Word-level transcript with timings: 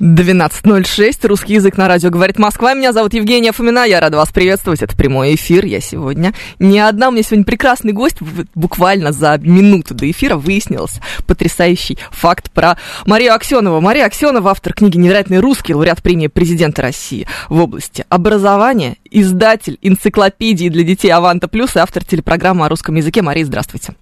12.06. 0.00 1.26
Русский 1.26 1.54
язык 1.54 1.76
на 1.76 1.88
радио 1.88 2.10
говорит 2.10 2.38
Москва. 2.38 2.74
Меня 2.74 2.92
зовут 2.92 3.14
Евгения 3.14 3.50
Фомина. 3.50 3.84
Я 3.84 3.98
рада 3.98 4.16
вас 4.16 4.30
приветствовать. 4.30 4.80
Это 4.80 4.96
прямой 4.96 5.34
эфир. 5.34 5.64
Я 5.64 5.80
сегодня 5.80 6.34
не 6.60 6.78
одна. 6.78 7.08
У 7.08 7.10
меня 7.10 7.24
сегодня 7.24 7.44
прекрасный 7.44 7.92
гость. 7.92 8.18
Буквально 8.54 9.10
за 9.10 9.38
минуту 9.38 9.94
до 9.94 10.08
эфира 10.08 10.36
выяснился 10.36 11.00
потрясающий 11.26 11.98
факт 12.12 12.50
про 12.52 12.76
Марию 13.06 13.34
Аксенову. 13.34 13.80
Мария 13.80 14.06
Аксенова, 14.06 14.52
автор 14.52 14.72
книги 14.72 14.96
«Невероятный 14.96 15.40
русский», 15.40 15.74
лауреат 15.74 16.00
премии 16.00 16.28
президента 16.28 16.82
России 16.82 17.26
в 17.48 17.60
области 17.60 18.04
образования, 18.08 18.96
издатель 19.10 19.78
энциклопедии 19.82 20.68
для 20.68 20.82
детей 20.82 21.10
«Аванта 21.10 21.48
Плюс» 21.48 21.76
и 21.76 21.78
автор 21.78 22.04
телепрограммы 22.04 22.66
о 22.66 22.68
русском 22.68 22.94
языке. 22.94 23.22
Мария, 23.22 23.44
здравствуйте. 23.44 23.94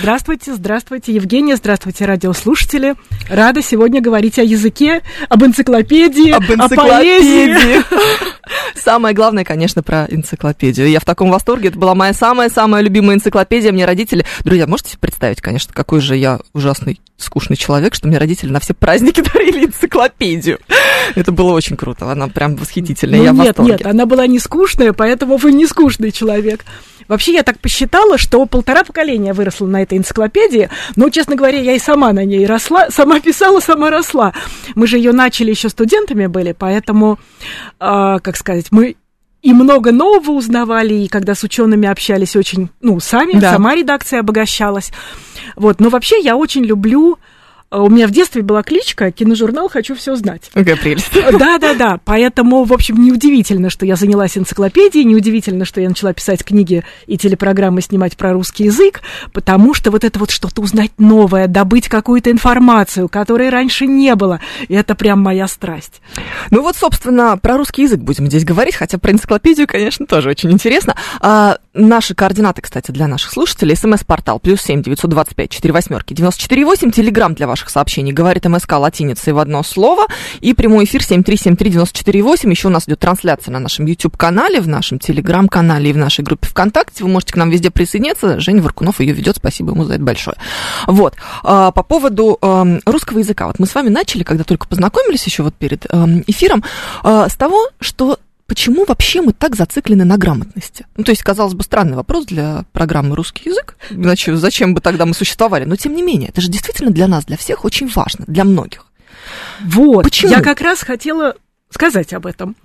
Здравствуйте, 0.00 0.54
здравствуйте, 0.54 1.14
Евгения, 1.14 1.56
здравствуйте, 1.56 2.04
радиослушатели. 2.04 2.94
Рада 3.28 3.62
сегодня 3.62 4.00
говорить 4.00 4.38
о 4.38 4.42
языке, 4.42 5.02
об 5.28 5.44
энциклопедии, 5.44 6.30
об 6.30 6.44
энциклопедии. 6.44 7.82
Самое 8.74 9.14
главное, 9.14 9.44
конечно, 9.44 9.82
про 9.82 10.06
энциклопедию. 10.08 10.88
Я 10.88 11.00
в 11.00 11.04
таком 11.04 11.30
восторге. 11.30 11.68
Это 11.68 11.78
была 11.78 11.94
моя 11.94 12.12
самая-самая 12.12 12.82
любимая 12.82 13.16
энциклопедия. 13.16 13.72
Мне 13.72 13.84
родители... 13.84 14.24
Друзья, 14.44 14.66
можете 14.66 14.90
себе 14.90 15.00
представить, 15.00 15.40
конечно, 15.40 15.72
какой 15.74 16.00
же 16.00 16.16
я 16.16 16.40
ужасный 16.52 17.00
скучный 17.22 17.56
человек, 17.56 17.94
что 17.94 18.08
мне 18.08 18.18
родители 18.18 18.50
на 18.50 18.60
все 18.60 18.74
праздники 18.74 19.20
дарили 19.34 19.66
энциклопедию. 19.66 20.58
Это 21.14 21.32
было 21.32 21.52
очень 21.52 21.76
круто, 21.76 22.10
она 22.10 22.28
прям 22.28 22.56
восхитительная, 22.56 23.18
ну, 23.18 23.24
я 23.24 23.30
нет, 23.30 23.36
в 23.36 23.46
восторге. 23.46 23.72
Нет, 23.72 23.86
она 23.86 24.06
была 24.06 24.26
не 24.26 24.38
скучная, 24.38 24.92
поэтому 24.92 25.36
вы 25.36 25.52
не 25.52 25.66
скучный 25.66 26.12
человек. 26.12 26.64
Вообще, 27.08 27.32
я 27.32 27.42
так 27.42 27.58
посчитала, 27.58 28.18
что 28.18 28.46
полтора 28.46 28.84
поколения 28.84 29.32
выросло 29.32 29.66
на 29.66 29.82
этой 29.82 29.98
энциклопедии. 29.98 30.70
Но, 30.94 31.10
честно 31.10 31.34
говоря, 31.34 31.58
я 31.58 31.72
и 31.72 31.78
сама 31.80 32.12
на 32.12 32.24
ней 32.24 32.46
росла, 32.46 32.88
сама 32.90 33.18
писала, 33.20 33.58
сама 33.58 33.90
росла. 33.90 34.32
Мы 34.76 34.86
же 34.86 34.96
ее 34.96 35.12
начали 35.12 35.50
еще 35.50 35.68
студентами 35.68 36.26
были, 36.26 36.52
поэтому, 36.56 37.18
э, 37.80 38.18
как 38.22 38.36
сказать, 38.36 38.66
мы 38.70 38.94
и 39.42 39.52
много 39.52 39.90
нового 39.90 40.32
узнавали, 40.32 40.94
и 40.94 41.08
когда 41.08 41.34
с 41.34 41.42
учеными 41.42 41.88
общались 41.88 42.36
очень, 42.36 42.68
ну, 42.80 43.00
сами, 43.00 43.40
да. 43.40 43.52
сама 43.52 43.74
редакция 43.74 44.20
обогащалась. 44.20 44.92
Вот, 45.56 45.80
но 45.80 45.88
вообще 45.88 46.20
я 46.20 46.36
очень 46.36 46.64
люблю 46.64 47.18
у 47.70 47.88
меня 47.88 48.06
в 48.06 48.10
детстве 48.10 48.42
была 48.42 48.62
кличка 48.62 49.12
«Киножурнал. 49.12 49.68
Хочу 49.68 49.94
все 49.94 50.16
знать». 50.16 50.50
Какая 50.52 50.76
прелесть. 50.76 51.12
Да-да-да, 51.12 52.00
поэтому, 52.04 52.64
в 52.64 52.72
общем, 52.72 53.02
неудивительно, 53.02 53.70
что 53.70 53.86
я 53.86 53.96
занялась 53.96 54.36
энциклопедией, 54.36 55.04
неудивительно, 55.04 55.64
что 55.64 55.80
я 55.80 55.88
начала 55.88 56.12
писать 56.12 56.44
книги 56.44 56.84
и 57.06 57.16
телепрограммы 57.16 57.80
снимать 57.80 58.16
про 58.16 58.32
русский 58.32 58.64
язык, 58.64 59.02
потому 59.32 59.74
что 59.74 59.90
вот 59.90 60.04
это 60.04 60.18
вот 60.18 60.30
что-то 60.30 60.62
узнать 60.62 60.90
новое, 60.98 61.46
добыть 61.46 61.88
какую-то 61.88 62.30
информацию, 62.30 63.08
которой 63.08 63.50
раньше 63.50 63.86
не 63.86 64.14
было, 64.14 64.40
и 64.68 64.74
это 64.74 64.94
прям 64.94 65.20
моя 65.20 65.46
страсть. 65.46 66.00
Ну 66.50 66.62
вот, 66.62 66.76
собственно, 66.76 67.38
про 67.38 67.56
русский 67.56 67.82
язык 67.82 68.00
будем 68.00 68.26
здесь 68.26 68.44
говорить, 68.44 68.74
хотя 68.74 68.98
про 68.98 69.12
энциклопедию, 69.12 69.66
конечно, 69.66 70.06
тоже 70.06 70.30
очень 70.30 70.50
интересно. 70.50 70.96
А, 71.20 71.58
наши 71.74 72.14
координаты, 72.14 72.62
кстати, 72.62 72.90
для 72.90 73.06
наших 73.06 73.30
слушателей. 73.30 73.76
СМС-портал 73.76 74.40
плюс 74.40 74.60
семь 74.60 74.82
девятьсот 74.82 75.10
двадцать 75.10 75.36
пять 75.36 75.50
четыре 75.50 75.72
восьмерки 75.72 76.14
девяносто 76.14 76.42
четыре 76.42 76.64
восемь. 76.64 76.90
Телеграмм 76.90 77.34
для 77.34 77.46
ваших 77.46 77.59
ваших 77.60 77.70
сообщений. 77.70 78.12
Говорит 78.12 78.46
МСК 78.46 78.72
латиницей 78.72 79.32
в 79.32 79.38
одно 79.38 79.62
слово. 79.62 80.06
И 80.40 80.54
прямой 80.54 80.84
эфир 80.84 81.02
7373948. 81.02 82.50
Еще 82.50 82.68
у 82.68 82.70
нас 82.70 82.84
идет 82.86 82.98
трансляция 82.98 83.52
на 83.52 83.58
нашем 83.58 83.86
YouTube-канале, 83.86 84.60
в 84.60 84.68
нашем 84.68 84.98
Telegram-канале 84.98 85.90
и 85.90 85.92
в 85.92 85.96
нашей 85.96 86.24
группе 86.24 86.48
ВКонтакте. 86.48 87.04
Вы 87.04 87.10
можете 87.10 87.34
к 87.34 87.36
нам 87.36 87.50
везде 87.50 87.70
присоединиться. 87.70 88.40
Женя 88.40 88.62
Варкунов 88.62 89.00
ее 89.00 89.12
ведет. 89.12 89.36
Спасибо 89.36 89.72
ему 89.72 89.84
за 89.84 89.94
это 89.94 90.02
большое. 90.02 90.36
Вот. 90.86 91.14
А, 91.42 91.70
по 91.70 91.82
поводу 91.82 92.38
русского 92.86 93.18
языка. 93.18 93.46
Вот 93.46 93.58
мы 93.58 93.66
с 93.66 93.74
вами 93.74 93.88
начали, 93.88 94.22
когда 94.22 94.44
только 94.44 94.66
познакомились 94.66 95.24
еще 95.24 95.42
вот 95.42 95.54
перед 95.54 95.86
эфиром, 96.26 96.64
а, 97.02 97.28
с 97.28 97.34
того, 97.34 97.68
что 97.80 98.18
почему 98.50 98.84
вообще 98.84 99.22
мы 99.22 99.32
так 99.32 99.54
зациклены 99.54 100.04
на 100.04 100.18
грамотности? 100.18 100.84
Ну, 100.96 101.04
то 101.04 101.12
есть, 101.12 101.22
казалось 101.22 101.54
бы, 101.54 101.62
странный 101.62 101.94
вопрос 101.94 102.26
для 102.26 102.64
программы 102.72 103.14
«Русский 103.14 103.48
язык». 103.48 103.76
Значит, 103.90 104.36
зачем 104.38 104.74
бы 104.74 104.80
тогда 104.80 105.06
мы 105.06 105.14
существовали? 105.14 105.64
Но, 105.64 105.76
тем 105.76 105.94
не 105.94 106.02
менее, 106.02 106.30
это 106.30 106.40
же 106.40 106.48
действительно 106.48 106.90
для 106.90 107.06
нас, 107.06 107.24
для 107.26 107.36
всех 107.36 107.64
очень 107.64 107.86
важно, 107.86 108.24
для 108.26 108.42
многих. 108.42 108.86
Вот. 109.60 110.02
Почему? 110.02 110.32
Я 110.32 110.42
как 110.42 110.60
раз 110.62 110.82
хотела 110.82 111.36
сказать 111.70 112.12
об 112.12 112.26
этом, 112.26 112.56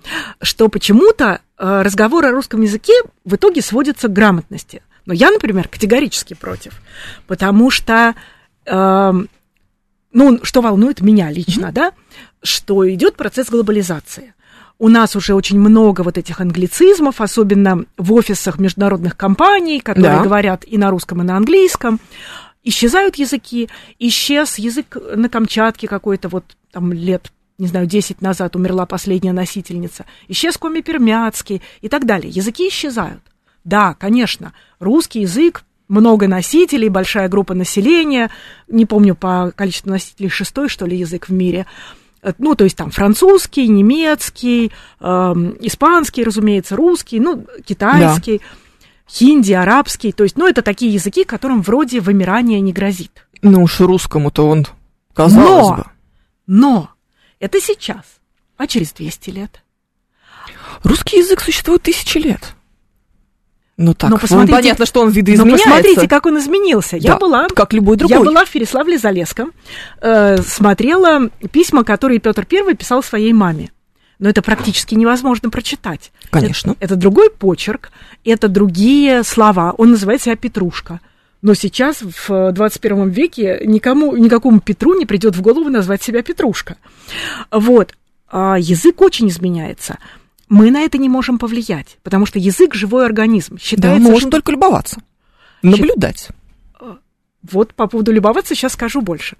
что 0.42 0.68
почему-то 0.68 1.40
э, 1.56 1.82
разговор 1.82 2.26
о 2.26 2.32
русском 2.32 2.62
языке 2.62 2.92
в 3.24 3.36
итоге 3.36 3.62
сводится 3.62 4.08
к 4.08 4.12
грамотности. 4.12 4.82
Но 5.04 5.14
я, 5.14 5.30
например, 5.30 5.68
категорически 5.68 6.34
против, 6.34 6.82
потому 7.28 7.70
что, 7.70 8.16
э, 8.64 9.12
ну, 10.12 10.40
что 10.42 10.62
волнует 10.62 11.00
меня 11.00 11.30
лично, 11.30 11.66
mm-hmm. 11.66 11.72
да, 11.72 11.92
что 12.42 12.92
идет 12.92 13.14
процесс 13.14 13.48
глобализации 13.50 14.34
у 14.78 14.88
нас 14.88 15.16
уже 15.16 15.34
очень 15.34 15.58
много 15.58 16.02
вот 16.02 16.18
этих 16.18 16.40
англицизмов, 16.40 17.20
особенно 17.20 17.84
в 17.96 18.12
офисах 18.12 18.58
международных 18.58 19.16
компаний, 19.16 19.80
которые 19.80 20.18
да. 20.18 20.22
говорят 20.22 20.64
и 20.66 20.76
на 20.76 20.90
русском, 20.90 21.22
и 21.22 21.24
на 21.24 21.36
английском. 21.36 21.98
Исчезают 22.62 23.16
языки. 23.16 23.68
Исчез 23.98 24.58
язык 24.58 24.96
на 25.14 25.28
Камчатке 25.28 25.88
какой-то 25.88 26.28
вот 26.28 26.44
там 26.72 26.92
лет 26.92 27.32
не 27.58 27.68
знаю, 27.68 27.86
10 27.86 28.20
назад 28.20 28.54
умерла 28.54 28.84
последняя 28.84 29.32
носительница, 29.32 30.04
исчез 30.28 30.58
коми-пермяцкий 30.58 31.62
и 31.80 31.88
так 31.88 32.04
далее. 32.04 32.28
Языки 32.28 32.68
исчезают. 32.68 33.22
Да, 33.64 33.94
конечно, 33.94 34.52
русский 34.78 35.22
язык, 35.22 35.64
много 35.88 36.28
носителей, 36.28 36.90
большая 36.90 37.30
группа 37.30 37.54
населения, 37.54 38.30
не 38.68 38.84
помню 38.84 39.14
по 39.14 39.52
количеству 39.56 39.88
носителей, 39.88 40.28
шестой, 40.28 40.68
что 40.68 40.84
ли, 40.84 40.98
язык 40.98 41.30
в 41.30 41.32
мире– 41.32 41.64
ну, 42.38 42.54
то 42.54 42.64
есть 42.64 42.76
там 42.76 42.90
французский, 42.90 43.68
немецкий, 43.68 44.72
э, 45.00 45.04
испанский, 45.60 46.24
разумеется, 46.24 46.76
русский, 46.76 47.20
ну, 47.20 47.46
китайский, 47.64 48.38
да. 48.38 48.44
хинди, 49.08 49.52
арабский, 49.52 50.12
то 50.12 50.24
есть, 50.24 50.36
ну, 50.36 50.48
это 50.48 50.62
такие 50.62 50.92
языки, 50.92 51.24
которым 51.24 51.62
вроде 51.62 52.00
вымирания 52.00 52.60
не 52.60 52.72
грозит. 52.72 53.26
Ну 53.42 53.62
уж 53.62 53.80
русскому-то 53.80 54.48
он, 54.48 54.66
казалось 55.14 55.68
но, 55.68 55.76
бы. 55.76 55.84
Но 56.46 56.90
это 57.38 57.60
сейчас, 57.60 58.04
а 58.56 58.66
через 58.66 58.92
200 58.92 59.30
лет. 59.30 59.62
Русский 60.82 61.18
язык 61.18 61.40
существует 61.40 61.82
тысячи 61.82 62.18
лет. 62.18 62.55
Ну 63.76 63.92
так, 63.92 64.10
но 64.10 64.16
посмотрите, 64.18 64.52
ну, 64.52 64.58
понятно, 64.58 64.86
что 64.86 65.02
он 65.02 65.10
видоизменяется. 65.10 65.68
Но 65.68 65.74
посмотрите, 65.74 66.08
как 66.08 66.24
он 66.26 66.38
изменился. 66.38 66.96
Я 66.96 67.12
да, 67.12 67.18
была, 67.18 67.46
как 67.48 67.74
любой 67.74 67.96
другой. 67.96 68.16
Я 68.16 68.24
была 68.24 68.44
в 68.46 68.54
Переславле-Залесском, 68.54 69.52
э, 70.00 70.38
смотрела 70.38 71.28
письма, 71.50 71.84
которые 71.84 72.18
Петр 72.18 72.46
I 72.50 72.74
писал 72.74 73.02
своей 73.02 73.34
маме. 73.34 73.70
Но 74.18 74.30
это 74.30 74.40
практически 74.40 74.94
невозможно 74.94 75.50
прочитать. 75.50 76.10
Конечно. 76.30 76.70
Это, 76.70 76.78
это 76.80 76.96
другой 76.96 77.30
почерк, 77.30 77.90
это 78.24 78.48
другие 78.48 79.22
слова. 79.24 79.74
Он 79.76 79.90
называет 79.90 80.22
себя 80.22 80.36
Петрушка. 80.36 81.00
Но 81.42 81.52
сейчас, 81.52 81.98
в 82.00 82.52
21 82.52 83.10
веке, 83.10 83.60
никому, 83.62 84.16
никакому 84.16 84.60
Петру 84.60 84.98
не 84.98 85.04
придет 85.04 85.36
в 85.36 85.42
голову 85.42 85.68
назвать 85.68 86.02
себя 86.02 86.22
Петрушка. 86.22 86.76
Вот. 87.50 87.92
А 88.28 88.56
язык 88.58 89.02
очень 89.02 89.28
изменяется 89.28 89.98
мы 90.48 90.70
на 90.70 90.82
это 90.82 90.98
не 90.98 91.08
можем 91.08 91.38
повлиять, 91.38 91.98
потому 92.02 92.26
что 92.26 92.38
язык 92.38 92.74
живой 92.74 93.04
организм. 93.04 93.58
Считается, 93.58 94.02
да, 94.02 94.10
можно 94.10 94.28
что... 94.28 94.30
только 94.30 94.52
любоваться, 94.52 95.00
наблюдать. 95.62 96.28
Э, 96.80 96.96
вот 97.42 97.74
по 97.74 97.86
поводу 97.86 98.12
любоваться 98.12 98.54
сейчас 98.54 98.72
скажу 98.72 99.00
больше. 99.00 99.36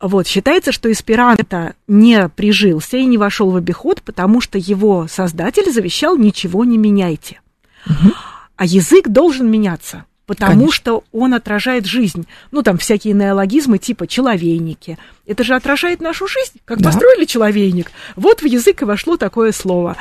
Вот, 0.00 0.26
считается, 0.26 0.72
что 0.72 0.90
эсперанто 0.90 1.74
не 1.86 2.28
прижился 2.30 2.96
и 2.96 3.04
не 3.04 3.18
вошел 3.18 3.50
в 3.50 3.56
обиход, 3.56 4.02
потому 4.02 4.40
что 4.40 4.56
его 4.56 5.06
создатель 5.08 5.70
завещал 5.70 6.16
ничего 6.16 6.64
не 6.64 6.78
меняйте. 6.78 7.40
Угу. 7.86 8.12
А 8.56 8.64
язык 8.64 9.08
должен 9.08 9.50
меняться 9.50 10.04
потому 10.30 10.52
Конечно. 10.52 10.72
что 10.72 11.04
он 11.10 11.34
отражает 11.34 11.86
жизнь. 11.86 12.28
Ну, 12.52 12.62
там 12.62 12.78
всякие 12.78 13.14
неологизмы 13.14 13.78
типа 13.78 14.06
«человейники». 14.06 14.96
Это 15.26 15.42
же 15.42 15.56
отражает 15.56 16.00
нашу 16.00 16.28
жизнь. 16.28 16.60
Как 16.64 16.78
да. 16.78 16.84
построили 16.84 17.24
человейник, 17.24 17.90
вот 18.14 18.40
в 18.40 18.46
язык 18.46 18.82
и 18.82 18.84
вошло 18.84 19.16
такое 19.16 19.50
слово. 19.50 19.96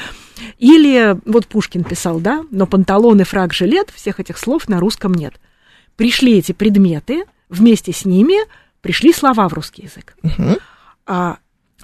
Или, 0.57 1.17
вот 1.25 1.47
Пушкин 1.47 1.83
писал, 1.83 2.19
да, 2.19 2.43
но 2.51 2.65
панталоны, 2.65 3.23
фраг, 3.23 3.53
жилет, 3.53 3.89
всех 3.93 4.19
этих 4.19 4.37
слов 4.37 4.67
на 4.67 4.79
русском 4.79 5.13
нет. 5.13 5.39
Пришли 5.95 6.37
эти 6.37 6.51
предметы, 6.51 7.25
вместе 7.49 7.91
с 7.91 8.05
ними 8.05 8.35
пришли 8.81 9.13
слова 9.13 9.47
в 9.49 9.53
русский 9.53 9.83
язык. 9.83 10.15
Угу. 10.23 10.57
А 11.07 11.37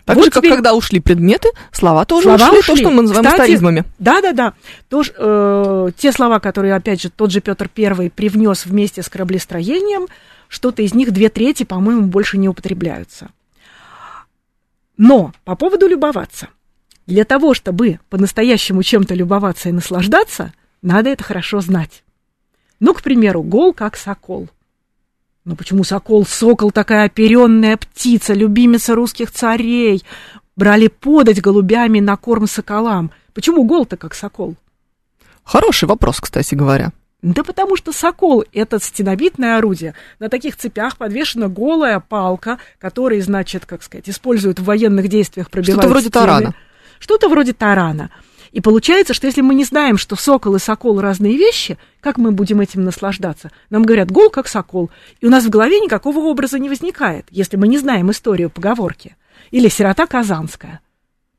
Так 0.05 0.15
вот 0.15 0.25
же, 0.25 0.31
как 0.31 0.43
теперь... 0.43 0.55
когда 0.55 0.73
ушли 0.73 0.99
предметы, 0.99 1.49
слова 1.71 2.05
тоже 2.05 2.23
слова 2.23 2.49
ушли, 2.49 2.59
ушли, 2.59 2.73
то, 2.73 2.75
что 2.77 2.91
мы 2.91 3.01
называем 3.01 3.25
Кстати. 3.25 3.51
Да-да-да. 3.99 4.53
Тоже, 4.89 5.13
э, 5.17 5.89
те 5.97 6.11
слова, 6.11 6.39
которые, 6.39 6.75
опять 6.75 7.01
же, 7.01 7.09
тот 7.09 7.31
же 7.31 7.41
Петр 7.41 7.69
I 7.77 8.09
привнес 8.09 8.65
вместе 8.65 9.01
с 9.01 9.09
кораблестроением, 9.09 10.07
что-то 10.47 10.81
из 10.81 10.93
них 10.93 11.11
две 11.11 11.29
трети, 11.29 11.63
по-моему, 11.63 12.03
больше 12.03 12.37
не 12.37 12.47
употребляются. 12.47 13.29
Но 14.97 15.33
по 15.43 15.55
поводу 15.55 15.87
любоваться. 15.87 16.49
Для 17.07 17.23
того, 17.23 17.53
чтобы 17.53 17.99
по-настоящему 18.09 18.81
чем-то 18.83 19.13
любоваться 19.13 19.69
и 19.69 19.71
наслаждаться, 19.71 20.53
надо 20.81 21.09
это 21.09 21.23
хорошо 21.23 21.61
знать. 21.61 22.03
Ну, 22.79 22.93
к 22.93 23.01
примеру, 23.01 23.43
гол 23.43 23.73
как 23.73 23.95
сокол. 23.95 24.49
Ну 25.45 25.55
почему 25.55 25.83
сокол? 25.83 26.25
Сокол 26.25 26.71
такая 26.71 27.05
оперенная 27.05 27.77
птица, 27.77 28.33
любимица 28.33 28.95
русских 28.95 29.31
царей. 29.31 30.03
Брали 30.55 30.87
подать 30.87 31.41
голубями 31.41 31.99
на 31.99 32.17
корм 32.17 32.47
соколам. 32.47 33.11
Почему 33.33 33.63
гол-то 33.63 33.97
как 33.97 34.15
сокол? 34.15 34.55
Хороший 35.43 35.87
вопрос, 35.87 36.19
кстати 36.19 36.55
говоря. 36.55 36.91
Да 37.21 37.43
потому 37.43 37.75
что 37.75 37.91
сокол– 37.91 38.43
это 38.53 38.79
стеновидное 38.79 39.57
орудие. 39.57 39.93
На 40.19 40.29
таких 40.29 40.55
цепях 40.57 40.97
подвешена 40.97 41.47
голая 41.47 41.99
палка, 41.99 42.59
которая, 42.79 43.21
значит, 43.21 43.65
как 43.65 43.83
сказать, 43.83 44.09
используют 44.09 44.59
в 44.59 44.63
военных 44.63 45.07
действиях, 45.07 45.49
пробивают 45.49 45.81
Что-то 45.81 45.89
вроде 45.89 46.07
стены. 46.09 46.25
тарана. 46.25 46.55
Что-то 47.05 47.29
вроде 47.29 47.53
тарана. 47.53 48.09
И 48.51 48.61
получается, 48.61 49.13
что 49.13 49.27
если 49.27 49.41
мы 49.41 49.53
не 49.53 49.63
знаем, 49.63 49.95
что 49.95 50.15
сокол 50.15 50.55
и 50.55 50.59
сокол 50.59 50.99
разные 50.99 51.37
вещи, 51.37 51.77
как 52.01 52.17
мы 52.17 52.31
будем 52.31 52.61
этим 52.61 52.83
наслаждаться? 52.83 53.51
Нам 53.69 53.83
говорят, 53.83 54.09
гол 54.09 54.31
как 54.31 54.47
сокол. 54.47 54.89
И 55.21 55.27
у 55.27 55.29
нас 55.29 55.45
в 55.45 55.51
голове 55.51 55.79
никакого 55.79 56.17
образа 56.17 56.57
не 56.57 56.67
возникает, 56.67 57.27
если 57.29 57.57
мы 57.57 57.67
не 57.67 57.77
знаем 57.77 58.09
историю 58.09 58.49
поговорки. 58.49 59.15
Или 59.51 59.67
сирота 59.67 60.07
казанская. 60.07 60.79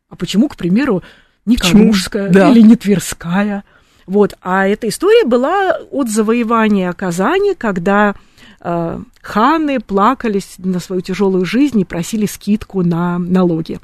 А 0.08 0.14
почему, 0.14 0.48
к 0.48 0.54
примеру, 0.54 1.02
не 1.46 1.56
Калужская 1.56 2.28
да. 2.28 2.48
или 2.48 2.60
не 2.60 2.76
Тверская? 2.76 3.64
Вот. 4.06 4.34
А 4.42 4.68
эта 4.68 4.88
история 4.88 5.24
была 5.24 5.78
от 5.90 6.08
завоевания 6.08 6.92
Казани, 6.92 7.56
когда 7.58 8.14
э, 8.60 9.00
ханы 9.20 9.80
плакались 9.80 10.54
на 10.58 10.78
свою 10.78 11.02
тяжелую 11.02 11.44
жизнь 11.44 11.80
и 11.80 11.84
просили 11.84 12.26
скидку 12.26 12.84
на 12.84 13.18
налоги 13.18 13.80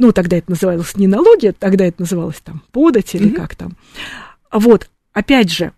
ну, 0.00 0.12
тогда 0.12 0.38
это 0.38 0.50
называлось 0.50 0.96
не 0.96 1.06
налоги, 1.06 1.54
тогда 1.56 1.84
это 1.84 2.00
называлось 2.00 2.40
там 2.42 2.62
подать 2.72 3.14
или 3.14 3.28
mm-hmm. 3.28 3.34
как 3.34 3.54
там. 3.54 3.76
Вот, 4.50 4.88
опять 5.12 5.52
же, 5.52 5.72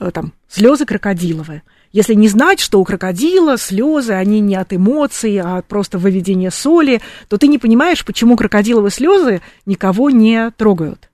э, 0.00 0.10
там, 0.10 0.32
слезы 0.48 0.86
крокодиловые. 0.86 1.64
Если 1.92 2.14
не 2.14 2.28
знать, 2.28 2.60
что 2.60 2.80
у 2.80 2.84
крокодила 2.84 3.58
слезы, 3.58 4.14
они 4.14 4.40
не 4.40 4.54
от 4.54 4.72
эмоций, 4.72 5.36
а 5.36 5.58
от 5.58 5.66
просто 5.66 5.98
выведения 5.98 6.50
соли, 6.50 7.02
то 7.28 7.36
ты 7.36 7.46
не 7.46 7.58
понимаешь, 7.58 8.06
почему 8.06 8.38
крокодиловые 8.38 8.90
слезы 8.90 9.42
никого 9.66 10.08
не 10.08 10.50
трогают. 10.52 11.10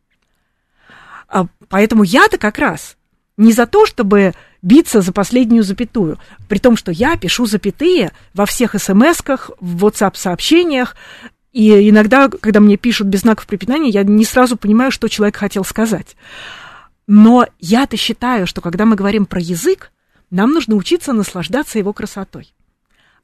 А 1.27 1.49
поэтому 1.69 2.05
я-то 2.05 2.39
как 2.39 2.59
раз 2.59 2.97
не 3.37 3.53
за 3.53 3.67
то, 3.67 3.85
чтобы 3.85 4.33
биться 4.63 5.01
за 5.01 5.13
последнюю 5.13 5.65
запятую. 5.65 6.19
При 6.49 6.59
том, 6.59 6.77
что 6.77 6.93
я 6.93 7.17
пишу 7.17 7.47
запятые 7.47 8.13
во 8.33 8.47
всех 8.47 8.77
смс-ках, 8.77 9.51
в 9.59 9.85
WhatsApp-сообщениях, 9.85 10.95
и 11.53 11.89
иногда, 11.89 12.29
когда 12.29 12.61
мне 12.61 12.77
пишут 12.77 13.09
без 13.09 13.21
знаков 13.21 13.47
препинания, 13.47 13.89
я 13.89 14.03
не 14.03 14.25
сразу 14.25 14.57
понимаю, 14.57 14.91
что 14.91 15.09
человек 15.09 15.37
хотел 15.37 15.65
сказать. 15.65 16.17
Но 17.07 17.47
я-то 17.59 17.97
считаю, 17.97 18.47
что 18.47 18.61
когда 18.61 18.85
мы 18.85 18.97
говорим 18.97 19.25
про 19.25 19.41
язык, 19.41 19.91
нам 20.31 20.53
нужно 20.53 20.77
учиться 20.77 21.13
наслаждаться 21.13 21.79
его 21.79 21.93
красотой. 21.93 22.53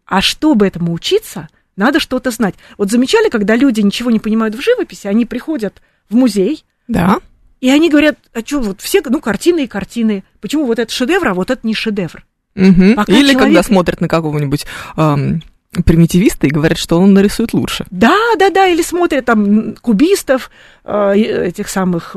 А 0.06 0.20
чтобы 0.20 0.66
этому 0.66 0.92
учиться, 0.92 1.48
надо 1.76 2.00
что-то 2.00 2.30
знать. 2.30 2.54
Вот 2.78 2.90
замечали, 2.90 3.28
когда 3.28 3.56
люди 3.56 3.80
ничего 3.80 4.10
не 4.10 4.20
понимают 4.20 4.54
в 4.54 4.62
живописи, 4.62 5.06
они 5.06 5.26
приходят 5.26 5.82
в 6.08 6.14
музей, 6.14 6.64
да. 6.88 7.18
и 7.60 7.68
они 7.68 7.90
говорят, 7.90 8.18
а 8.32 8.40
что, 8.40 8.60
вот 8.60 8.80
все, 8.80 9.02
ну, 9.04 9.20
картины 9.20 9.64
и 9.64 9.68
картины. 9.68 10.24
Почему 10.40 10.66
вот 10.66 10.78
это 10.78 10.92
шедевр, 10.92 11.28
а 11.28 11.34
вот 11.34 11.50
это 11.50 11.66
не 11.66 11.74
шедевр? 11.74 12.24
Угу. 12.56 12.64
Или 12.64 12.96
человек... 12.96 13.38
когда 13.38 13.62
смотрят 13.62 14.00
на 14.00 14.08
какого-нибудь 14.08 14.64
эм, 14.96 15.42
примитивисты 15.82 16.46
и 16.46 16.50
говорят, 16.50 16.78
что 16.78 16.98
он 16.98 17.12
нарисует 17.12 17.52
лучше. 17.52 17.86
Да, 17.90 18.16
да, 18.38 18.50
да, 18.50 18.66
или 18.66 18.82
смотрят 18.82 19.24
там 19.24 19.74
кубистов, 19.76 20.50
э, 20.84 21.14
этих 21.14 21.68
самых, 21.68 22.16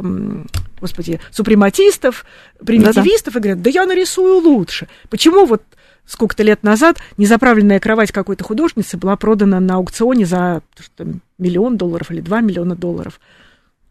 господи, 0.79 1.19
супрематистов, 1.31 2.25
примитивистов, 2.63 3.33
Да-да. 3.33 3.39
и 3.39 3.41
говорят, 3.41 3.61
да 3.61 3.69
я 3.69 3.85
нарисую 3.85 4.39
лучше. 4.39 4.87
Почему 5.09 5.45
вот 5.45 5.63
сколько-то 6.05 6.43
лет 6.43 6.63
назад 6.63 6.97
незаправленная 7.17 7.79
кровать 7.79 8.11
какой-то 8.11 8.43
художницы 8.43 8.97
была 8.97 9.15
продана 9.15 9.59
на 9.59 9.75
аукционе 9.75 10.25
за 10.25 10.61
что, 10.79 11.05
миллион 11.37 11.77
долларов 11.77 12.11
или 12.11 12.21
два 12.21 12.41
миллиона 12.41 12.75
долларов? 12.75 13.19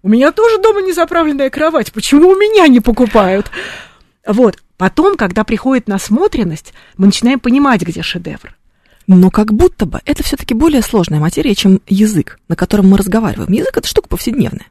У 0.02 0.08
меня 0.08 0.32
тоже 0.32 0.58
дома 0.58 0.82
незаправленная 0.82 1.50
кровать, 1.50 1.92
почему 1.92 2.30
у 2.30 2.36
меня 2.36 2.68
не 2.68 2.80
покупают? 2.80 3.50
Вот, 4.26 4.58
потом, 4.76 5.16
когда 5.16 5.44
приходит 5.44 5.88
насмотренность, 5.88 6.72
мы 6.96 7.06
начинаем 7.06 7.40
понимать, 7.40 7.82
где 7.82 8.02
шедевр. 8.02 8.55
Но 9.06 9.30
как 9.30 9.52
будто 9.52 9.86
бы 9.86 10.00
это 10.04 10.22
все-таки 10.22 10.54
более 10.54 10.82
сложная 10.82 11.20
материя, 11.20 11.54
чем 11.54 11.80
язык, 11.86 12.40
на 12.48 12.56
котором 12.56 12.88
мы 12.88 12.98
разговариваем. 12.98 13.52
Язык 13.52 13.76
это 13.76 13.86
штука 13.86 14.08
повседневная. 14.08 14.66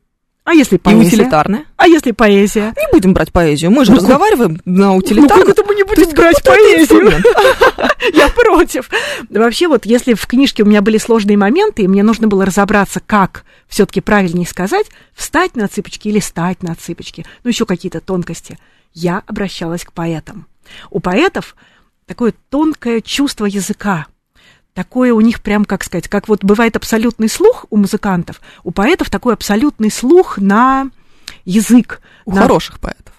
А 0.45 0.53
если 0.53 0.77
поэзия? 0.77 1.01
И 1.01 1.07
утилитарная. 1.07 1.65
А 1.75 1.87
если 1.87 2.11
поэзия? 2.11 2.73
Не 2.77 2.91
будем 2.91 3.15
брать 3.15 3.31
поэзию. 3.31 3.71
Мы 3.71 3.83
же 3.83 3.91
ну, 3.91 3.97
разговариваем 3.97 4.61
на 4.63 4.93
утилитарном. 4.93 5.39
Ну, 5.39 5.43
как 5.43 5.49
это 5.49 5.63
мы 5.63 5.73
не 5.73 5.83
будем 5.83 6.11
брать 6.11 6.43
поэзию? 6.43 7.23
Я 8.13 8.29
против. 8.29 8.91
Вообще, 9.29 9.67
вот 9.67 9.87
если 9.87 10.13
в 10.13 10.27
книжке 10.27 10.61
у 10.61 10.67
меня 10.67 10.83
были 10.83 10.99
сложные 10.99 11.35
моменты, 11.35 11.81
и 11.81 11.87
мне 11.87 12.03
нужно 12.03 12.27
было 12.27 12.45
разобраться, 12.45 13.01
как 13.03 13.43
все-таки 13.67 14.01
правильнее 14.01 14.45
сказать, 14.45 14.85
встать 15.15 15.55
на 15.55 15.67
цыпочки 15.67 16.09
или 16.09 16.19
стать 16.19 16.61
на 16.61 16.75
цыпочки, 16.75 17.25
ну, 17.43 17.49
еще 17.49 17.65
какие-то 17.65 17.99
тонкости, 17.99 18.59
я 18.93 19.23
обращалась 19.25 19.83
к 19.83 19.93
поэтам. 19.93 20.45
У 20.91 20.99
поэтов 20.99 21.55
такое 22.05 22.35
тонкое 22.51 23.01
чувство 23.01 23.45
языка, 23.45 24.05
такое 24.75 25.13
у 25.13 25.21
них 25.21 25.41
прям, 25.41 25.65
как 25.65 25.83
сказать, 25.83 26.07
как 26.07 26.27
вот 26.27 26.43
бывает 26.43 26.75
абсолютный 26.75 27.29
слух 27.29 27.65
у 27.71 27.77
музыкантов, 27.77 28.41
у 28.63 28.69
поэтов 28.69 29.09
такой 29.09 29.33
абсолютный 29.33 29.89
слух 29.89 30.37
на 30.37 30.91
язык. 31.45 32.01
У 32.25 32.35
на... 32.35 32.41
хороших 32.41 32.79
поэтов. 32.79 33.13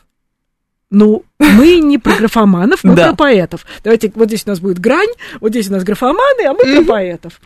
Ну, 0.90 1.24
мы 1.40 1.80
не 1.80 1.98
про 1.98 2.14
графоманов, 2.14 2.84
мы 2.84 2.94
про 2.96 3.14
поэтов. 3.14 3.66
Давайте, 3.82 4.12
вот 4.14 4.28
здесь 4.28 4.44
у 4.46 4.50
нас 4.50 4.60
будет 4.60 4.78
грань, 4.78 5.08
вот 5.40 5.50
здесь 5.50 5.68
у 5.68 5.72
нас 5.72 5.82
графоманы, 5.82 6.46
а 6.46 6.52
мы 6.52 6.76
про 6.76 6.84
поэтов. 6.84 7.40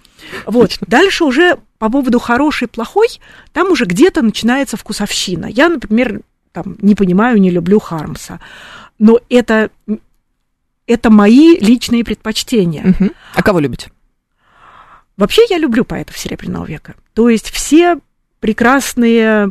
Вот. 0.45 0.77
Дальше 0.87 1.25
уже 1.25 1.57
по 1.79 1.89
поводу 1.89 2.19
хороший, 2.19 2.69
плохой, 2.69 3.09
там 3.53 3.71
уже 3.71 3.87
где-то 3.87 4.23
начинается 4.23 4.77
вкусовщина. 4.77 5.47
Я, 5.47 5.69
например, 5.69 6.21
там, 6.53 6.77
не 6.83 6.95
понимаю, 6.95 7.41
не 7.41 7.51
люблю 7.51 7.79
Хармса. 7.79 8.41
Но 8.99 9.21
это, 9.31 9.71
это 10.87 11.11
мои 11.11 11.57
личные 11.59 12.05
предпочтения. 12.05 12.95
А 13.35 13.43
кого 13.43 13.61
любите? 13.61 13.91
Вообще 15.21 15.43
я 15.51 15.59
люблю 15.59 15.85
поэтов 15.85 16.17
Серебряного 16.17 16.65
века. 16.65 16.95
То 17.13 17.29
есть 17.29 17.51
все 17.51 17.99
прекрасные 18.41 19.51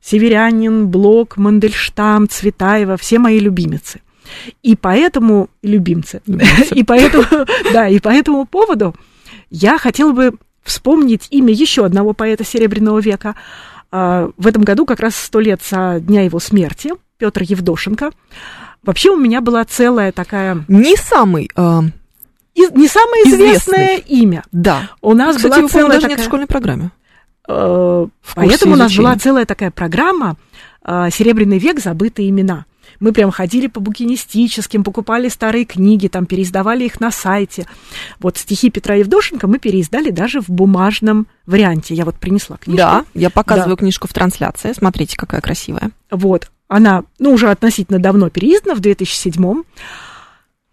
Северянин, 0.00 0.88
Блок, 0.88 1.36
Мандельштам, 1.36 2.28
Цветаева, 2.28 2.96
все 2.96 3.20
мои 3.20 3.38
любимицы. 3.38 4.00
И 4.64 4.74
поэтому, 4.74 5.50
любимцы, 5.62 6.20
и 6.74 6.82
поэтому, 6.82 7.24
да, 7.72 7.86
и 7.86 8.00
по 8.00 8.08
этому 8.08 8.44
поводу 8.44 8.96
я 9.50 9.78
хотела 9.78 10.10
бы 10.10 10.34
вспомнить 10.64 11.28
имя 11.30 11.52
еще 11.52 11.84
одного 11.84 12.12
поэта 12.12 12.42
Серебряного 12.42 12.98
века. 12.98 13.36
А, 13.92 14.30
в 14.36 14.48
этом 14.48 14.64
году 14.64 14.84
как 14.84 14.98
раз 14.98 15.14
сто 15.14 15.38
лет 15.38 15.62
со 15.62 16.00
дня 16.00 16.24
его 16.24 16.40
смерти, 16.40 16.90
Петр 17.18 17.42
Евдошенко. 17.44 18.10
Вообще 18.82 19.10
у 19.10 19.16
меня 19.16 19.40
была 19.40 19.64
целая 19.64 20.10
такая... 20.10 20.64
Не 20.66 20.96
самый 20.96 21.50
а, 21.54 21.84
и, 22.54 22.60
не 22.72 22.88
самое 22.88 23.24
известное 23.24 23.96
Известный. 23.96 24.16
имя. 24.16 24.44
Да. 24.52 24.90
У 25.00 25.14
нас 25.14 25.36
Кстати, 25.36 25.58
была 25.60 25.68
целая 25.68 25.88
даже 25.88 26.00
такая... 26.02 26.16
нет 26.16 26.20
в 26.20 26.24
школьной 26.28 26.46
программе. 26.46 26.90
Э, 27.48 28.06
поэтому 28.34 28.74
у 28.74 28.76
нас 28.76 28.94
была 28.96 29.16
целая 29.16 29.44
такая 29.44 29.70
программа 29.70 30.36
э, 30.84 31.08
«Серебряный 31.12 31.58
век. 31.58 31.80
Забытые 31.80 32.30
имена». 32.30 32.66
Мы 33.00 33.12
прям 33.12 33.30
ходили 33.30 33.66
по 33.66 33.80
букинистическим, 33.80 34.84
покупали 34.84 35.28
старые 35.28 35.64
книги, 35.64 36.06
там 36.06 36.26
переиздавали 36.26 36.84
их 36.84 37.00
на 37.00 37.10
сайте. 37.10 37.66
Вот 38.20 38.36
стихи 38.36 38.70
Петра 38.70 38.94
Евдошенко 38.94 39.46
мы 39.46 39.58
переиздали 39.58 40.10
даже 40.10 40.40
в 40.40 40.48
бумажном 40.48 41.26
варианте. 41.46 41.94
Я 41.94 42.04
вот 42.04 42.16
принесла 42.16 42.56
книжку. 42.56 42.78
Да, 42.78 43.04
я 43.14 43.30
показываю 43.30 43.76
да. 43.76 43.80
книжку 43.80 44.06
в 44.06 44.12
трансляции. 44.12 44.72
Смотрите, 44.72 45.16
какая 45.16 45.40
красивая. 45.40 45.90
Вот. 46.10 46.50
Она, 46.68 47.04
ну, 47.18 47.32
уже 47.32 47.50
относительно 47.50 47.98
давно 47.98 48.30
переиздана, 48.30 48.74
в 48.74 48.80
2007 48.80 49.62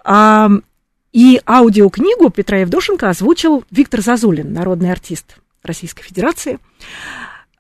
а, 0.04 0.50
и 1.12 1.42
аудиокнигу 1.46 2.30
Петра 2.30 2.60
Евдошенко 2.60 3.10
озвучил 3.10 3.66
Виктор 3.72 4.02
Зазулин, 4.02 4.54
народный 4.54 4.92
артист 4.92 5.38
Российской 5.64 6.04
Федерации. 6.04 6.60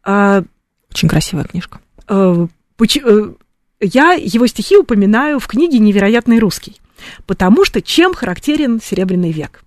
А, 0.04 0.44
Очень 0.92 1.10
красивая 1.10 1.44
книжка. 1.44 1.80
А, 2.08 2.48
э, 2.80 3.34
я 3.82 4.14
его 4.14 4.48
стихи 4.48 4.78
упоминаю 4.78 5.40
в 5.40 5.48
книге 5.48 5.80
«Невероятный 5.80 6.40
русский», 6.40 6.80
потому 7.26 7.66
что 7.66 7.82
чем 7.82 8.14
характерен 8.14 8.80
Серебряный 8.82 9.32
век? 9.32 9.64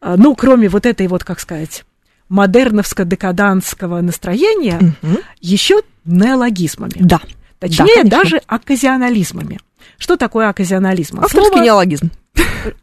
А, 0.00 0.16
ну, 0.16 0.34
кроме 0.34 0.68
вот 0.68 0.84
этой 0.84 1.06
вот, 1.06 1.24
как 1.24 1.40
сказать, 1.40 1.84
модерновско-декаданского 2.28 4.00
настроения 4.00 4.78
угу. 5.02 5.18
еще 5.40 5.82
неологизмами. 6.04 6.96
Да. 6.96 7.20
Точнее, 7.58 8.04
да, 8.04 8.18
даже 8.22 8.38
оказионализмами. 8.46 9.60
Что 9.96 10.16
такое 10.16 10.48
оказионализм? 10.48 11.20
Авторский 11.20 11.50
слова... 11.50 11.64
неологизм. 11.64 12.10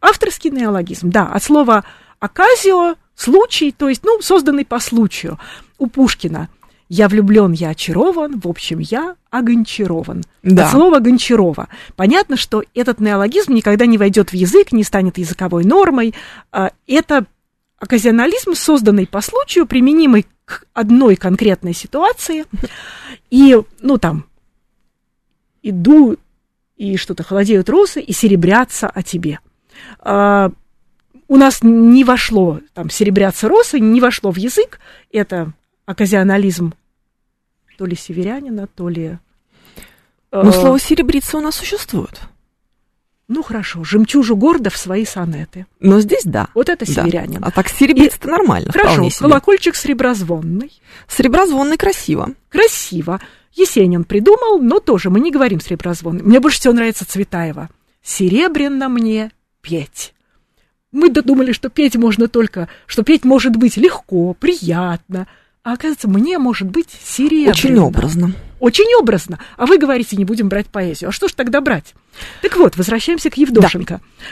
Авторский 0.02 0.50
неологизм, 0.50 1.10
да. 1.10 1.28
От 1.28 1.44
слова 1.44 1.84
оказио– 2.20 2.96
случай, 3.20 3.72
то 3.72 3.90
есть, 3.90 4.04
ну, 4.04 4.22
созданный 4.22 4.66
по 4.66 4.80
случаю. 4.80 5.38
У 5.78 5.88
Пушкина 5.88 6.50
«Я 6.88 7.08
влюблен, 7.08 7.52
я 7.52 7.70
очарован», 7.70 8.40
в 8.40 8.48
общем, 8.48 8.80
я 8.80 9.16
огончарован. 9.30 10.24
Да. 10.42 10.66
От 10.66 10.72
слова 10.72 11.00
«гончарова». 11.00 11.68
Понятно, 11.96 12.38
что 12.38 12.64
этот 12.74 13.00
неологизм 13.00 13.54
никогда 13.54 13.86
не 13.86 13.98
войдет 13.98 14.32
в 14.32 14.34
язык, 14.34 14.72
не 14.72 14.84
станет 14.84 15.18
языковой 15.18 15.66
нормой. 15.66 16.16
А, 16.52 16.72
это 16.88 17.26
оказионализм, 17.78 18.56
созданный 18.56 19.06
по 19.06 19.22
случаю, 19.22 19.66
применимый 19.66 20.26
к 20.46 20.64
одной 20.74 21.16
конкретной 21.16 21.74
ситуации. 21.74 22.46
И, 23.30 23.62
ну, 23.82 23.98
там, 23.98 24.26
иду 25.62 26.18
и 26.80 26.98
что-то 26.98 27.22
холодеют 27.22 27.70
росы 27.70 28.02
и 28.02 28.12
серебрятся 28.14 28.88
о 28.88 29.04
тебе. 29.04 29.40
А, 30.00 30.52
у 31.28 31.38
нас 31.38 31.60
не 31.62 32.04
вошло, 32.04 32.60
там, 32.74 32.90
серебрятся 32.90 33.48
росы, 33.48 33.80
не 33.80 34.02
вошло 34.02 34.32
в 34.32 34.38
язык. 34.38 34.80
Это 35.12 35.54
оказионализм 35.86 36.74
то 37.80 37.86
ли 37.86 37.96
северянина, 37.96 38.68
то 38.68 38.90
ли... 38.90 39.20
Ну, 40.34 40.52
слово 40.52 40.78
«серебриться» 40.80 41.38
у 41.38 41.42
нас 41.42 41.56
существует. 41.56 42.20
Ну 43.30 43.42
хорошо, 43.42 43.86
жемчужу 43.86 44.36
города 44.36 44.70
в 44.70 44.76
свои 44.76 45.06
сонеты. 45.06 45.66
Но 45.80 46.02
здесь 46.02 46.24
да. 46.26 46.50
Вот 46.56 46.68
это 46.68 46.86
северянин. 46.86 47.40
Да. 47.40 47.48
А 47.48 47.52
так 47.52 47.70
серебриться-то 47.70 48.28
нормально. 48.28 48.74
Хорошо, 48.74 49.08
колокольчик 49.18 49.76
среброзвонный. 49.76 50.74
Среброзвонный 51.08 51.78
красиво. 51.78 52.34
Красиво. 52.50 53.22
Есенин 53.54 54.04
придумал, 54.04 54.60
но 54.60 54.80
тоже 54.80 55.10
мы 55.10 55.20
не 55.20 55.32
говорим 55.32 55.60
среброзвонный. 55.60 56.24
Мне 56.24 56.40
больше 56.40 56.60
всего 56.60 56.74
нравится 56.74 57.06
Цветаева. 57.06 57.70
Серебряно 58.02 58.90
мне 58.90 59.32
петь. 59.62 60.14
Мы 60.92 61.10
додумали, 61.10 61.52
что 61.52 61.70
петь 61.70 61.96
можно 61.96 62.28
только, 62.28 62.70
что 62.88 63.04
петь 63.04 63.24
может 63.24 63.56
быть 63.56 63.78
легко, 63.78 64.34
приятно. 64.34 65.28
А 65.64 65.74
оказывается, 65.74 66.08
мне 66.08 66.40
может 66.40 66.70
быть 66.70 66.90
серебряно. 67.04 67.52
Очень 67.52 67.78
образно. 67.78 68.34
Очень 68.60 68.96
образно. 69.00 69.40
А 69.58 69.66
вы 69.66 69.78
говорите, 69.78 70.16
не 70.18 70.26
будем 70.26 70.50
брать 70.50 70.68
поэзию. 70.68 71.10
А 71.10 71.12
что 71.12 71.28
ж 71.28 71.34
тогда 71.34 71.62
брать? 71.62 71.94
Так 72.42 72.58
вот, 72.58 72.76
возвращаемся 72.78 73.30
к 73.30 73.38
Евдошенко. 73.38 73.96
Да. 73.96 74.26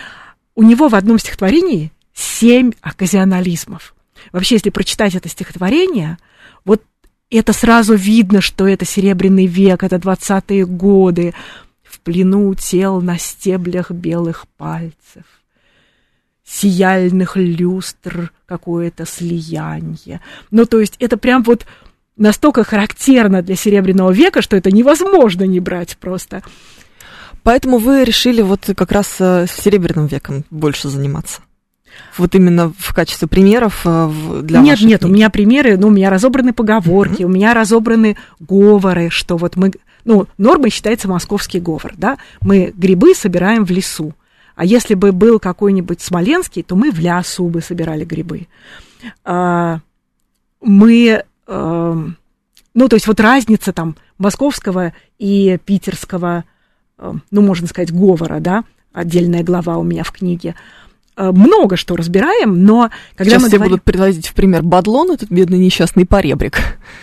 У 0.55 0.63
него 0.63 0.87
в 0.87 0.95
одном 0.95 1.19
стихотворении 1.19 1.91
семь 2.13 2.71
оказионализмов. 2.81 3.93
Вообще, 4.31 4.55
если 4.55 4.71
прочитать 4.71 5.15
это 5.15 5.29
стихотворение, 5.29 6.17
это 7.29 7.53
сразу 7.53 7.95
видно, 7.95 8.41
что 8.41 8.67
это 8.67 8.85
Серебряный 8.85 9.45
век, 9.45 9.83
это 9.83 9.97
двадцатые 9.99 10.65
годы. 10.65 11.33
В 11.83 11.99
плену 11.99 12.53
тел 12.53 13.01
на 13.01 13.17
стеблях 13.17 13.91
белых 13.91 14.45
пальцев 14.57 15.23
сияльных 16.47 17.35
люстр 17.35 18.31
какое-то 18.45 19.05
слияние. 19.05 20.21
Ну, 20.49 20.65
то 20.65 20.79
есть 20.79 20.95
это 20.99 21.17
прям 21.17 21.43
вот 21.43 21.65
настолько 22.15 22.63
характерно 22.63 23.41
для 23.41 23.55
Серебряного 23.55 24.11
века, 24.11 24.41
что 24.41 24.55
это 24.55 24.71
невозможно 24.71 25.43
не 25.43 25.59
брать 25.59 25.97
просто. 25.97 26.41
Поэтому 27.43 27.77
вы 27.77 28.03
решили 28.03 28.41
вот 28.41 28.69
как 28.75 28.91
раз 28.91 29.17
э, 29.19 29.45
Серебряным 29.47 30.07
веком 30.07 30.45
больше 30.49 30.89
заниматься? 30.89 31.41
Вот 32.17 32.35
именно 32.35 32.73
в 32.77 32.93
качестве 32.93 33.27
примеров 33.27 33.81
э, 33.85 34.41
для 34.43 34.61
Нет, 34.61 34.81
нет, 34.81 35.01
книг. 35.01 35.11
у 35.11 35.13
меня 35.13 35.29
примеры, 35.29 35.77
ну, 35.77 35.87
у 35.87 35.91
меня 35.91 36.09
разобраны 36.09 36.53
поговорки, 36.53 37.21
mm-hmm. 37.21 37.25
у 37.25 37.29
меня 37.29 37.53
разобраны 37.53 38.17
говоры, 38.39 39.09
что 39.09 39.37
вот 39.37 39.55
мы, 39.55 39.71
ну, 40.05 40.27
нормой 40.37 40.69
считается 40.69 41.07
московский 41.07 41.59
говор, 41.59 41.93
да, 41.97 42.17
мы 42.41 42.73
грибы 42.75 43.13
собираем 43.13 43.65
в 43.65 43.71
лесу, 43.71 44.13
а 44.55 44.65
если 44.65 44.95
бы 44.95 45.11
был 45.11 45.39
какой-нибудь 45.39 46.01
смоленский, 46.01 46.63
то 46.63 46.75
мы 46.75 46.91
в 46.91 46.99
лясу 46.99 47.45
бы 47.45 47.61
собирали 47.61 48.05
грибы. 48.05 48.47
А, 49.23 49.79
мы 50.61 51.23
Эм, 51.47 52.17
ну, 52.73 52.87
то 52.89 52.95
есть 52.95 53.07
вот 53.07 53.19
разница 53.19 53.73
там 53.73 53.95
московского 54.17 54.93
и 55.17 55.57
питерского, 55.65 56.43
эм, 56.97 57.23
ну, 57.31 57.41
можно 57.41 57.67
сказать, 57.67 57.93
говора, 57.93 58.39
да, 58.39 58.63
отдельная 58.91 59.43
глава 59.43 59.77
у 59.77 59.83
меня 59.83 60.03
в 60.03 60.11
книге, 60.11 60.49
э, 60.49 60.86
много 61.17 61.77
что 61.77 61.95
разбираем, 61.95 62.63
но 62.63 62.91
когда 63.15 63.31
Сейчас 63.31 63.41
мы 63.41 63.47
все 63.47 63.57
говорим... 63.57 63.71
будут 63.73 63.83
приводить 63.83 64.27
в 64.27 64.33
пример 64.33 64.63
Бадлон, 64.63 65.11
этот 65.11 65.29
бедный 65.29 65.57
несчастный 65.57 66.05
поребрик. 66.05 66.59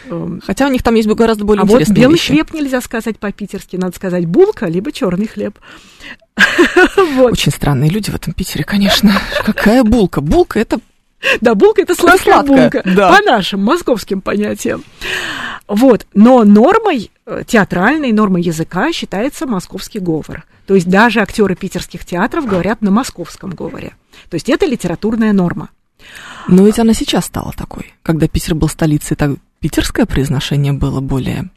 Эм, 0.09 0.41
Хотя 0.45 0.67
у 0.67 0.71
них 0.71 0.83
там 0.83 0.95
есть 0.95 1.09
гораздо 1.09 1.45
более 1.45 1.63
а 1.63 1.65
интересные 1.65 1.95
вот 1.95 2.01
белый 2.01 2.15
вещи. 2.15 2.33
хлеб 2.33 2.53
нельзя 2.55 2.81
сказать 2.81 3.19
по-питерски, 3.19 3.77
надо 3.77 3.97
сказать 3.97 4.27
булка, 4.27 4.67
либо 4.67 4.93
черный 4.93 5.27
хлеб. 5.27 5.59
Очень 7.19 7.53
странные 7.53 7.91
люди 7.91 8.11
в 8.11 8.15
этом 8.15 8.33
Питере, 8.33 8.65
конечно. 8.65 9.13
Какая 9.45 9.85
булка? 9.85 10.21
Булка 10.21 10.59
это 10.59 10.79
да, 11.41 11.55
булка 11.55 11.83
это 11.83 11.95
сладкая 11.95 12.43
булка, 12.43 12.83
да. 12.85 13.17
по 13.17 13.23
нашим 13.25 13.63
московским 13.63 14.21
понятиям. 14.21 14.85
Вот, 15.67 16.07
но 16.13 16.45
нормой, 16.45 17.11
э, 17.27 17.43
театральной 17.47 18.13
нормой 18.13 18.43
языка 18.43 18.93
считается 18.93 19.47
московский 19.47 19.99
говор. 19.99 20.45
То 20.67 20.75
есть 20.75 20.89
даже 20.89 21.21
актеры 21.21 21.57
питерских 21.57 22.05
театров 22.05 22.47
говорят 22.47 22.83
на 22.83 22.91
московском 22.91 23.51
говоре. 23.51 23.95
То 24.31 24.35
есть 24.35 24.49
это 24.49 24.67
литературная 24.67 25.33
норма. 25.33 25.71
Но 26.49 26.67
ведь 26.67 26.79
она 26.79 26.93
сейчас 26.93 27.27
стала 27.27 27.53
такой. 27.57 27.95
Когда 28.03 28.29
Питер 28.29 28.55
был 28.55 28.69
столицей, 28.69 29.17
так 29.17 29.33
питерское 29.61 30.05
произношение 30.05 30.73
было 30.73 31.01
более 31.01 31.51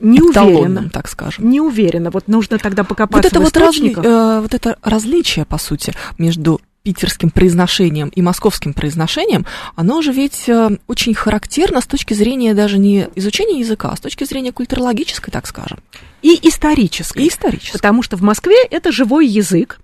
не 0.00 0.20
уверена, 0.20 0.90
так 0.90 1.08
скажем. 1.08 1.48
Не 1.48 1.60
уверена. 1.60 2.10
Вот 2.10 2.26
нужно 2.26 2.58
тогда 2.58 2.84
покопаться 2.84 3.16
вот 3.16 3.32
это 3.32 3.40
в 3.40 3.44
вот, 3.44 3.56
разли, 3.56 3.96
э, 3.96 4.40
вот 4.40 4.52
это 4.52 4.76
различие, 4.82 5.44
по 5.44 5.56
сути, 5.58 5.94
между 6.18 6.60
питерским 6.84 7.30
произношением 7.30 8.10
и 8.10 8.20
московским 8.20 8.74
произношением, 8.74 9.46
оно 9.74 10.02
же 10.02 10.12
ведь 10.12 10.48
э, 10.48 10.76
очень 10.86 11.14
характерно 11.14 11.80
с 11.80 11.86
точки 11.86 12.12
зрения 12.12 12.52
даже 12.52 12.78
не 12.78 13.08
изучения 13.14 13.58
языка, 13.58 13.88
а 13.88 13.96
с 13.96 14.00
точки 14.00 14.24
зрения 14.24 14.52
культурологической, 14.52 15.32
так 15.32 15.46
скажем. 15.46 15.78
И 16.20 16.38
исторической. 16.46 17.22
И 17.22 17.28
исторической. 17.28 17.72
Потому 17.72 18.02
что 18.02 18.18
в 18.18 18.22
Москве 18.22 18.56
это 18.70 18.92
живой 18.92 19.26
язык, 19.26 19.80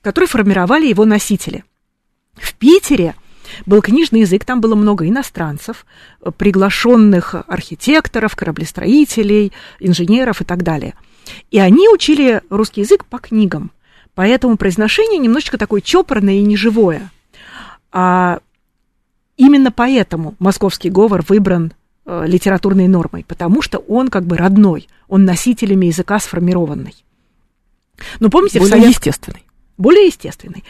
который 0.00 0.28
формировали 0.28 0.86
его 0.86 1.04
носители. 1.04 1.64
В 2.34 2.54
Питере 2.54 3.16
был 3.66 3.82
книжный 3.82 4.20
язык, 4.20 4.44
там 4.44 4.60
было 4.60 4.76
много 4.76 5.08
иностранцев, 5.08 5.84
приглашенных 6.38 7.34
архитекторов, 7.48 8.36
кораблестроителей, 8.36 9.52
инженеров 9.80 10.40
и 10.40 10.44
так 10.44 10.62
далее. 10.62 10.94
И 11.50 11.58
они 11.58 11.88
учили 11.88 12.42
русский 12.48 12.82
язык 12.82 13.04
по 13.06 13.18
книгам. 13.18 13.72
Поэтому 14.14 14.56
произношение 14.56 15.18
немножечко 15.18 15.58
такое 15.58 15.80
чопорное 15.80 16.34
и 16.34 16.42
неживое. 16.42 17.10
А 17.90 18.40
именно 19.36 19.72
поэтому 19.72 20.34
московский 20.38 20.90
говор 20.90 21.24
выбран 21.28 21.72
э, 22.06 22.24
литературной 22.26 22.86
нормой, 22.86 23.24
потому 23.26 23.60
что 23.60 23.78
он 23.78 24.08
как 24.08 24.24
бы 24.24 24.36
родной, 24.36 24.88
он 25.08 25.24
носителями 25.24 25.86
языка 25.86 26.20
сформированный. 26.20 26.94
Но 28.20 28.30
помните, 28.30 28.60
более 28.60 28.76
в 28.76 28.80
совет... 28.80 28.96
естественный. 28.96 29.44
Более 29.76 30.06
естественный. 30.06 30.62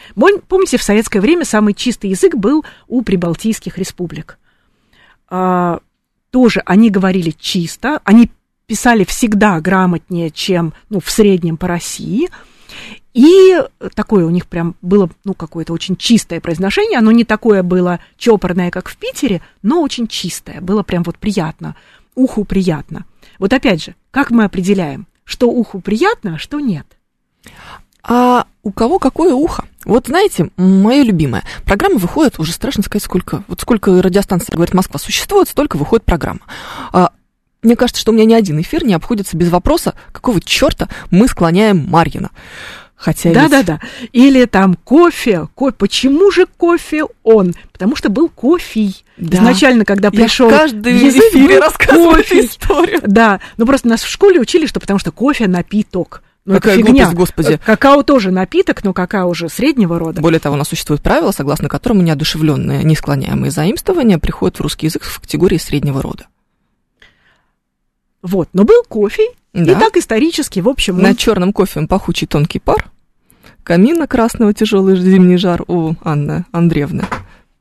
Помните, 0.47 0.77
в 0.77 0.83
советское 0.83 1.21
время 1.21 1.45
самый 1.45 1.75
чистый 1.75 2.09
язык 2.09 2.35
был 2.35 2.65
у 2.87 3.03
прибалтийских 3.03 3.77
республик. 3.77 4.39
А, 5.29 5.79
тоже 6.31 6.63
они 6.65 6.89
говорили 6.89 7.29
чисто, 7.29 8.01
они 8.03 8.31
писали 8.65 9.03
всегда 9.03 9.61
грамотнее, 9.61 10.31
чем 10.31 10.73
ну, 10.89 10.99
в 10.99 11.11
среднем 11.11 11.57
по 11.57 11.67
России– 11.67 12.29
и 13.13 13.63
такое 13.93 14.25
у 14.25 14.29
них 14.29 14.47
прям 14.47 14.75
было, 14.81 15.09
ну, 15.23 15.33
какое-то 15.33 15.73
очень 15.73 15.95
чистое 15.95 16.41
произношение. 16.41 16.99
Оно 16.99 17.11
не 17.11 17.23
такое 17.23 17.63
было 17.63 17.99
чопорное, 18.17 18.71
как 18.71 18.89
в 18.89 18.97
Питере, 18.97 19.41
но 19.61 19.81
очень 19.81 20.07
чистое. 20.07 20.59
Было 20.61 20.83
прям 20.83 21.03
вот 21.03 21.17
приятно. 21.17 21.75
Уху 22.15 22.43
приятно. 22.45 23.05
Вот 23.39 23.53
опять 23.53 23.83
же, 23.83 23.95
как 24.11 24.31
мы 24.31 24.43
определяем, 24.43 25.07
что 25.23 25.49
уху 25.49 25.79
приятно, 25.79 26.35
а 26.35 26.37
что 26.37 26.59
нет? 26.59 26.85
А 28.03 28.45
у 28.63 28.71
кого 28.71 28.99
какое 28.99 29.33
ухо? 29.33 29.65
Вот 29.83 30.07
знаете, 30.07 30.49
мое 30.57 31.03
любимое. 31.03 31.43
Программа 31.63 31.97
выходит, 31.97 32.39
уже 32.39 32.51
страшно 32.51 32.83
сказать, 32.83 33.03
сколько. 33.03 33.43
Вот 33.47 33.61
сколько 33.61 34.01
радиостанций, 34.01 34.53
говорит 34.53 34.73
Москва, 34.73 34.99
существует, 34.99 35.47
столько 35.49 35.77
выходит 35.77 36.05
программа. 36.05 36.41
Мне 37.65 37.75
кажется, 37.75 37.99
что 37.99 38.11
у 38.11 38.15
меня 38.15 38.25
ни 38.25 38.33
один 38.33 38.61
эфир 38.61 38.85
не 38.85 38.93
обходится 38.93 39.35
без 39.35 39.49
вопроса, 39.49 39.95
какого 40.11 40.39
черта 40.39 40.87
мы 41.09 41.27
склоняем 41.27 41.85
Марьина. 41.89 42.29
Хотя 42.95 43.33
да, 43.33 43.41
ведь... 43.41 43.51
да, 43.51 43.63
да. 43.63 43.79
Или 44.13 44.45
там 44.45 44.75
кофе, 44.75 45.47
кофе. 45.53 45.75
Почему 45.77 46.31
же 46.31 46.45
кофе 46.45 47.03
он? 47.23 47.53
Потому 47.73 47.95
что 47.95 48.09
был 48.09 48.29
кофе. 48.29 48.91
Да. 49.17 49.37
Изначально, 49.37 49.83
когда 49.83 50.11
пришел 50.11 50.49
Я 50.49 50.59
каждый 50.59 50.93
язык, 50.93 51.23
эфире 51.31 51.59
рассказываю 51.59 52.21
историю. 52.21 53.01
Да, 53.03 53.41
но 53.57 53.65
просто 53.65 53.87
нас 53.87 54.03
в 54.03 54.09
школе 54.09 54.39
учили, 54.39 54.65
что 54.65 54.79
потому 54.79 54.99
что 54.99 55.11
кофе 55.11 55.47
напиток. 55.47 56.21
Ну, 56.45 56.53
Какая 56.53 56.77
это 56.77 56.85
фигня. 56.85 57.05
глупость, 57.05 57.17
господи. 57.17 57.59
Какао 57.65 58.03
тоже 58.03 58.29
напиток, 58.29 58.83
но 58.83 58.93
какао 58.93 59.27
уже 59.27 59.49
среднего 59.49 59.97
рода. 59.97 60.21
Более 60.21 60.39
того, 60.39 60.53
у 60.53 60.57
нас 60.57 60.67
существует 60.67 61.01
правило, 61.01 61.31
согласно 61.31 61.67
которому 61.67 62.03
неодушевленные, 62.03 62.83
несклоняемые 62.83 63.49
заимствования 63.49 64.19
приходят 64.19 64.57
в 64.57 64.61
русский 64.61 64.85
язык 64.85 65.03
в 65.03 65.19
категории 65.19 65.57
среднего 65.57 66.03
рода. 66.03 66.27
Вот, 68.25 68.49
но 68.53 68.63
был 68.63 68.83
кофе, 68.87 69.23
Да. 69.53 69.71
и 69.71 69.75
так 69.75 69.95
исторически, 69.97 70.59
в 70.59 70.67
общем, 70.67 70.97
На 70.97 71.09
он- 71.09 71.15
черном 71.15 71.53
кофе 71.53 71.85
пахучий 71.87 72.25
тонкий 72.25 72.57
пар, 72.59 72.89
камина 73.63 74.07
красного 74.07 74.51
тяжелый 74.53 74.95
зимний 74.97 75.37
жар 75.37 75.63
у 75.67 75.93
Анны 76.03 76.45
Андреевны. 76.51 77.05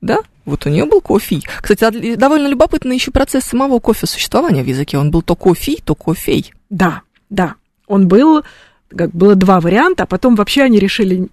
Да, 0.01 0.19
вот 0.47 0.65
у 0.67 0.71
нее 0.71 0.87
был 0.87 1.01
кофе. 1.03 1.41
Кстати, 1.61 1.85
а 1.85 2.17
довольно 2.17 2.47
любопытный 2.47 2.95
еще 2.97 3.11
процесс 3.11 3.45
самого 3.45 3.79
кофе 3.79 4.07
существования 4.07 4.63
в 4.63 4.67
языке. 4.67 4.97
Он 4.99 5.11
был 5.11 5.21
то 5.23 5.37
кофе, 5.37 5.77
то 5.85 5.95
кофей. 5.95 6.53
да, 6.71 7.03
да, 7.31 7.55
он 7.87 8.09
был, 8.09 8.43
как 8.89 9.11
было 9.11 9.35
два 9.35 9.61
варианта, 9.61 10.05
а 10.05 10.07
потом 10.07 10.35
вообще 10.37 10.63
они 10.63 10.79
решили 10.79 11.29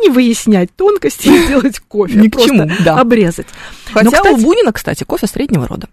не 0.00 0.08
выяснять 0.08 0.74
тонкости 0.74 1.28
и 1.28 1.38
сделать 1.46 1.78
кофе, 1.80 2.18
Ни 2.18 2.28
к 2.28 2.32
просто 2.32 2.48
чему, 2.48 2.70
да. 2.84 2.98
обрезать. 2.98 3.46
Хотя 3.92 4.10
кстати- 4.10 4.34
у 4.34 4.36
Бунина, 4.38 4.72
кстати, 4.72 5.04
кофе 5.04 5.26
среднего 5.28 5.68
рода. 5.68 5.88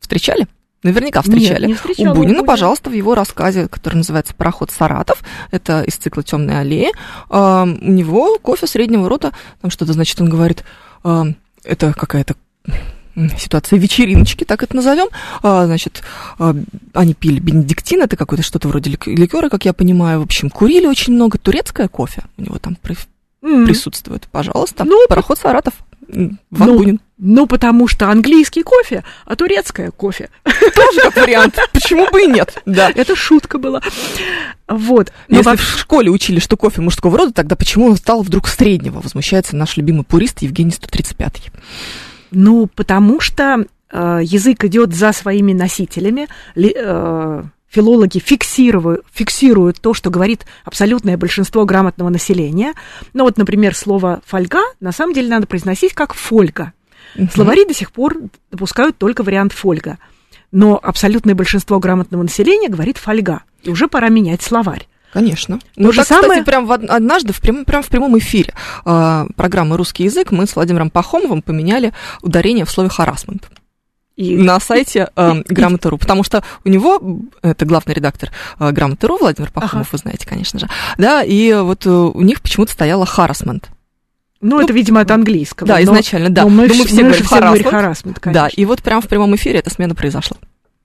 Встречали? 0.00 0.46
Наверняка 0.86 1.20
Нет, 1.20 1.26
встречали. 1.26 1.66
не 1.66 1.74
встречала 1.74 2.12
у 2.12 2.14
Бунина, 2.14 2.34
Бунина. 2.34 2.46
пожалуйста, 2.46 2.90
в 2.90 2.92
его 2.94 3.14
рассказе, 3.14 3.68
который 3.68 3.96
называется 3.96 4.34
«Пароход 4.34 4.70
Саратов», 4.70 5.22
это 5.50 5.82
из 5.82 5.94
цикла 5.96 6.22
«Темные 6.22 6.60
аллеи», 6.60 6.90
эм, 7.30 7.78
у 7.82 7.90
него 7.90 8.38
кофе 8.38 8.66
среднего 8.66 9.08
рода, 9.08 9.32
там 9.60 9.70
что-то, 9.70 9.92
значит, 9.92 10.20
он 10.20 10.28
говорит, 10.28 10.64
эм, 11.04 11.36
это 11.64 11.92
какая-то 11.92 12.34
ситуация 13.38 13.78
вечериночки, 13.78 14.44
так 14.44 14.62
это 14.62 14.76
назовем. 14.76 15.08
А, 15.42 15.64
значит, 15.66 16.02
а, 16.38 16.54
они 16.92 17.14
пили 17.14 17.40
бенедиктин, 17.40 18.02
это 18.02 18.16
какое-то 18.16 18.42
что-то 18.42 18.68
вроде 18.68 18.90
лик- 18.90 19.06
ликера, 19.06 19.48
как 19.48 19.64
я 19.64 19.72
понимаю. 19.72 20.20
В 20.20 20.24
общем, 20.24 20.50
курили 20.50 20.86
очень 20.86 21.14
много. 21.14 21.38
Турецкое 21.38 21.88
кофе 21.88 22.24
у 22.36 22.42
него 22.42 22.58
там 22.58 22.76
при- 22.76 22.96
присутствует. 23.40 24.28
Пожалуйста. 24.30 24.84
Ну, 24.84 25.06
Пароход 25.08 25.38
Саратов. 25.38 25.72
Ван 26.08 26.38
Ну. 26.50 26.98
Ну, 27.18 27.46
потому 27.46 27.88
что 27.88 28.10
английский 28.10 28.62
кофе, 28.62 29.02
а 29.24 29.36
турецкое 29.36 29.90
кофе. 29.90 30.28
Тоже 30.44 31.00
как 31.02 31.16
вариант. 31.16 31.58
Почему 31.72 32.06
бы 32.10 32.24
и 32.24 32.26
нет? 32.26 32.60
Да. 32.66 32.90
Это 32.94 33.16
шутка 33.16 33.56
была. 33.58 33.80
Вот. 34.68 35.12
Но 35.28 35.38
Если 35.38 35.50
вообще- 35.50 35.64
в 35.64 35.78
школе 35.78 36.10
учили, 36.10 36.40
что 36.40 36.58
кофе 36.58 36.82
мужского 36.82 37.16
рода, 37.16 37.32
тогда 37.32 37.56
почему 37.56 37.86
он 37.86 37.96
стал 37.96 38.22
вдруг 38.22 38.48
среднего? 38.48 39.00
Возмущается 39.00 39.56
наш 39.56 39.78
любимый 39.78 40.04
пурист 40.04 40.42
Евгений 40.42 40.72
135. 40.72 41.50
Ну, 42.32 42.66
потому 42.74 43.20
что 43.20 43.64
э, 43.90 44.20
язык 44.22 44.64
идет 44.64 44.92
за 44.94 45.12
своими 45.12 45.54
носителями. 45.54 46.28
Ли- 46.54 46.74
э, 46.76 47.42
филологи 47.76 48.18
фиксируют, 48.18 49.04
фиксируют 49.12 49.80
то, 49.82 49.92
что 49.92 50.08
говорит 50.08 50.46
абсолютное 50.64 51.18
большинство 51.18 51.66
грамотного 51.66 52.08
населения. 52.08 52.72
Ну, 53.12 53.24
вот, 53.24 53.36
например, 53.36 53.74
слово 53.76 54.22
фольга 54.24 54.60
на 54.80 54.92
самом 54.92 55.12
деле 55.12 55.28
надо 55.28 55.46
произносить 55.46 55.92
как 55.92 56.14
фольга. 56.14 56.72
Словари 57.34 57.66
до 57.66 57.74
сих 57.74 57.92
пор 57.92 58.16
допускают 58.50 58.96
только 58.96 59.22
вариант 59.22 59.52
фольга. 59.52 59.98
Но 60.52 60.80
абсолютное 60.82 61.34
большинство 61.34 61.78
грамотного 61.78 62.22
населения 62.22 62.68
говорит 62.70 62.96
фольга. 62.96 63.42
И 63.62 63.68
уже 63.68 63.88
пора 63.88 64.08
менять 64.08 64.40
словарь. 64.40 64.88
Конечно. 65.12 65.58
Ну, 65.76 65.92
же 65.92 65.98
так, 65.98 66.08
самое- 66.08 66.28
кстати, 66.30 66.44
прям 66.46 66.66
в 66.66 66.70
од- 66.70 66.84
однажды 66.88 67.34
в 67.34 67.40
прям, 67.40 67.64
прям 67.66 67.82
в 67.82 67.88
прямом 67.88 68.16
эфире 68.18 68.54
э, 68.86 69.26
программы 69.36 69.76
«Русский 69.76 70.04
язык» 70.04 70.30
мы 70.30 70.46
с 70.46 70.56
Владимиром 70.56 70.88
Пахомовым 70.90 71.42
поменяли 71.42 71.92
ударение 72.22 72.64
в 72.64 72.70
слове 72.70 72.88
«харасмент» 72.88 73.48
И 74.16 74.34
на 74.36 74.58
сайте 74.60 75.10
э, 75.14 75.42
Грамоты.ру, 75.46 75.98
потому 75.98 76.24
что 76.24 76.42
у 76.64 76.68
него, 76.70 77.20
это 77.42 77.66
главный 77.66 77.92
редактор 77.94 78.30
э, 78.58 78.70
Грамоты.ру, 78.72 79.18
Владимир 79.18 79.50
Пахомов, 79.50 79.88
Ага. 79.88 79.92
вы 79.92 79.98
знаете, 79.98 80.26
конечно 80.26 80.58
же, 80.58 80.68
да, 80.96 81.22
и 81.22 81.52
вот 81.52 81.84
э, 81.86 81.90
у 81.90 82.20
них 82.22 82.40
почему-то 82.40 82.72
стояло 82.72 83.04
«харасмент». 83.04 83.68
Ну, 84.40 84.60
это, 84.60 84.72
видимо, 84.72 85.00
от 85.00 85.10
английского. 85.10 85.66
Да, 85.66 85.74
но- 85.76 85.82
изначально, 85.82 86.30
да. 86.30 86.42
Но 86.44 86.48
мы, 86.50 86.66
Но 86.68 86.74
ж- 86.74 86.78
мы 86.78 86.84
все 86.86 86.96
мы 86.96 87.02
говорим 87.10 87.26
говорим 87.26 87.64
«харассмент». 87.64 87.70
харассмент, 87.70 88.16
Да, 88.16 88.22
конечно. 88.22 88.60
и 88.60 88.64
вот 88.64 88.82
прям 88.82 89.02
в 89.02 89.08
прямом 89.08 89.34
эфире 89.36 89.58
эта 89.58 89.70
смена 89.70 89.94
произошла. 89.94 90.36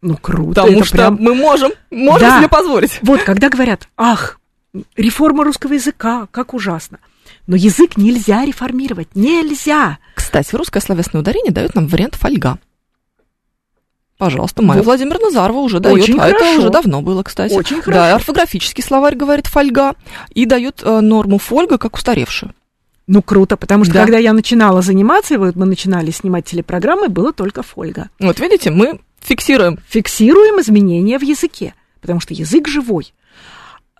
Ну, 0.01 0.17
круто. 0.17 0.63
Потому 0.63 0.83
что 0.83 0.97
прям- 0.97 1.17
мы 1.19 1.33
можем, 1.35 1.71
можем 1.91 2.27
Да. 2.27 2.37
себе 2.39 2.49
позволить. 2.49 2.99
Вот, 3.01 3.21
когда 3.23 3.49
говорят, 3.49 3.87
ах, 3.97 4.39
реформа 4.97 5.43
русского 5.43 5.73
языка, 5.73 6.27
как 6.31 6.53
ужасно. 6.53 6.97
Но 7.47 7.55
язык 7.55 7.97
нельзя 7.97 8.43
реформировать, 8.45 9.09
нельзя. 9.15 9.99
Кстати, 10.15 10.55
русское 10.55 10.79
словесное 10.81 11.21
ударение 11.21 11.51
дает 11.51 11.75
нам 11.75 11.87
вариант 11.87 12.15
фольга. 12.15 12.57
Пожалуйста, 14.21 14.61
Майя 14.61 14.81
Вот. 14.81 14.85
Владимир 14.85 15.19
Назарова 15.19 15.57
уже 15.57 15.79
дает, 15.79 15.95
Очень 15.95 16.19
а 16.19 16.27
это 16.27 16.37
хорошо. 16.37 16.59
уже 16.59 16.69
давно 16.69 17.01
было, 17.01 17.23
кстати. 17.23 17.51
Очень 17.55 17.77
Да, 17.77 17.81
хорошо. 17.81 18.15
орфографический 18.17 18.83
словарь 18.83 19.15
говорит 19.15 19.47
фольга 19.47 19.95
и 20.35 20.45
дает 20.45 20.83
э, 20.83 20.99
норму 20.99 21.39
фольга 21.39 21.79
как 21.79 21.95
устаревшую. 21.95 22.53
Ну, 23.07 23.23
круто, 23.23 23.57
потому 23.57 23.83
что 23.83 23.95
Да. 23.95 24.01
когда 24.03 24.19
я 24.19 24.33
начинала 24.33 24.83
заниматься, 24.83 25.33
и 25.33 25.37
вот 25.37 25.55
мы 25.55 25.65
начинали 25.65 26.11
снимать 26.11 26.45
телепрограммы, 26.45 27.09
было 27.09 27.33
только 27.33 27.63
фольга. 27.63 28.11
Вот 28.19 28.39
видите, 28.39 28.69
мы 28.69 28.99
фиксируем. 29.21 29.79
Фиксируем 29.89 30.61
изменения 30.61 31.17
в 31.17 31.23
языке, 31.23 31.73
потому 31.99 32.19
что 32.19 32.35
язык 32.35 32.67
живой. 32.67 33.15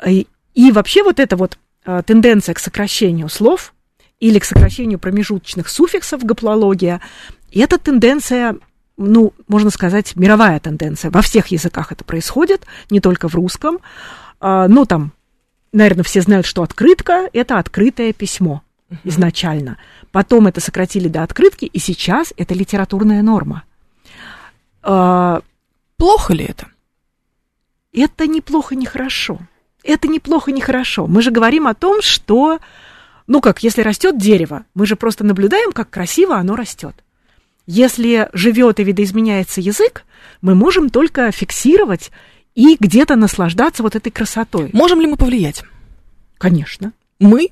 И, 0.06 0.28
и 0.54 0.72
вообще 0.72 1.02
вот 1.02 1.20
эта 1.20 1.36
вот 1.36 1.58
а, 1.84 2.04
тенденция 2.04 2.54
к 2.54 2.60
сокращению 2.60 3.28
слов 3.28 3.74
или 4.20 4.38
к 4.38 4.46
сокращению 4.46 5.00
промежуточных 5.00 5.68
суффиксов, 5.68 6.24
гаплология, 6.24 7.02
и 7.50 7.60
эта 7.60 7.80
тенденция, 7.80 8.58
ну, 8.98 9.34
можно 9.48 9.70
сказать, 9.70 10.16
мировая 10.16 10.60
тенденция. 10.60 11.12
Во 11.12 11.22
всех 11.22 11.48
языках 11.48 11.92
это 11.92 12.04
происходит, 12.04 12.66
не 12.90 13.00
только 13.00 13.28
в 13.28 13.36
русском. 13.36 13.80
А, 14.40 14.68
ну, 14.68 14.86
там, 14.86 15.12
наверное, 15.72 16.04
все 16.04 16.22
знают, 16.22 16.46
что 16.46 16.64
открытка– 16.64 17.30
это 17.34 17.58
открытое 17.58 18.14
письмо 18.14 18.62
изначально. 19.04 19.78
Потом 20.12 20.48
это 20.48 20.60
сократили 20.60 21.08
до 21.08 21.24
открытки, 21.24 21.66
и 21.66 21.80
сейчас 21.80 22.34
это 22.38 22.54
литературная 22.54 23.22
норма. 23.22 23.64
А, 24.84 25.42
Плохо 26.02 26.34
ли 26.34 26.46
это? 26.46 26.68
это 27.94 28.26
неплохо, 28.26 28.76
не 28.76 28.88
хорошо. 28.88 29.40
Это 29.84 30.08
неплохо, 30.08 30.52
не 30.52 30.60
хорошо. 30.60 31.06
Мы 31.06 31.22
же 31.22 31.30
говорим 31.30 31.68
о 31.68 31.76
том, 31.76 32.02
что, 32.02 32.58
ну 33.28 33.40
как, 33.40 33.62
если 33.62 33.82
растет 33.82 34.18
дерево, 34.18 34.66
мы 34.74 34.88
же 34.88 34.96
просто 34.96 35.24
наблюдаем, 35.24 35.72
как 35.72 35.92
красиво 35.92 36.38
оно 36.38 36.56
растет. 36.56 36.96
Если 37.74 38.28
живет 38.34 38.82
и 38.82 38.84
видоизменяется 38.84 39.62
язык, 39.62 40.04
мы 40.42 40.56
можем 40.56 40.90
только 40.90 41.32
фиксировать 41.32 42.12
и 42.54 42.76
где-то 42.78 43.16
наслаждаться 43.16 43.82
вот 43.82 43.96
этой 43.96 44.10
красотой. 44.10 44.72
Можем 44.74 45.00
ли 45.00 45.08
мы 45.08 45.16
повлиять? 45.16 45.64
Конечно. 46.38 46.92
Мы, 47.18 47.52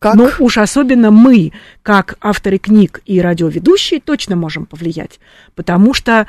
как... 0.00 0.16
Но 0.16 0.30
уж 0.40 0.58
особенно 0.58 1.12
мы, 1.12 1.52
как 1.84 2.18
авторы 2.20 2.58
книг 2.58 3.02
и 3.06 3.20
радиоведущие, 3.20 4.00
точно 4.00 4.34
можем 4.34 4.66
повлиять. 4.66 5.20
Потому 5.54 5.94
что, 5.94 6.26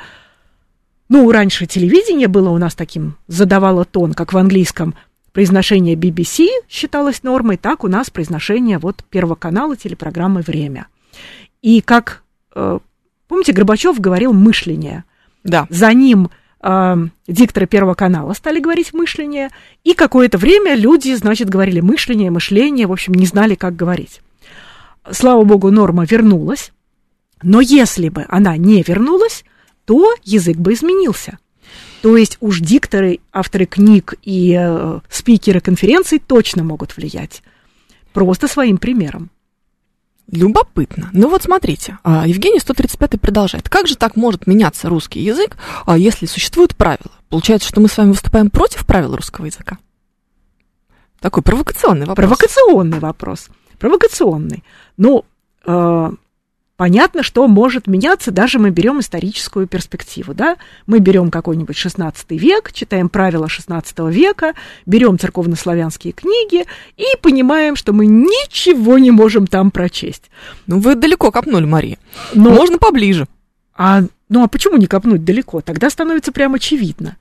ну, 1.08 1.28
раньше 1.32 1.66
телевидение 1.66 2.28
было 2.28 2.50
у 2.50 2.58
нас 2.58 2.76
таким, 2.76 3.16
задавало 3.26 3.84
тон, 3.84 4.14
как 4.14 4.32
в 4.32 4.38
английском 4.38 4.94
произношение 5.32 5.96
BBC 5.96 6.46
считалось 6.68 7.24
нормой, 7.24 7.56
так 7.56 7.82
у 7.82 7.88
нас 7.88 8.10
произношение 8.10 8.78
вот 8.78 9.02
Первого 9.10 9.34
канала 9.34 9.76
телепрограммы 9.76 10.42
«Время». 10.42 10.86
И 11.62 11.80
как, 11.80 12.22
э, 12.54 12.78
помните, 13.28 13.52
Горбачев 13.52 14.00
говорил 14.00 14.32
«мышление». 14.32 15.04
Да. 15.42 15.66
За 15.68 15.92
ним 15.92 16.30
э, 16.62 16.96
дикторы 17.28 17.66
Первого 17.66 17.94
канала 17.94 18.32
стали 18.32 18.60
говорить 18.60 18.94
мышление, 18.94 19.50
и 19.84 19.94
какое-то 19.94 20.38
время 20.38 20.74
люди, 20.74 21.14
значит, 21.14 21.48
говорили 21.50 21.80
мышление, 21.80 22.30
мышление, 22.30 22.86
в 22.86 22.92
общем, 22.92 23.14
не 23.14 23.26
знали, 23.26 23.54
как 23.54 23.76
говорить. 23.76 24.20
Слава 25.10 25.44
богу, 25.44 25.70
норма 25.70 26.04
вернулась, 26.04 26.72
но 27.42 27.60
если 27.60 28.08
бы 28.08 28.24
она 28.28 28.56
не 28.56 28.82
вернулась, 28.82 29.44
то 29.84 30.14
язык 30.24 30.56
бы 30.56 30.72
изменился. 30.72 31.38
То 32.00 32.16
есть 32.16 32.38
уж 32.40 32.60
дикторы, 32.60 33.20
авторы 33.32 33.66
книг 33.66 34.14
и 34.22 34.56
э, 34.58 35.00
спикеры 35.10 35.60
конференций 35.60 36.18
точно 36.18 36.62
могут 36.62 36.96
влиять. 36.96 37.42
Просто 38.12 38.48
своим 38.48 38.78
примером. 38.78 39.30
Любопытно. 40.30 41.10
Ну 41.12 41.28
вот 41.28 41.42
смотрите, 41.42 41.98
а, 42.02 42.26
Евгений 42.26 42.58
135 42.58 43.20
продолжает. 43.20 43.68
Как 43.68 43.86
же 43.86 43.96
так 43.96 44.16
может 44.16 44.46
меняться 44.46 44.88
русский 44.88 45.20
язык, 45.20 45.56
а, 45.84 45.98
если 45.98 46.26
существуют 46.26 46.74
правила? 46.74 47.12
Получается, 47.28 47.68
что 47.68 47.80
мы 47.80 47.88
с 47.88 47.96
вами 47.96 48.10
выступаем 48.10 48.50
против 48.50 48.86
правил 48.86 49.14
русского 49.14 49.46
языка? 49.46 49.78
Такой 51.20 51.42
провокационный 51.42 52.06
вопрос. 52.06 52.16
Провокационный 52.16 52.98
вопрос. 53.00 53.48
Провокационный. 53.78 54.64
Ну, 54.96 55.24
э, 55.66 56.10
понятно, 56.76 57.22
что 57.22 57.46
может 57.46 57.86
меняться, 57.86 58.30
даже 58.30 58.58
мы 58.58 58.70
берем 58.70 59.00
историческую 59.00 59.66
перспективу, 59.66 60.34
да? 60.34 60.56
Мы 60.86 60.98
берем 60.98 61.30
какой-нибудь 61.30 61.76
16 61.76 62.30
век, 62.32 62.72
читаем 62.72 63.08
правила 63.08 63.48
16 63.48 63.98
века, 64.10 64.54
берем 64.86 65.18
церковнославянские 65.18 66.12
книги 66.12 66.64
и 66.96 67.04
понимаем, 67.20 67.76
что 67.76 67.92
мы 67.92 68.06
ничего 68.06 68.98
не 68.98 69.10
можем 69.10 69.46
там 69.46 69.70
прочесть. 69.70 70.30
Ну 70.66 70.80
вы 70.80 70.94
далеко 70.94 71.30
копнули, 71.30 71.64
Мария. 71.64 71.98
Но, 72.34 72.50
Можно 72.50 72.78
поближе. 72.78 73.26
а, 73.76 74.02
ну 74.28 74.42
а 74.42 74.48
почему 74.48 74.76
не 74.76 74.86
копнуть 74.86 75.24
далеко? 75.24 75.60
Тогда 75.60 75.90
становится 75.90 76.32
прям 76.32 76.54
очевидно. 76.54 77.16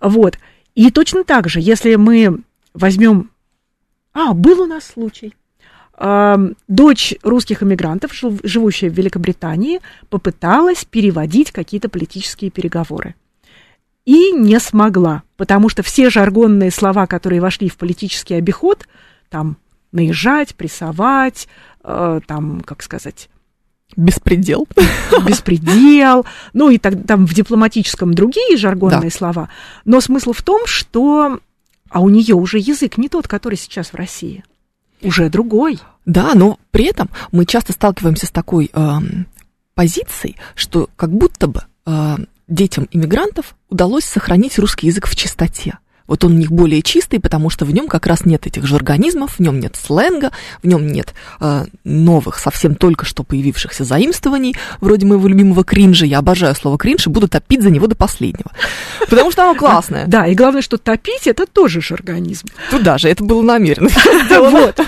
Вот. 0.00 0.38
И 0.74 0.90
точно 0.90 1.24
так 1.24 1.48
же, 1.48 1.60
если 1.60 1.94
мы 1.96 2.40
возьмем... 2.74 3.30
А, 4.12 4.32
был 4.32 4.62
у 4.62 4.66
нас 4.66 4.84
случай. 4.84 5.34
Дочь 5.98 7.14
русских 7.24 7.62
эмигрантов, 7.62 8.12
живущая 8.14 8.88
в 8.88 8.94
Великобритании, 8.94 9.80
попыталась 10.10 10.84
переводить 10.84 11.50
какие-то 11.50 11.88
политические 11.88 12.50
переговоры. 12.50 13.14
И 14.04 14.32
не 14.32 14.58
смогла, 14.60 15.22
потому 15.36 15.68
что 15.68 15.82
все 15.82 16.08
жаргонные 16.08 16.70
слова, 16.70 17.06
которые 17.06 17.40
вошли 17.40 17.68
в 17.68 17.76
политический 17.76 18.34
обиход, 18.34 18.86
там 19.28 19.58
наезжать, 19.92 20.54
прессовать, 20.54 21.48
э, 21.82 22.20
там, 22.26 22.60
как 22.60 22.82
сказать, 22.82 23.28
Беспредел. 23.96 24.68
Беспредел. 25.26 26.26
Ну 26.52 26.70
и 26.70 26.78
так, 26.78 26.94
там 27.06 27.26
в 27.26 27.34
дипломатическом 27.34 28.14
другие 28.14 28.56
жаргонные 28.56 29.10
да. 29.10 29.16
слова. 29.16 29.48
Но 29.84 30.00
смысл 30.00 30.32
в 30.32 30.42
том, 30.42 30.66
что... 30.66 31.40
А 31.90 32.00
у 32.00 32.10
нее 32.10 32.34
уже 32.34 32.58
язык 32.58 32.98
не 32.98 33.08
тот, 33.08 33.26
который 33.26 33.56
сейчас 33.56 33.92
в 33.92 33.94
России. 33.94 34.44
Уже 35.02 35.28
другой. 35.28 35.78
Да, 36.06 36.32
но 36.34 36.58
при 36.70 36.86
этом 36.86 37.10
мы 37.32 37.44
часто 37.44 37.72
сталкиваемся 37.72 38.26
с 38.26 38.30
такой 38.30 38.70
э, 38.72 38.96
позицией, 39.74 40.36
что 40.54 40.88
как 40.96 41.10
будто 41.10 41.46
бы 41.46 41.62
э, 41.86 42.16
детям 42.48 42.88
иммигрантов 42.90 43.54
удалось 43.68 44.04
сохранить 44.04 44.58
русский 44.58 44.86
язык 44.86 45.06
в 45.06 45.14
чистоте. 45.14 45.78
Вот 46.08 46.24
он 46.24 46.32
у 46.32 46.36
них 46.36 46.50
более 46.50 46.82
чистый, 46.82 47.20
потому 47.20 47.50
что 47.50 47.64
в 47.64 47.70
нем 47.70 47.86
как 47.86 48.06
раз 48.06 48.24
нет 48.24 48.46
этих 48.46 48.66
же 48.66 48.74
организмов, 48.74 49.34
в 49.38 49.40
нем 49.40 49.60
нет 49.60 49.76
сленга, 49.76 50.32
в 50.62 50.66
нем 50.66 50.86
нет 50.86 51.14
э, 51.40 51.66
новых, 51.84 52.38
совсем 52.38 52.74
только 52.74 53.04
что 53.04 53.22
появившихся 53.22 53.84
заимствований, 53.84 54.56
вроде 54.80 55.06
моего 55.06 55.28
любимого 55.28 55.62
кринжа. 55.62 56.06
Я 56.06 56.18
обожаю 56.18 56.54
слово 56.54 56.78
кринж 56.78 57.06
и 57.06 57.10
буду 57.10 57.28
топить 57.28 57.62
за 57.62 57.70
него 57.70 57.86
до 57.86 57.94
последнего. 57.94 58.50
Потому 59.08 59.30
что 59.30 59.42
оно 59.44 59.54
классное. 59.54 60.06
Да, 60.06 60.26
и 60.26 60.34
главное, 60.34 60.62
что 60.62 60.78
топить 60.78 61.26
это 61.26 61.46
тоже 61.46 61.80
же 61.80 61.94
организм. 61.94 62.48
Туда 62.70 62.98
же, 62.98 63.08
это 63.08 63.22
было 63.22 63.42
намеренно. 63.42 63.90
Вот. 64.38 64.80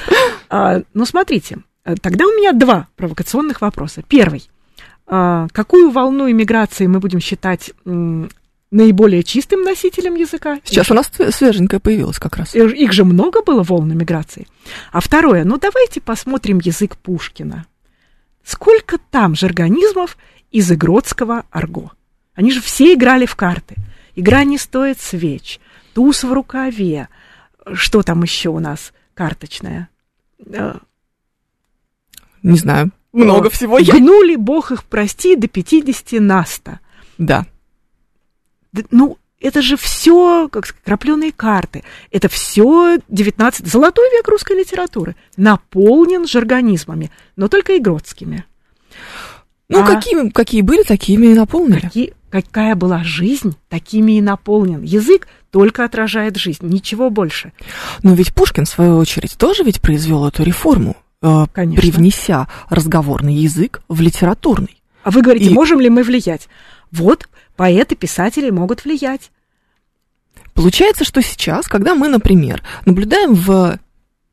А, 0.48 0.80
ну, 0.94 1.04
смотрите, 1.04 1.58
тогда 2.00 2.24
у 2.24 2.30
меня 2.30 2.52
два 2.52 2.88
провокационных 2.96 3.60
вопроса. 3.60 4.02
Первый. 4.06 4.48
А, 5.06 5.48
какую 5.52 5.90
волну 5.90 6.30
иммиграции 6.30 6.86
мы 6.86 7.00
будем 7.00 7.20
считать 7.20 7.72
наиболее 8.70 9.22
чистым 9.22 9.62
носителем 9.62 10.14
языка. 10.14 10.60
Сейчас 10.64 10.86
их, 10.86 10.92
у 10.92 10.94
нас 10.94 11.10
свеженькая 11.34 11.80
появилась 11.80 12.18
как 12.18 12.36
раз. 12.36 12.54
Их 12.54 12.92
же 12.92 13.04
много 13.04 13.42
было 13.42 13.62
волн 13.62 13.96
миграции. 13.96 14.46
А 14.92 15.00
второе, 15.00 15.44
ну 15.44 15.58
давайте 15.58 16.00
посмотрим 16.00 16.60
язык 16.62 16.96
Пушкина. 16.96 17.66
Сколько 18.44 18.98
там 18.98 19.34
же 19.34 19.46
организмов 19.46 20.16
из 20.50 20.70
игротского 20.70 21.44
арго? 21.50 21.92
Они 22.34 22.52
же 22.52 22.60
все 22.60 22.94
играли 22.94 23.26
в 23.26 23.36
карты. 23.36 23.76
Игра 24.14 24.44
не 24.44 24.58
стоит 24.58 25.00
свеч, 25.00 25.60
туз 25.92 26.24
в 26.24 26.32
рукаве. 26.32 27.08
Что 27.72 28.02
там 28.02 28.22
еще 28.22 28.48
у 28.50 28.58
нас 28.58 28.92
карточная? 29.14 29.88
Не 32.42 32.56
знаю. 32.56 32.90
Много 33.12 33.48
О, 33.48 33.50
всего. 33.50 33.78
Гнули, 33.78 34.36
бог 34.36 34.70
их 34.70 34.84
прости, 34.84 35.34
до 35.34 35.48
50 35.48 36.20
наста. 36.20 36.80
Да 37.18 37.46
ну, 38.90 39.18
это 39.40 39.62
же 39.62 39.76
все, 39.76 40.48
как 40.48 40.66
сказать, 40.66 40.84
крапленые 40.84 41.32
карты. 41.32 41.82
Это 42.10 42.28
все 42.28 42.98
19 43.08 43.66
золотой 43.66 44.10
век 44.10 44.28
русской 44.28 44.58
литературы. 44.58 45.16
Наполнен 45.36 46.26
жаргонизмами, 46.26 47.10
но 47.36 47.48
только 47.48 47.76
игротскими. 47.78 48.44
Ну, 49.68 49.82
а 49.82 49.86
какими, 49.86 50.28
какие 50.30 50.62
были, 50.62 50.82
такими 50.82 51.28
и 51.28 51.34
наполнили. 51.34 51.80
Какие, 51.80 52.14
какая 52.28 52.74
была 52.74 53.02
жизнь, 53.04 53.56
такими 53.68 54.18
и 54.18 54.20
наполнен. 54.20 54.82
Язык 54.82 55.28
только 55.50 55.84
отражает 55.84 56.36
жизнь, 56.36 56.66
ничего 56.66 57.08
больше. 57.08 57.52
Но 58.02 58.14
ведь 58.14 58.34
Пушкин, 58.34 58.66
в 58.66 58.68
свою 58.68 58.96
очередь, 58.96 59.36
тоже 59.38 59.62
ведь 59.62 59.80
произвел 59.80 60.26
эту 60.26 60.42
реформу, 60.42 60.96
э, 61.22 61.46
Конечно. 61.52 61.80
привнеся 61.80 62.48
разговорный 62.68 63.34
язык 63.34 63.82
в 63.88 64.00
литературный. 64.00 64.82
А 65.02 65.10
вы 65.10 65.22
говорите, 65.22 65.50
и... 65.50 65.54
можем 65.54 65.80
ли 65.80 65.88
мы 65.88 66.02
влиять? 66.02 66.48
Вот 66.90 67.28
поэты, 67.60 67.94
писатели 67.94 68.48
могут 68.48 68.84
влиять. 68.84 69.30
Получается, 70.54 71.04
что 71.04 71.20
сейчас, 71.20 71.68
когда 71.68 71.94
мы, 71.94 72.08
например, 72.08 72.62
наблюдаем 72.86 73.34
в 73.34 73.78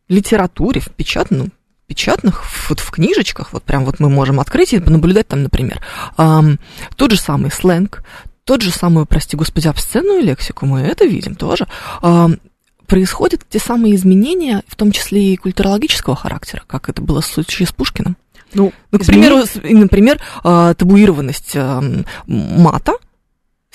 литературе, 0.07 0.79
в 0.79 0.89
печатном, 0.91 1.51
печатных, 1.87 2.45
вот 2.69 2.79
в 2.79 2.89
книжечках, 2.89 3.51
вот 3.51 3.63
прям 3.63 3.83
вот 3.83 3.99
мы 3.99 4.09
можем 4.09 4.39
открыть 4.39 4.71
и 4.71 4.79
наблюдать 4.79 5.27
там, 5.27 5.43
например, 5.43 5.81
эм, 6.17 6.57
тот 6.95 7.11
же 7.11 7.17
самый 7.17 7.51
сленг, 7.51 8.01
тот 8.45 8.61
же 8.61 8.71
самую, 8.71 9.05
прости 9.05 9.35
господи, 9.35 9.67
обсценную 9.67 10.23
лексику, 10.23 10.65
мы 10.65 10.79
это 10.79 11.03
видим 11.03 11.35
тоже, 11.35 11.67
эм, 12.03 12.39
происходят 12.85 13.41
те 13.49 13.59
самые 13.59 13.95
изменения, 13.95 14.63
в 14.69 14.77
том 14.77 14.93
числе 14.93 15.33
и 15.33 15.35
культурологического 15.35 16.15
характера, 16.15 16.63
как 16.65 16.87
это 16.87 17.01
было 17.01 17.19
в 17.19 17.25
случае 17.25 17.67
с 17.67 17.73
Пушкиным. 17.73 18.15
Ну, 18.53 18.71
ну 18.91 18.99
к 18.99 19.05
примеру, 19.05 19.43
например, 19.63 20.21
э, 20.45 20.73
табуированность 20.77 21.51
э, 21.55 22.03
мата, 22.25 22.93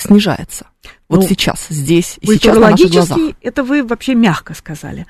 снижается. 0.02 0.66
Вот 1.08 1.20
ну, 1.20 1.28
сейчас, 1.28 1.66
здесь 1.68 2.18
и 2.20 2.26
сейчас 2.26 2.56
на 2.56 2.70
наших 2.70 2.90
глазах. 2.90 3.18
это 3.40 3.62
вы 3.62 3.84
вообще 3.84 4.14
мягко 4.14 4.54
сказали. 4.54 5.06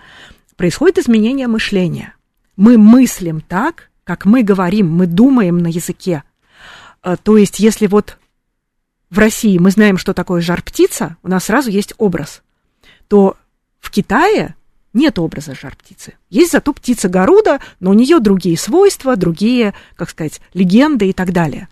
Происходит 0.57 0.99
изменение 0.99 1.47
мышления. 1.47 2.15
Мы 2.57 2.77
мыслим 2.77 3.41
так, 3.41 3.91
как 4.05 4.25
мы 4.25 4.43
говорим, 4.43 4.91
мы 4.93 5.07
думаем 5.07 5.59
на 5.59 5.69
языке. 5.69 6.25
А, 7.03 7.17
то 7.17 7.37
есть, 7.37 7.59
если 7.59 7.87
вот 7.87 8.19
в 9.11 9.19
России 9.19 9.59
мы 9.59 9.71
знаем, 9.71 9.99
что 9.99 10.13
такое 10.13 10.41
жар-птица, 10.41 11.17
у 11.23 11.29
нас 11.29 11.45
сразу 11.45 11.71
есть 11.71 11.95
образ, 11.99 12.43
то 13.09 13.37
в 13.81 13.91
Китае 13.91 14.55
нет 14.93 15.19
образа 15.19 15.55
жар-птицы. 15.55 16.15
Есть 16.31 16.53
зато 16.53 16.73
птица 16.73 17.09
Гаруда, 17.09 17.61
но 17.81 17.91
у 17.91 17.95
нее 17.95 18.21
другие 18.21 18.59
свойства, 18.59 19.17
другие, 19.17 19.75
как 19.97 20.11
сказать, 20.11 20.41
легенды 20.53 21.09
и 21.09 21.13
так 21.13 21.33
далее 21.33 21.69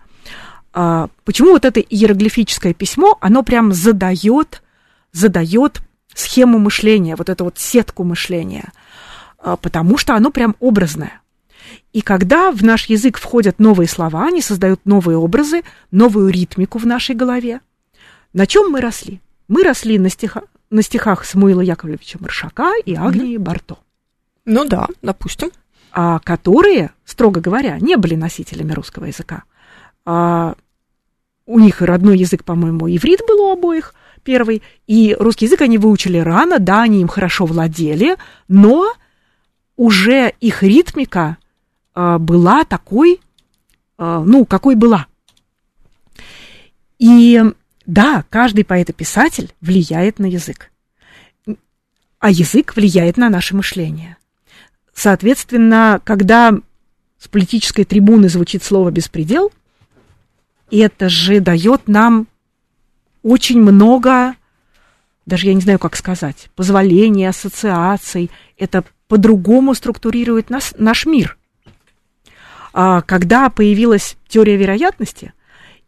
почему 0.71 1.51
вот 1.51 1.65
это 1.65 1.79
иероглифическое 1.79 2.73
письмо, 2.73 3.17
оно 3.19 3.43
прям 3.43 3.73
задает, 3.73 4.63
задает 5.11 5.81
схему 6.13 6.59
мышления, 6.59 7.15
вот 7.15 7.29
эту 7.29 7.45
вот 7.45 7.57
сетку 7.57 8.03
мышления, 8.03 8.71
а, 9.37 9.57
потому 9.57 9.97
что 9.97 10.15
оно 10.15 10.31
прям 10.31 10.55
образное. 10.59 11.21
И 11.93 12.01
когда 12.01 12.51
в 12.51 12.63
наш 12.63 12.85
язык 12.85 13.17
входят 13.17 13.59
новые 13.59 13.87
слова, 13.87 14.25
они 14.25 14.41
создают 14.41 14.85
новые 14.85 15.17
образы, 15.17 15.63
новую 15.91 16.29
ритмику 16.29 16.77
в 16.77 16.85
нашей 16.85 17.15
голове. 17.15 17.59
На 18.33 18.47
чем 18.47 18.71
мы 18.71 18.81
росли? 18.81 19.19
Мы 19.47 19.63
росли 19.63 19.99
на, 19.99 20.09
стиха, 20.09 20.43
на 20.69 20.81
стихах 20.81 21.25
Самуила 21.25 21.61
Яковлевича 21.61 22.17
Маршака 22.21 22.71
и 22.85 22.95
Агнии 22.95 23.35
mm-hmm. 23.35 23.39
Барто. 23.39 23.77
Ну 24.45 24.65
да, 24.65 24.87
допустим. 25.01 25.51
А, 25.91 26.19
которые, 26.19 26.91
строго 27.03 27.41
говоря, 27.41 27.77
не 27.79 27.97
были 27.97 28.15
носителями 28.15 28.71
русского 28.71 29.05
языка. 29.05 29.43
А, 30.05 30.55
у 31.45 31.59
них 31.59 31.81
родной 31.81 32.17
язык, 32.17 32.43
по-моему, 32.43 32.87
иврит 32.87 33.21
был 33.27 33.41
у 33.41 33.51
обоих 33.51 33.93
первый, 34.23 34.61
и 34.87 35.15
русский 35.19 35.45
язык 35.45 35.61
они 35.61 35.77
выучили 35.77 36.17
рано, 36.17 36.59
да, 36.59 36.83
они 36.83 37.01
им 37.01 37.07
хорошо 37.07 37.45
владели, 37.45 38.17
но 38.47 38.93
уже 39.75 40.33
их 40.39 40.63
ритмика 40.63 41.37
а, 41.93 42.19
была 42.19 42.63
такой, 42.63 43.19
а, 43.97 44.23
ну, 44.23 44.45
какой 44.45 44.75
была. 44.75 45.07
И 46.99 47.41
да, 47.85 48.23
каждый 48.29 48.63
поэт 48.63 48.89
и 48.91 48.93
писатель 48.93 49.53
влияет 49.59 50.19
на 50.19 50.27
язык, 50.27 50.71
а 52.19 52.29
язык 52.29 52.75
влияет 52.75 53.17
на 53.17 53.29
наше 53.29 53.55
мышление. 53.55 54.17
Соответственно, 54.93 55.99
когда 56.03 56.53
с 57.17 57.27
политической 57.27 57.85
трибуны 57.85 58.29
звучит 58.29 58.63
слово 58.63 58.91
«беспредел», 58.91 59.51
это 60.77 61.09
же 61.09 61.39
дает 61.39 61.87
нам 61.87 62.27
очень 63.23 63.61
много, 63.61 64.35
даже 65.25 65.47
я 65.47 65.53
не 65.53 65.61
знаю, 65.61 65.79
как 65.79 65.95
сказать, 65.95 66.49
позволений, 66.55 67.25
ассоциаций. 67.25 68.31
Это 68.57 68.83
по-другому 69.07 69.75
структурирует 69.75 70.49
нас, 70.49 70.73
наш 70.77 71.05
мир. 71.05 71.37
А 72.73 73.01
когда 73.01 73.49
появилась 73.49 74.15
теория 74.27 74.55
вероятности, 74.55 75.33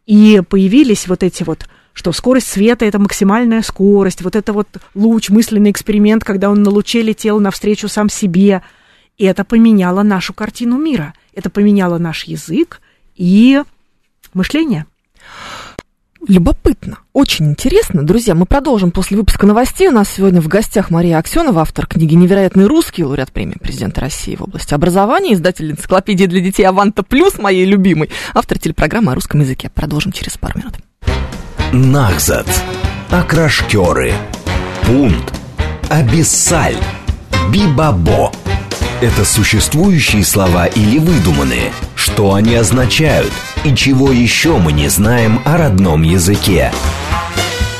и 0.06 0.42
появились 0.48 1.08
вот 1.08 1.22
эти 1.22 1.42
вот 1.42 1.66
что 1.94 2.12
скорость 2.12 2.48
света– 2.48 2.84
это 2.86 2.98
максимальная 2.98 3.62
скорость, 3.62 4.20
вот 4.20 4.34
это 4.34 4.52
вот 4.52 4.68
луч, 4.94 5.30
мысленный 5.30 5.70
эксперимент, 5.70 6.24
когда 6.24 6.50
он 6.50 6.62
на 6.62 6.70
луче 6.70 7.02
летел 7.02 7.38
навстречу 7.38 7.88
сам 7.88 8.10
себе. 8.10 8.62
И 9.16 9.24
это 9.24 9.44
поменяло 9.44 10.02
нашу 10.02 10.34
картину 10.34 10.76
мира, 10.76 11.14
это 11.32 11.50
поменяло 11.50 11.98
наш 11.98 12.24
язык 12.24 12.80
и 13.14 13.62
мышления. 14.34 14.86
Любопытно, 16.26 16.98
очень 17.12 17.50
интересно. 17.50 18.02
Друзья, 18.02 18.34
мы 18.34 18.46
продолжим 18.46 18.90
после 18.90 19.18
выпуска 19.18 19.46
новостей. 19.46 19.88
У 19.88 19.90
нас 19.90 20.08
сегодня 20.08 20.40
в 20.40 20.48
гостях 20.48 20.90
Мария 20.90 21.18
Аксенова, 21.18 21.60
автор 21.60 21.86
книги 21.86 22.14
«Невероятный 22.14 22.66
русский», 22.66 23.04
лауреат 23.04 23.30
премии 23.30 23.58
президента 23.58 24.00
России 24.00 24.34
в 24.34 24.42
области 24.42 24.72
образования, 24.72 25.34
издатель 25.34 25.70
энциклопедии 25.70 26.24
для 26.24 26.40
детей 26.40 26.64
«Аванта 26.64 27.02
Плюс», 27.02 27.38
моей 27.38 27.66
любимой, 27.66 28.10
автор 28.32 28.58
телепрограммы 28.58 29.12
о 29.12 29.14
русском 29.14 29.40
языке. 29.40 29.70
Продолжим 29.74 30.12
через 30.12 30.38
пару 30.38 30.58
минут. 30.58 30.74
Нахзат. 31.72 32.46
Окрашкеры. 33.10 34.14
Пункт. 34.86 35.34
Абиссаль 35.90 36.76
Бибабо. 37.52 38.32
Это 39.02 39.24
существующие 39.24 40.24
слова 40.24 40.66
или 40.66 40.98
выдуманные? 40.98 41.72
Что 41.94 42.34
они 42.34 42.54
означают? 42.54 43.32
И 43.64 43.74
чего 43.74 44.12
еще 44.12 44.58
мы 44.58 44.72
не 44.72 44.88
знаем 44.88 45.40
о 45.46 45.56
родном 45.56 46.02
языке? 46.02 46.70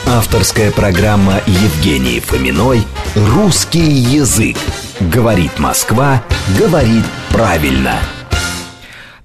Авторская 0.07 0.71
программа 0.71 1.43
Евгении 1.47 2.21
Фоминой 2.21 2.85
«Русский 3.15 3.81
язык». 3.81 4.57
Говорит 4.99 5.59
Москва, 5.59 6.23
говорит 6.59 7.05
правильно. 7.29 7.99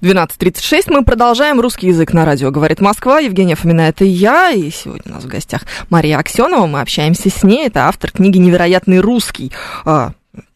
12.36. 0.02 0.84
Мы 0.88 1.02
продолжаем 1.02 1.60
русский 1.60 1.86
язык 1.86 2.12
на 2.12 2.26
радио 2.26 2.50
«Говорит 2.50 2.82
Москва». 2.82 3.20
Евгения 3.20 3.54
Фомина, 3.54 3.82
это 3.82 4.04
я. 4.04 4.50
И 4.50 4.70
сегодня 4.70 5.12
у 5.12 5.14
нас 5.14 5.24
в 5.24 5.28
гостях 5.28 5.62
Мария 5.88 6.18
Аксенова. 6.18 6.66
Мы 6.66 6.82
общаемся 6.82 7.30
с 7.30 7.42
ней. 7.42 7.68
Это 7.68 7.88
автор 7.88 8.10
книги 8.10 8.36
«Невероятный 8.36 9.00
русский». 9.00 9.50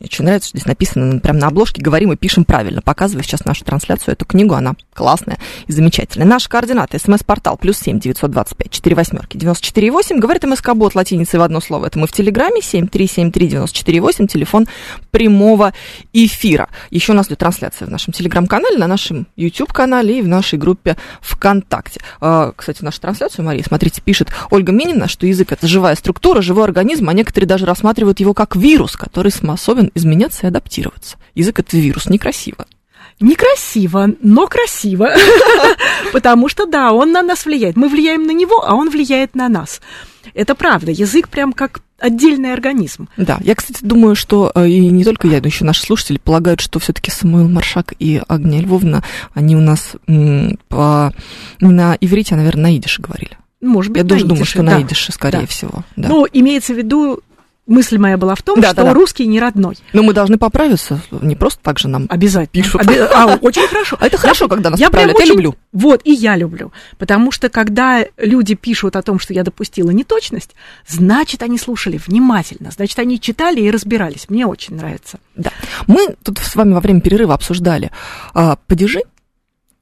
Мне 0.05 0.09
очень 0.13 0.25
нравится, 0.27 0.51
что 0.51 0.59
здесь 0.59 0.67
написано 0.67 1.19
прямо 1.19 1.39
на 1.39 1.47
обложке, 1.47 1.81
говорим 1.81 2.13
и 2.13 2.17
пишем 2.17 2.45
правильно. 2.45 2.83
Показываю 2.83 3.25
сейчас 3.25 3.47
нашу 3.47 3.65
трансляцию, 3.65 4.13
эту 4.13 4.27
книгу, 4.27 4.53
она 4.53 4.75
классная 4.93 5.39
и 5.67 5.73
замечательная. 5.73 6.27
Наши 6.27 6.47
координаты, 6.51 6.99
смс-портал, 6.99 7.57
плюс 7.57 7.79
семь 7.79 7.99
девятьсот 7.99 8.31
двадцать 8.31 8.59
пять 8.59 8.71
четыре 8.71 8.97
восьмерки 8.97 9.39
девяносто 9.39 9.65
четыре 9.65 9.91
восемь. 9.91 10.19
Говорит 10.19 10.45
МСК-бот 10.45 10.95
латиницей 10.95 11.41
в 11.41 11.43
одно 11.43 11.63
слово. 11.63 11.87
Это 11.87 11.99
мы 11.99 12.07
в 12.07 12.13
Телеграме, 12.13 12.61
семь 12.61 12.87
три 12.87 13.07
семь 13.07 13.33
три 13.33 13.49
девяносто 13.49 13.79
четыре 13.79 14.03
восемь, 14.03 14.27
телефон 14.27 14.67
прямого 15.11 15.73
эфира. 16.13 16.69
Еще 16.91 17.13
у 17.13 17.15
нас 17.15 17.29
идет 17.29 17.39
трансляция 17.39 17.87
в 17.87 17.91
нашем 17.91 18.13
Телеграм-канале, 18.13 18.77
на 18.77 18.87
нашем 18.87 19.27
YouTube-канале 19.37 20.19
и 20.19 20.23
в 20.23 20.29
нашей 20.29 20.59
группе 20.59 20.99
ВКонтакте. 21.23 22.03
А, 22.21 22.53
кстати, 22.55 22.85
нашу 22.85 23.01
трансляцию, 23.01 23.47
Мария, 23.47 23.65
смотрите, 23.67 24.03
пишет 24.03 24.29
Ольга 24.51 24.71
Минина, 24.71 25.09
что 25.09 25.27
язык 25.27 25.51
это 25.51 25.67
живая 25.67 25.95
структура, 25.95 26.43
живой 26.43 26.65
организм, 26.65 27.09
а 27.09 27.15
некоторые 27.15 27.49
даже 27.49 27.65
рассматривают 27.65 28.21
его 28.21 28.35
как 28.35 28.55
вирус, 28.55 28.97
который 28.97 29.33
способен 29.33 29.91
изменяться 29.95 30.47
и 30.47 30.49
адаптироваться. 30.49 31.17
Язык 31.35 31.61
это 31.61 31.77
вирус, 31.77 32.07
некрасиво. 32.07 32.67
Некрасиво, 33.21 34.11
но 34.21 34.47
красиво. 34.47 35.11
Потому 36.13 36.49
что, 36.49 36.67
да, 36.67 36.93
он 36.93 37.13
на 37.13 37.23
нас 37.23 37.47
влияет. 37.47 37.77
Мы 37.77 37.89
влияем 37.89 38.27
на 38.27 38.33
него, 38.33 38.65
а 38.67 38.75
он 38.75 38.91
влияет 38.91 39.35
на 39.35 39.49
нас. 39.49 39.81
Это 40.35 40.55
правда. 40.55 40.91
Язык 40.91 41.29
прям 41.29 41.53
как 41.53 41.81
отдельный 41.99 42.53
организм. 42.53 43.09
Да, 43.17 43.39
я, 43.43 43.55
кстати, 43.55 43.79
думаю, 43.83 44.17
что 44.17 44.51
э, 44.55 44.69
и 44.69 44.91
не 44.91 45.05
только 45.05 45.29
я, 45.29 45.41
но 45.41 45.47
еще 45.47 45.65
наши 45.65 45.83
слушатели 45.83 46.19
полагают, 46.19 46.61
что 46.61 46.79
все-таки 46.81 47.11
Самуил 47.11 47.49
Маршак 47.49 47.95
и 47.99 48.21
Агния 48.29 48.61
Львовна, 48.61 49.05
они 49.33 49.57
у 49.57 49.61
нас 49.61 49.93
по, 50.69 51.15
на 51.61 51.97
иврите, 52.01 52.35
а, 52.35 52.39
наверное, 52.39 52.65
на 52.65 52.77
идише 52.77 53.01
говорили. 53.01 53.39
Может 53.61 53.93
быть, 53.93 54.03
я 54.03 54.09
тоже 54.09 54.27
думаю, 54.27 54.45
что 54.45 54.63
да. 54.63 54.73
на 54.77 54.83
идише, 54.83 55.13
скорее 55.13 55.41
да. 55.41 55.47
всего. 55.47 55.85
Да. 55.97 56.09
Ну, 56.09 56.27
имеется 56.31 56.75
в 56.75 56.77
виду 56.77 57.21
мысль 57.67 57.99
моя 57.99 58.17
была 58.17 58.35
в 58.35 58.43
том, 58.43 58.61
да, 58.61 58.69
что 58.69 58.77
да, 58.77 58.85
да. 58.85 58.95
русский 58.95 59.27
не 59.27 59.41
родной. 59.41 59.77
Но 59.93 60.03
мы 60.03 60.13
должны 60.13 60.39
поправиться, 60.39 61.01
не 61.11 61.37
просто 61.37 61.61
так 61.63 61.79
же 61.79 61.89
нам 61.89 62.07
Обязательно. 62.09 62.63
пишут. 62.63 62.83
Оби... 62.83 62.97
А, 62.97 63.37
очень 63.41 63.67
хорошо. 63.67 63.97
Это 64.01 64.17
хорошо, 64.17 64.49
когда 64.49 64.71
нас 64.71 64.81
я 64.81 64.87
поправляют, 64.87 65.19
я 65.19 65.25
очень... 65.25 65.35
люблю. 65.35 65.55
Вот, 65.73 66.03
и 66.05 66.13
я 66.13 66.37
люблю. 66.37 66.73
Потому 66.99 67.33
что, 67.33 67.49
когда 67.49 68.05
люди 68.17 68.55
пишут 68.55 68.97
о 68.97 69.03
том, 69.03 69.19
что 69.19 69.33
я 69.33 69.43
допустила 69.43 69.91
неточность, 69.91 70.55
значит, 70.87 71.43
они 71.43 71.59
слушали 71.59 72.01
внимательно, 72.05 72.71
значит, 72.71 72.99
они 72.99 73.21
читали 73.21 73.61
и 73.61 73.71
разбирались. 73.71 74.29
Мне 74.29 74.47
очень 74.47 74.77
нравится. 74.77 75.19
Да. 75.37 75.51
Мы 75.87 76.15
тут 76.23 76.39
с 76.39 76.55
вами 76.55 76.75
во 76.75 76.81
время 76.81 77.01
перерыва 77.01 77.35
обсуждали 77.35 77.91
а, 78.35 78.57
падежи, 78.67 79.01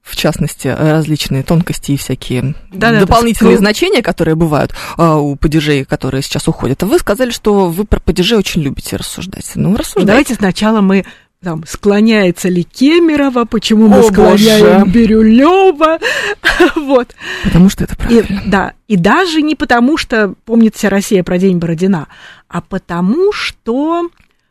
в 0.03 0.17
частности, 0.17 0.69
различные 0.69 1.43
тонкости 1.45 1.93
и 1.93 1.97
всякие 1.97 2.55
да, 2.73 2.99
дополнительные 2.99 3.55
да, 3.55 3.61
значения, 3.61 4.03
которые 4.03 4.35
бывают 4.35 4.75
а, 4.97 5.17
у 5.17 5.37
падежей, 5.37 5.85
которые 5.85 6.23
сейчас 6.23 6.49
уходят. 6.49 6.83
А 6.83 6.87
вы 6.87 6.99
сказали, 6.99 7.31
что 7.31 7.69
вы 7.69 7.85
про 7.85 8.01
падежи 8.01 8.37
очень 8.37 8.63
любите 8.63 8.97
рассуждать. 8.97 9.51
Ну, 9.55 9.77
рассуждайте. 9.77 10.07
Давайте 10.07 10.35
сначала 10.35 10.81
мы 10.81 11.05
там, 11.41 11.65
склоняется 11.67 12.49
ли 12.49 12.65
Кемерова, 12.65 13.45
почему 13.45 13.89
мы 13.89 14.01
О, 14.01 14.03
склоняем 14.03 14.81
боже. 14.81 14.93
Бирюлева, 14.93 15.99
вот. 16.77 17.15
Потому 17.45 17.69
что 17.69 17.85
это 17.85 17.97
правильно. 17.97 18.43
И, 18.45 18.49
да, 18.49 18.75
и 18.89 18.97
даже 18.97 19.41
не 19.43 19.55
потому, 19.55 19.97
что 19.97 20.35
помнит 20.45 20.77
вся 20.77 20.89
Россия 20.89 21.23
про 21.23 21.39
День 21.39 21.59
Бородина, 21.59 22.09
а 22.49 22.61
потому 22.61 23.33
что, 23.33 24.09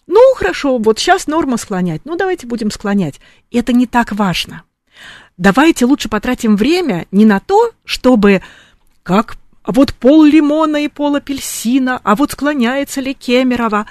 ну, 0.08 0.34
хорошо, 0.36 0.78
вот 0.78 1.00
сейчас 1.00 1.28
норма 1.28 1.58
склонять, 1.58 2.02
ну, 2.06 2.16
давайте 2.16 2.48
будем 2.48 2.72
склонять. 2.72 3.20
Это 3.52 3.74
не 3.74 3.86
так 3.86 4.12
важно 4.12 4.64
давайте 5.42 5.86
лучше 5.86 6.08
потратим 6.08 6.56
время 6.56 7.08
не 7.12 7.26
на 7.26 7.40
то, 7.40 7.72
чтобы 7.84 8.44
как 9.02 9.38
а 9.64 9.72
вот 9.72 9.94
пол 9.94 10.24
лимона 10.24 10.84
и 10.84 10.88
пол 10.88 11.16
апельсина, 11.16 12.00
а 12.04 12.16
вот 12.16 12.32
склоняется 12.32 13.02
ли 13.02 13.14
Кемерова. 13.14 13.88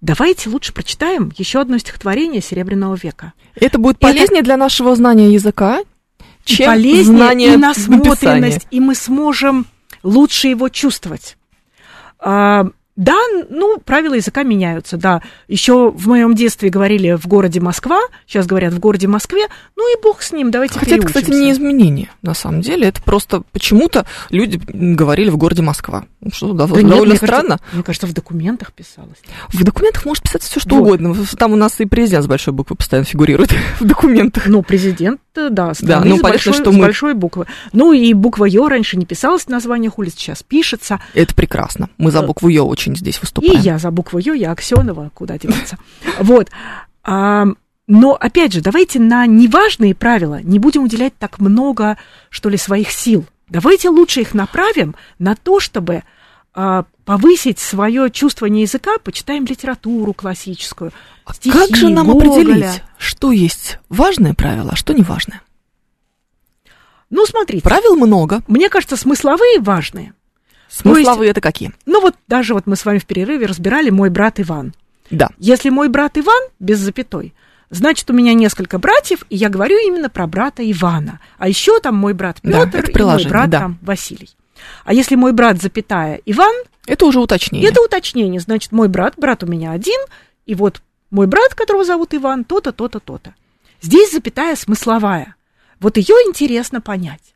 Давайте 0.00 0.48
лучше 0.48 0.72
прочитаем 0.72 1.32
еще 1.36 1.60
одно 1.60 1.78
стихотворение 1.78 2.40
Серебряного 2.40 2.94
века. 2.94 3.32
Это 3.54 3.78
будет 3.78 3.98
полезнее 3.98 4.40
Это... 4.40 4.44
для 4.44 4.56
нашего 4.56 4.94
знания 4.96 5.30
языка, 5.30 5.80
чем 6.44 6.64
и 6.64 6.74
полезнее, 6.74 7.04
знание 7.04 7.54
и 7.54 7.56
насмотренность, 7.56 8.66
и 8.70 8.80
мы 8.80 8.94
сможем 8.94 9.66
лучше 10.02 10.48
его 10.48 10.68
чувствовать. 10.68 11.36
А, 12.18 12.66
да, 12.98 13.16
ну, 13.48 13.78
правила 13.78 14.14
языка 14.14 14.42
меняются, 14.42 14.96
да. 14.96 15.22
Еще 15.46 15.92
в 15.92 16.08
моем 16.08 16.34
детстве 16.34 16.68
говорили 16.68 17.12
в 17.12 17.28
городе 17.28 17.60
Москва, 17.60 18.00
сейчас 18.26 18.44
говорят 18.46 18.74
в 18.74 18.80
городе 18.80 19.06
Москве, 19.06 19.46
ну 19.76 19.96
и 19.96 20.02
бог 20.02 20.20
с 20.20 20.32
ним, 20.32 20.50
давайте 20.50 20.80
Хотя 20.80 20.96
это, 20.96 21.06
кстати, 21.06 21.30
не 21.30 21.52
изменение, 21.52 22.10
на 22.22 22.34
самом 22.34 22.60
деле. 22.60 22.88
Это 22.88 23.00
просто 23.00 23.44
почему-то 23.52 24.04
люди 24.30 24.60
говорили 24.66 25.30
в 25.30 25.36
городе 25.36 25.62
Москва. 25.62 26.06
Ну, 26.20 26.32
что 26.32 26.52
да, 26.52 26.66
да 26.66 26.74
довольно 26.74 27.12
нет, 27.12 27.22
странно. 27.22 27.58
Кажется, 27.58 27.74
мне 27.74 27.82
кажется, 27.84 28.06
в 28.08 28.12
документах 28.14 28.72
писалось. 28.72 29.18
В 29.50 29.62
документах 29.62 30.04
может 30.04 30.24
писаться 30.24 30.50
все 30.50 30.58
что 30.58 30.74
вот. 30.74 30.82
угодно. 30.82 31.14
Там 31.38 31.52
у 31.52 31.56
нас 31.56 31.80
и 31.80 31.84
президент 31.84 32.24
с 32.24 32.26
большой 32.26 32.52
буквы 32.52 32.74
постоянно 32.74 33.06
фигурирует 33.06 33.54
в 33.78 33.84
документах. 33.84 34.46
Ну, 34.48 34.62
президент, 34.62 35.20
да, 35.50 35.72
да 35.80 35.96
ну, 35.98 36.02
понятно, 36.02 36.22
большой, 36.30 36.52
что 36.52 36.72
мы... 36.72 36.78
с 36.78 36.80
большой 36.80 37.14
буквы. 37.14 37.46
Ну, 37.72 37.92
и 37.92 38.12
буква 38.14 38.44
Ё 38.44 38.68
раньше 38.68 38.96
не 38.96 39.06
писалась 39.06 39.44
в 39.44 39.48
названиях 39.48 39.98
улиц, 39.98 40.14
сейчас 40.16 40.42
пишется. 40.42 41.00
Это 41.14 41.34
прекрасно. 41.34 41.88
Мы 41.98 42.10
за 42.10 42.22
букву 42.22 42.48
Ё 42.48 42.64
очень 42.64 42.96
здесь 42.96 43.20
выступаем. 43.20 43.58
И 43.58 43.62
я 43.62 43.78
за 43.78 43.90
букву 43.90 44.18
Ё, 44.18 44.34
я 44.34 44.52
Аксенова, 44.52 45.10
куда 45.14 45.38
деваться. 45.38 45.78
Вот. 46.20 46.48
А, 47.04 47.46
но, 47.86 48.16
опять 48.20 48.52
же, 48.52 48.60
давайте 48.60 48.98
на 48.98 49.26
неважные 49.26 49.94
правила 49.94 50.40
не 50.42 50.58
будем 50.58 50.84
уделять 50.84 51.14
так 51.18 51.38
много, 51.38 51.96
что 52.28 52.48
ли, 52.48 52.56
своих 52.56 52.90
сил. 52.90 53.24
Давайте 53.48 53.88
лучше 53.88 54.20
их 54.20 54.34
направим 54.34 54.94
на 55.18 55.34
то, 55.34 55.58
чтобы 55.58 56.02
повысить 57.04 57.58
свое 57.58 58.10
чувствование 58.10 58.62
языка, 58.62 58.98
почитаем 58.98 59.44
литературу 59.44 60.12
классическую. 60.12 60.92
А 61.24 61.34
стихи, 61.34 61.56
как 61.56 61.76
же 61.76 61.88
нам 61.88 62.06
Гоголя. 62.06 62.30
определить, 62.30 62.82
что 62.98 63.32
есть 63.32 63.78
важное 63.88 64.34
правило, 64.34 64.70
а 64.72 64.76
что 64.76 64.92
не 64.92 65.02
важное? 65.02 65.42
Ну, 67.10 67.24
смотрите. 67.26 67.62
Правил 67.62 67.96
много. 67.96 68.42
Мне 68.46 68.68
кажется, 68.68 68.96
смысловые 68.96 69.60
важные. 69.60 70.12
Смысловые 70.68 71.28
есть, 71.28 71.30
это 71.30 71.40
какие? 71.40 71.72
Ну 71.86 72.00
вот 72.00 72.14
даже 72.26 72.52
вот 72.52 72.66
мы 72.66 72.76
с 72.76 72.84
вами 72.84 72.98
в 72.98 73.06
перерыве 73.06 73.46
разбирали 73.46 73.88
мой 73.90 74.10
брат 74.10 74.38
Иван. 74.38 74.74
Да. 75.10 75.30
Если 75.38 75.70
мой 75.70 75.88
брат 75.88 76.18
Иван 76.18 76.42
без 76.58 76.78
запятой, 76.78 77.32
значит 77.70 78.10
у 78.10 78.12
меня 78.12 78.34
несколько 78.34 78.78
братьев, 78.78 79.24
и 79.30 79.36
я 79.36 79.48
говорю 79.48 79.78
именно 79.78 80.10
про 80.10 80.26
брата 80.26 80.70
Ивана. 80.70 81.20
А 81.38 81.48
еще 81.48 81.80
там 81.80 81.96
мой 81.96 82.12
брат 82.12 82.42
Петр 82.42 82.82
да, 82.92 83.00
и 83.00 83.02
мой 83.02 83.24
брат 83.24 83.48
да. 83.48 83.58
там 83.60 83.78
Василий. 83.80 84.28
А 84.84 84.92
если 84.92 85.14
мой 85.14 85.32
брат 85.32 85.60
запятая 85.60 86.20
Иван, 86.24 86.54
это 86.86 87.06
уже 87.06 87.20
уточнение. 87.20 87.70
Это 87.70 87.80
уточнение, 87.82 88.40
значит 88.40 88.72
мой 88.72 88.88
брат, 88.88 89.14
брат 89.16 89.42
у 89.42 89.46
меня 89.46 89.72
один, 89.72 90.00
и 90.46 90.54
вот 90.54 90.82
мой 91.10 91.26
брат, 91.26 91.54
которого 91.54 91.84
зовут 91.84 92.14
Иван, 92.14 92.44
то-то, 92.44 92.72
то-то, 92.72 93.00
то-то. 93.00 93.34
Здесь 93.80 94.12
запятая 94.12 94.56
смысловая. 94.56 95.36
Вот 95.80 95.96
ее 95.96 96.14
интересно 96.26 96.80
понять. 96.80 97.34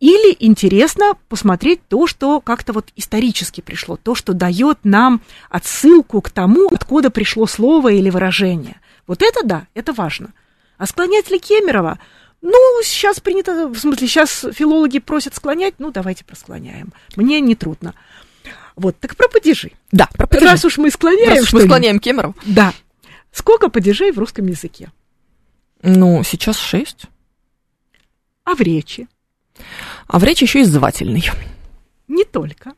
Или 0.00 0.36
интересно 0.38 1.14
посмотреть 1.28 1.80
то, 1.88 2.06
что 2.06 2.40
как-то 2.40 2.72
вот 2.72 2.90
исторически 2.96 3.60
пришло, 3.60 3.96
то, 3.96 4.14
что 4.14 4.32
дает 4.32 4.78
нам 4.84 5.22
отсылку 5.50 6.20
к 6.20 6.30
тому, 6.30 6.68
откуда 6.70 7.10
пришло 7.10 7.46
слово 7.46 7.92
или 7.92 8.10
выражение. 8.10 8.80
Вот 9.06 9.22
это 9.22 9.44
да, 9.44 9.66
это 9.74 9.92
важно. 9.92 10.32
А 10.78 10.86
склонять 10.86 11.30
ли 11.30 11.38
Кемерова? 11.38 11.98
Ну, 12.42 12.82
сейчас 12.82 13.20
принято, 13.20 13.68
в 13.68 13.78
смысле, 13.78 14.08
сейчас 14.08 14.44
филологи 14.52 14.98
просят 14.98 15.34
склонять, 15.34 15.74
ну, 15.78 15.92
давайте 15.92 16.24
просклоняем. 16.24 16.92
Мне 17.14 17.40
не 17.40 17.54
трудно. 17.54 17.94
Вот, 18.74 18.98
так 18.98 19.16
про 19.16 19.28
падежи. 19.28 19.72
Да, 19.92 20.08
про 20.14 20.26
падежи. 20.26 20.50
Раз 20.50 20.64
уж 20.64 20.78
мы 20.78 20.90
склоняем... 20.90 21.30
Раз 21.30 21.44
уж 21.44 21.52
мы 21.52 21.62
склоняем 21.62 22.00
Кемеров. 22.00 22.34
Да. 22.44 22.74
Сколько 23.30 23.68
падежей 23.68 24.10
в 24.10 24.18
русском 24.18 24.46
языке? 24.46 24.90
Ну, 25.82 26.22
сейчас 26.24 26.58
шесть. 26.58 27.06
А 28.44 28.54
в 28.54 28.60
речи? 28.60 29.06
А 30.08 30.18
в 30.18 30.24
речи 30.24 30.42
еще 30.44 30.62
и 30.62 30.64
звательный. 30.64 31.24
Не 32.08 32.24
только. 32.24 32.74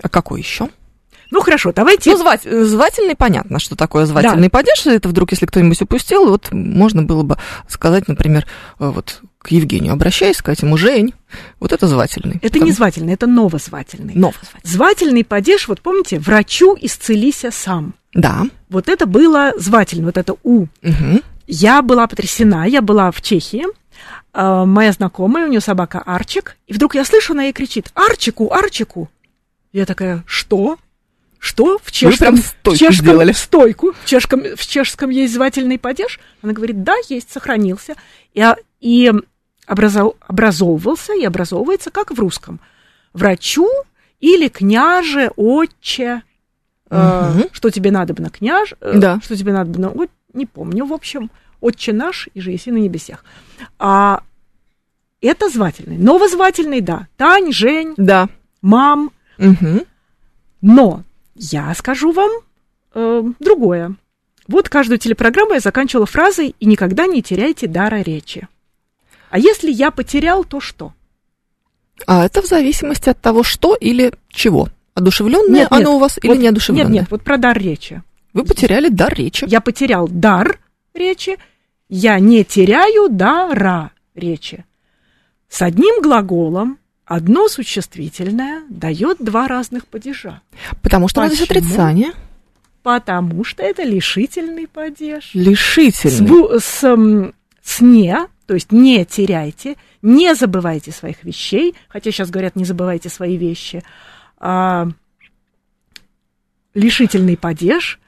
А 0.00 0.08
какой 0.08 0.40
еще? 0.40 0.68
Ну 1.30 1.40
хорошо, 1.40 1.72
давайте. 1.72 2.12
Ну, 2.12 2.18
звать, 2.18 2.42
звательный, 2.42 3.16
понятно, 3.16 3.58
что 3.58 3.76
такое 3.76 4.06
звательный 4.06 4.48
да. 4.48 4.50
падеж. 4.50 4.86
Это 4.86 5.08
вдруг, 5.08 5.32
если 5.32 5.46
кто-нибудь 5.46 5.80
упустил, 5.82 6.28
вот 6.28 6.52
можно 6.52 7.02
было 7.02 7.22
бы 7.22 7.36
сказать, 7.68 8.08
например, 8.08 8.46
э, 8.78 8.88
вот 8.88 9.22
к 9.38 9.48
Евгению 9.48 9.92
обращаясь, 9.92 10.36
сказать 10.36 10.62
ему 10.62 10.76
Жень. 10.76 11.14
Вот 11.60 11.72
это 11.72 11.86
звательный. 11.86 12.38
Это 12.42 12.58
Там... 12.58 12.64
не 12.64 12.72
звательный, 12.72 13.14
это 13.14 13.26
новозвательный. 13.26 14.14
Новозвательный. 14.14 14.60
Звательный 14.64 15.24
падеж, 15.24 15.68
вот 15.68 15.80
помните, 15.80 16.18
врачу 16.18 16.76
исцелися 16.80 17.50
сам. 17.50 17.94
Да. 18.12 18.44
Вот 18.68 18.88
это 18.88 19.06
было 19.06 19.52
звательно, 19.56 20.06
вот 20.06 20.16
это 20.16 20.34
У. 20.42 20.62
Угу. 20.62 21.20
Я 21.46 21.82
была 21.82 22.06
потрясена, 22.06 22.66
я 22.66 22.82
была 22.82 23.10
в 23.10 23.22
Чехии, 23.22 23.64
э, 24.34 24.64
моя 24.64 24.92
знакомая, 24.92 25.46
у 25.46 25.48
нее 25.48 25.60
собака 25.60 26.02
Арчик, 26.04 26.56
и 26.66 26.72
вдруг 26.72 26.94
я 26.94 27.04
слышу, 27.04 27.32
она 27.32 27.44
ей 27.44 27.52
кричит 27.52 27.92
«Арчику, 27.94 28.52
Арчику!» 28.52 29.08
Я 29.72 29.86
такая 29.86 30.24
«Что?» 30.26 30.78
Что? 31.46 31.78
В 31.82 31.92
чешском, 31.92 32.36
в 32.36 32.76
чешском 32.76 32.92
сделали. 33.06 33.30
стойку. 33.32 33.92
В 33.92 34.04
чешском, 34.04 34.42
в 34.56 34.66
чешском 34.66 35.10
есть 35.10 35.32
звательный 35.32 35.78
падеж. 35.78 36.18
Она 36.42 36.52
говорит, 36.52 36.82
да, 36.82 36.94
есть, 37.08 37.30
сохранился. 37.30 37.94
И, 38.34 38.40
а, 38.40 38.56
и 38.80 39.12
образов, 39.68 40.14
образовывался 40.26 41.14
и 41.14 41.24
образовывается, 41.24 41.90
как 41.92 42.10
в 42.10 42.18
русском. 42.18 42.58
Врачу 43.12 43.68
или 44.18 44.48
княже, 44.48 45.30
отче. 45.36 46.22
Э, 46.90 47.30
Мгм. 47.34 47.44
что 47.52 47.70
тебе 47.70 47.90
надо 47.92 48.12
бы 48.14 48.22
на 48.22 48.30
княж, 48.30 48.74
э, 48.80 48.92
Да. 48.98 49.20
что 49.22 49.36
тебе 49.36 49.52
надо 49.52 49.70
бы 49.70 49.80
на... 49.80 49.88
от- 49.90 50.10
не 50.34 50.46
помню, 50.46 50.84
в 50.84 50.92
общем, 50.92 51.30
отче 51.60 51.92
наш 51.92 52.28
и 52.34 52.40
же 52.40 52.50
еси 52.50 52.70
на 52.72 52.76
небесах. 52.78 53.24
А 53.78 54.22
это 55.20 55.48
звательный. 55.48 55.96
Новозвательный, 55.98 56.80
да. 56.80 57.06
Тань, 57.16 57.52
Жень, 57.52 57.94
Да. 57.96 58.28
мам. 58.62 59.10
Угу. 59.38 59.84
Но 60.62 61.02
я 61.36 61.74
скажу 61.74 62.12
вам 62.12 62.30
э, 62.94 63.22
другое. 63.40 63.94
Вот 64.48 64.68
каждую 64.68 64.98
телепрограмму 64.98 65.54
я 65.54 65.60
заканчивала 65.60 66.06
фразой 66.06 66.54
«И 66.58 66.66
никогда 66.66 67.06
не 67.06 67.22
теряйте 67.22 67.66
дара 67.66 68.00
речи». 68.00 68.48
А 69.30 69.38
если 69.38 69.70
я 69.70 69.90
потерял, 69.90 70.44
то 70.44 70.60
что? 70.60 70.92
А 72.06 72.24
это 72.24 72.42
в 72.42 72.46
зависимости 72.46 73.08
от 73.08 73.20
того, 73.20 73.42
что 73.42 73.74
или 73.74 74.12
чего. 74.28 74.68
Одушевленное 74.94 75.48
Нет, 75.48 75.70
нет, 75.70 75.72
оно 75.72 75.96
у 75.96 75.98
вас 75.98 76.18
или 76.18 76.28
Вот- 76.28 76.38
неодушевленное? 76.38 76.90
Нет, 76.92 77.02
нет, 77.02 77.10
вот 77.10 77.22
про 77.22 77.36
дар 77.36 77.58
речи. 77.58 78.02
Вы 78.32 78.44
потеряли 78.44 78.88
дар 78.88 79.12
речи. 79.14 79.44
Я 79.48 79.60
потерял 79.60 80.08
дар 80.08 80.58
речи, 80.94 81.36
я 81.88 82.18
не 82.18 82.44
теряю 82.44 83.08
дара 83.08 83.92
речи. 84.14 84.64
С 85.48 85.62
одним 85.62 86.00
глаголом 86.02 86.78
одно 87.06 87.48
существительное 87.48 88.62
дает 88.68 89.18
два 89.20 89.48
разных 89.48 89.86
падежа, 89.86 90.42
Потому 90.82 91.08
что 91.08 91.20
у 91.20 91.24
нас 91.24 91.32
Почему? 91.32 91.44
отрицание. 91.46 92.12
потому 92.82 93.42
что 93.44 93.62
это 93.62 93.82
лишительный 93.84 94.66
падеж. 94.68 95.30
С, 95.30 95.34
Лишительный. 95.34 96.28
бу- 96.30 96.60
с, 96.60 96.84
м, 96.84 97.34
с 97.62 97.80
не, 97.80 98.16
то 98.46 98.54
есть 98.54 98.70
не 98.72 99.04
теряйте, 99.04 99.76
не 100.02 100.34
забывайте 100.34 100.92
своих 100.92 101.24
вещей, 101.24 101.74
хотя 101.88 102.10
сейчас 102.12 102.30
говорят, 102.30 102.54
не 102.56 102.64
забывайте 102.64 103.08
свои 103.08 103.36
вещи. 103.36 103.82
А, 104.38 104.88
лишительный 106.74 107.36
падеж 107.36 107.98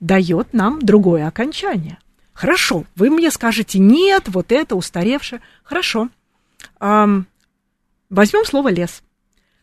дает 0.00 0.52
нам 0.52 0.80
другое 0.82 1.26
окончание. 1.26 1.98
Хорошо, 2.32 2.84
вы 2.96 3.10
мне 3.10 3.30
скажете, 3.30 3.78
нет, 3.78 4.24
вот 4.26 4.52
это 4.52 4.74
устаревшее. 4.76 5.40
Хорошо. 5.62 6.08
Ам, 6.80 7.26
возьмем 8.14 8.44
слово 8.44 8.68
лес. 8.68 9.02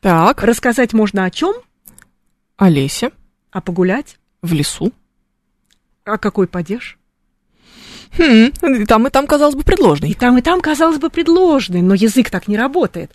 Так, 0.02 0.44
Рассказать 0.44 0.94
можно 0.94 1.26
о 1.26 1.32
чем? 1.32 1.54
Олеся 2.58 3.12
А 3.52 3.62
погулять? 3.62 4.18
в 4.42 4.54
лесу. 4.54 4.92
А 6.06 6.18
какой 6.18 6.48
падеж? 6.48 6.98
Хм, 8.18 8.52
и 8.82 8.86
там, 8.86 9.08
и 9.08 9.10
там, 9.10 9.28
казалось 9.28 9.56
бы, 9.56 9.62
И 9.62 9.64
предложный. 9.64 10.14
там, 10.16 10.38
и 10.38 10.42
там, 10.42 10.60
казалось 10.62 10.98
бы, 10.98 11.10
предложный, 11.10 11.82
но 11.82 11.94
язык 11.94 12.30
так 12.30 12.48
не 12.48 12.58
работает. 12.58 13.12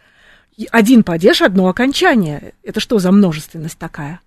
И 0.57 0.67
Один 0.71 1.03
падеж, 1.03 1.43
одно 1.43 1.69
окончание. 1.69 2.55
Это 2.63 2.81
что 2.81 2.99
за 2.99 3.11
множественность 3.13 3.77
такая? 3.79 4.21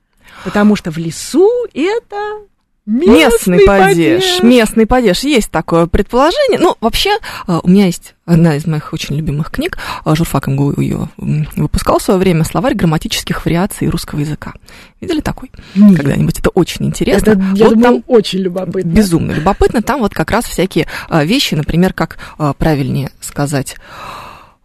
Потому 0.44 0.76
что 0.76 0.92
в 0.92 0.98
лесу 0.98 1.50
это 1.74 2.42
Местный 2.90 3.60
местный, 3.60 3.66
падеж. 3.68 4.42
Местный 4.42 4.88
падеж. 4.88 5.20
Есть 5.20 5.52
такое 5.52 5.86
предположение. 5.86 6.60
Ну, 6.60 6.76
вообще, 6.82 7.12
а, 7.46 7.60
у 7.60 7.68
меня 7.70 7.86
есть 7.86 8.16
одна 8.26 8.56
из 8.56 8.66
моих 8.66 8.94
очень 8.94 9.16
любимых 9.16 9.52
книг. 9.52 9.78
а, 10.04 10.16
Журфак 10.16 10.48
МГУ 10.48 10.82
ее 10.82 11.10
выпускал 11.18 12.00
в 12.00 12.02
свое 12.02 12.20
время 12.20 12.44
словарь 12.44 12.74
грамматических 12.74 13.46
вариаций 13.46 13.88
русского 13.90 14.22
языка. 14.22 14.54
Видели 15.02 15.22
такой? 15.22 15.52
Нет. 15.76 15.98
Когда-нибудь 15.98 16.40
это 16.40 16.50
очень 16.50 16.88
интересно. 16.88 17.32
Это, 17.32 17.42
я 17.54 17.66
вот 17.66 17.76
думаю, 17.76 18.02
там 18.02 18.04
очень 18.08 18.40
любопытно. 18.40 18.90
безумно 18.90 19.32
любопытно. 19.34 19.84
Там 19.84 20.00
вот 20.00 20.16
как 20.16 20.32
раз 20.32 20.46
всякие 20.46 20.88
а, 21.10 21.24
вещи, 21.24 21.54
например, 21.54 21.94
как 21.94 22.18
правильнее 22.58 23.12
сказать. 23.22 23.76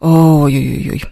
Ой-ой-ой. 0.00 1.02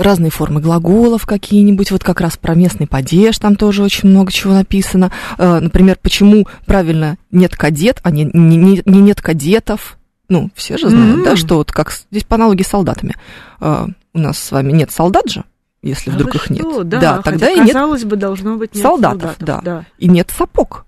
Разные 0.00 0.30
формы 0.30 0.60
глаголов 0.60 1.26
какие-нибудь, 1.26 1.90
вот 1.90 2.02
как 2.02 2.20
раз 2.20 2.36
про 2.36 2.54
местный 2.54 2.86
падеж, 2.86 3.38
там 3.38 3.54
тоже 3.56 3.82
очень 3.82 4.08
много 4.08 4.32
чего 4.32 4.54
написано. 4.54 5.12
А, 5.38 5.60
Например, 5.60 5.98
почему 6.00 6.46
правильно 6.66 7.16
нет 7.30 7.54
кадет, 7.56 8.00
а 8.02 8.10
не, 8.10 8.24
не, 8.24 8.56
не- 8.56 8.82
не 8.84 9.00
нет 9.00 9.20
кадетов. 9.20 9.98
Ну, 10.28 10.50
все 10.54 10.78
же 10.78 10.88
знают, 10.88 11.16
М. 11.18 11.24
да, 11.24 11.36
что 11.36 11.56
вот 11.56 11.70
как 11.72 11.90
здесь 12.10 12.24
по 12.24 12.36
аналогии 12.36 12.62
с 12.62 12.68
солдатами. 12.68 13.16
А, 13.60 13.88
У 14.14 14.18
нас 14.18 14.38
с 14.38 14.50
вами 14.52 14.72
нет 14.72 14.90
солдат 14.90 15.28
же, 15.28 15.44
если 15.82 16.10
А 16.10 16.14
вдруг 16.14 16.34
их 16.34 16.50
нет. 16.50 16.60
что? 16.62 16.82
Да, 16.84 17.20
тогда 17.22 17.46
хотя, 17.46 17.50
и 17.52 17.58
нет 17.60 17.66
казалось 17.74 18.04
бы, 18.04 18.16
должно 18.16 18.56
быть 18.56 18.74
нет 18.74 18.82
солдатов, 18.82 19.36
солдатов. 19.38 19.64
да. 19.64 19.84
и 19.98 20.08
нет 20.08 20.32
сапог. 20.36 20.86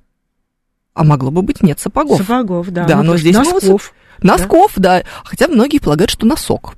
А 0.95 1.05
могло 1.05 1.31
бы 1.31 1.43
быть 1.43 1.63
нет 1.63 1.79
сапогов. 1.81 2.19
Сапогов, 2.19 2.71
да. 2.71 2.85
Да, 2.87 2.97
Ну, 2.99 3.13
но 3.13 3.17
здесь 3.17 3.35
носков. 3.37 3.93
Носков, 4.23 4.73
да. 4.77 5.03
Хотя 5.25 5.49
многие 5.49 5.79
полагают, 5.81 6.11
что 6.11 6.27
носок. 6.27 6.75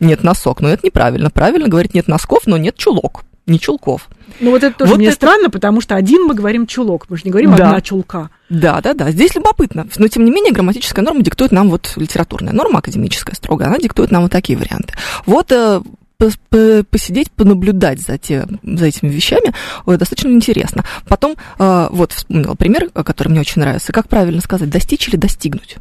Нет 0.00 0.22
носок, 0.24 0.60
но 0.60 0.68
это 0.68 0.84
неправильно. 0.84 1.30
Правильно 1.30 1.68
говорить 1.68 1.94
нет 1.94 2.08
носков, 2.08 2.46
но 2.46 2.56
нет 2.56 2.76
чулок. 2.76 3.22
Не 3.46 3.58
чулков. 3.58 4.08
Ну 4.40 4.50
вот 4.50 4.62
это 4.62 4.76
тоже 4.78 4.90
Вот 4.92 4.98
мне 4.98 5.08
это- 5.08 5.16
странно, 5.16 5.50
потому 5.50 5.80
что 5.80 5.94
один 5.96 6.24
мы 6.24 6.34
говорим 6.34 6.66
чулок, 6.66 7.06
мы 7.08 7.16
же 7.16 7.22
не 7.24 7.30
говорим 7.30 7.54
Да. 7.56 7.66
одна 7.68 7.80
чулка. 7.80 8.30
Да, 8.48 8.80
да, 8.80 8.94
да. 8.94 9.10
Здесь 9.10 9.34
любопытно. 9.34 9.86
Но 9.96 10.08
тем 10.08 10.24
не 10.24 10.30
менее, 10.30 10.52
грамматическая 10.52 11.04
норма 11.04 11.22
диктует 11.22 11.50
нам 11.52 11.68
вот 11.70 11.92
литературная 11.96 12.52
норма, 12.52 12.78
академическая 12.78 13.34
строгая, 13.34 13.68
она 13.68 13.78
диктует 13.78 14.10
нам 14.10 14.22
вот 14.22 14.30
такие 14.32 14.56
варианты. 14.58 14.94
Вот 15.26 15.50
э, 15.50 15.80
пос- 16.18 16.38
по- 16.48 16.84
посидеть, 16.88 17.30
понаблюдать 17.32 18.00
за, 18.00 18.18
те, 18.18 18.46
за 18.62 18.86
этими 18.86 19.08
вещами 19.08 19.52
ой, 19.84 19.96
достаточно 19.96 20.28
интересно. 20.28 20.84
Потом, 21.08 21.34
э, 21.58 21.88
вот 21.90 22.12
вспомнила 22.12 22.54
пример, 22.54 22.88
э, 22.94 23.02
который 23.02 23.28
мне 23.28 23.40
очень 23.40 23.60
нравится. 23.62 23.92
Как 23.92 24.08
правильно 24.08 24.40
сказать, 24.42 24.70
достичь 24.70 25.08
или 25.08 25.16
достигнуть? 25.16 25.76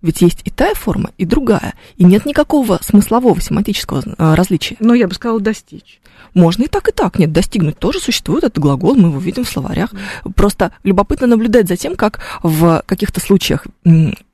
Ведь 0.00 0.20
есть 0.20 0.42
и 0.44 0.50
та 0.50 0.74
форма, 0.74 1.10
и 1.18 1.24
другая. 1.24 1.74
И 1.96 2.04
нет 2.04 2.24
никакого 2.24 2.78
смыслового, 2.82 3.40
семантического 3.40 4.02
э, 4.16 4.34
различия. 4.34 4.76
Но 4.78 4.94
я 4.94 5.08
бы 5.08 5.14
сказала 5.14 5.40
достичь. 5.40 6.00
Можно 6.34 6.64
и 6.64 6.68
так, 6.68 6.88
и 6.88 6.92
так. 6.92 7.18
Нет, 7.18 7.32
достигнуть 7.32 7.78
тоже 7.78 7.98
существует. 7.98 8.44
Это 8.44 8.60
глагол, 8.60 8.94
мы 8.94 9.08
его 9.08 9.18
видим 9.18 9.44
в 9.44 9.48
словарях. 9.48 9.90
Просто 10.36 10.72
любопытно 10.84 11.26
наблюдать 11.26 11.66
за 11.66 11.76
тем, 11.76 11.96
как 11.96 12.20
в 12.42 12.82
каких-то 12.86 13.20
случаях 13.20 13.66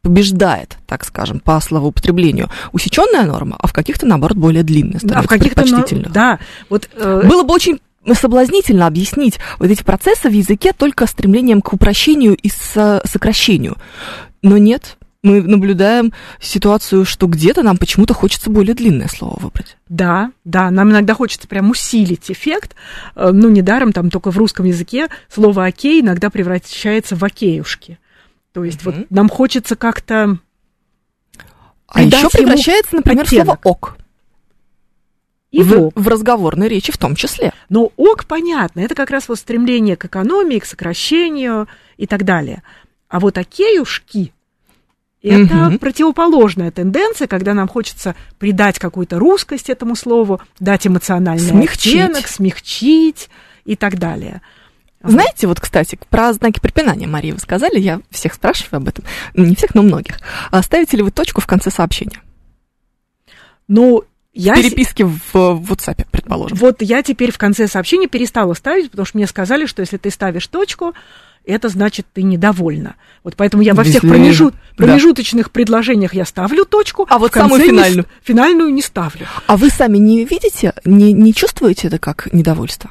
побеждает, 0.03 0.77
так 0.87 1.05
скажем, 1.05 1.41
по 1.41 1.59
словоупотреблению 1.61 2.51
усеченная 2.73 3.25
норма, 3.25 3.57
а 3.59 3.67
в 3.67 3.73
каких-то, 3.73 4.07
наоборот, 4.07 4.37
более 4.37 4.63
длинная 4.65 4.97
А 4.97 5.23
в 5.23 5.25
становится 5.25 5.29
каких-то... 5.29 5.65
но-. 5.97 6.09
Да, 6.11 6.39
вот... 6.69 6.91
э, 6.95 7.23
Было 7.27 7.43
бы 7.43 7.55
очень 7.55 7.81
соблазнительно 8.13 8.87
объяснить 8.87 9.39
вот 9.59 9.71
эти 9.71 9.83
процессы 9.83 10.29
в 10.29 10.33
языке 10.33 10.75
только 10.77 11.07
стремлением 11.07 11.63
к 11.63 11.73
упрощению 11.73 12.35
и 12.35 12.51
со- 12.51 13.01
сокращению. 13.07 13.77
Но 14.43 14.59
нет, 14.59 14.99
мы 15.25 15.41
наблюдаем 15.41 16.13
ситуацию, 16.39 17.05
что 17.07 17.27
где-то 17.27 17.63
нам 17.63 17.79
почему-то 17.79 18.13
хочется 18.13 18.51
более 18.51 18.75
длинное 18.75 19.09
слово 19.09 19.41
выбрать. 19.41 19.77
Да, 19.89 20.31
да, 20.45 20.71
нам 20.71 20.91
иногда 20.91 21.15
хочется 21.15 21.49
прям 21.49 21.71
усилить 21.71 22.31
эффект. 22.31 22.77
Э, 23.17 23.31
Ну, 23.33 23.49
недаром 23.49 23.93
там 23.93 24.11
только 24.11 24.31
в 24.31 24.37
русском 24.37 24.67
языке 24.67 25.09
слово 25.33 25.65
«окей» 25.65 26.03
иногда 26.03 26.29
превращается 26.29 27.17
в 27.17 27.25
«океюшки». 27.25 27.99
То 28.53 28.65
есть 28.65 28.85
Мгм. 28.85 28.97
вот 28.97 29.11
нам 29.11 29.29
хочется 29.31 29.77
как-то... 29.77 30.39
А 31.87 32.03
еще 32.03 32.29
превращается, 32.29 32.97
например, 32.97 33.27
слово 33.27 33.43
оттенок. 33.55 33.61
«ок». 33.67 33.97
И 35.51 35.63
в, 35.63 35.91
в 35.95 36.09
разговорной 36.09 36.69
речи 36.69 36.93
в 36.93 36.99
том 36.99 37.15
числе. 37.15 37.53
Но 37.71 37.93
ок, 37.97 38.27
понятно, 38.27 38.81
это 38.81 38.95
как 38.95 39.11
раз 39.11 39.29
вот 39.29 39.39
стремление 39.39 39.97
к 39.97 40.05
экономии, 40.05 40.59
к 40.59 40.67
сокращению 40.67 41.67
и 41.97 42.07
так 42.07 42.25
далее. 42.25 42.63
А 43.09 43.21
вот 43.21 43.39
океюшки 43.39 44.34
это 45.29 45.55
Мгм. 45.55 45.79
противоположная 45.79 46.71
тенденция, 46.71 47.27
когда 47.27 47.55
нам 47.55 47.67
хочется 47.69 48.15
придать 48.39 48.79
какую-то 48.79 49.19
русскость 49.19 49.71
этому 49.71 49.97
слову, 49.97 50.41
дать 50.61 50.87
эмоциональный 50.87 51.49
Смягчить. 51.49 51.95
оттенок, 51.95 52.29
смягчить 52.29 53.31
и 53.65 53.75
так 53.77 53.99
далее. 53.99 54.43
Знаете, 55.03 55.47
вот, 55.47 55.61
кстати, 55.61 55.99
про 56.09 56.33
знаки 56.33 56.61
препинания, 56.61 57.07
Мария, 57.07 57.35
вы 57.35 57.39
сказали, 57.39 57.79
я 57.79 58.01
всех 58.11 58.33
спрашиваю 58.35 58.79
об 58.79 58.89
этом, 58.89 59.05
не 59.35 59.55
всех, 59.55 59.75
но 59.75 59.83
многих. 59.83 60.19
А 60.51 60.63
ставите 60.63 60.97
ли 60.97 61.03
вы 61.03 61.11
точку 61.11 61.41
в 61.43 61.47
конце 61.47 61.71
сообщения? 61.71 62.21
Ну, 63.69 64.05
я... 64.33 64.55
Переписке 64.55 65.05
в, 65.05 65.21
в 65.33 65.73
WhatsApp, 65.73 66.07
предположим. 66.11 66.57
Вот 66.59 66.83
я 66.83 67.03
теперь 67.03 67.31
в 67.33 67.39
конце 67.39 67.69
сообщения 67.69 68.09
перестала 68.09 68.55
ставить, 68.55 68.91
потому 68.91 69.07
что 69.07 69.17
мне 69.19 69.27
сказали, 69.27 69.67
что 69.67 69.81
если 69.81 69.97
ты 69.97 70.11
ставишь 70.11 70.47
точку, 70.47 70.95
это 71.45 71.69
значит, 71.69 72.07
ты 72.13 72.23
недовольна. 72.23 72.97
Вот 73.23 73.37
поэтому 73.37 73.63
я 73.63 73.75
во 73.75 73.85
всех 73.85 74.03
Если- 74.03 74.09
промежут- 74.77 74.79
да. 74.79 74.85
промежуточных 74.87 75.51
предложениях 75.51 76.15
я 76.15 76.25
ставлю 76.25 76.65
точку, 76.65 77.07
А 77.09 77.19
вот 77.19 77.33
самую 77.33 77.61
не 77.63 77.69
финальную? 77.69 78.05
с- 78.05 78.27
финальную 78.27 78.73
не 78.73 78.83
ставлю. 78.83 79.27
А 79.47 79.57
вы 79.57 79.71
сами 79.71 79.99
не 79.99 80.25
видите, 80.25 80.73
не, 80.85 81.13
не 81.13 81.33
чувствуете 81.35 81.89
это 81.89 81.99
как 81.99 82.33
недовольство? 82.33 82.91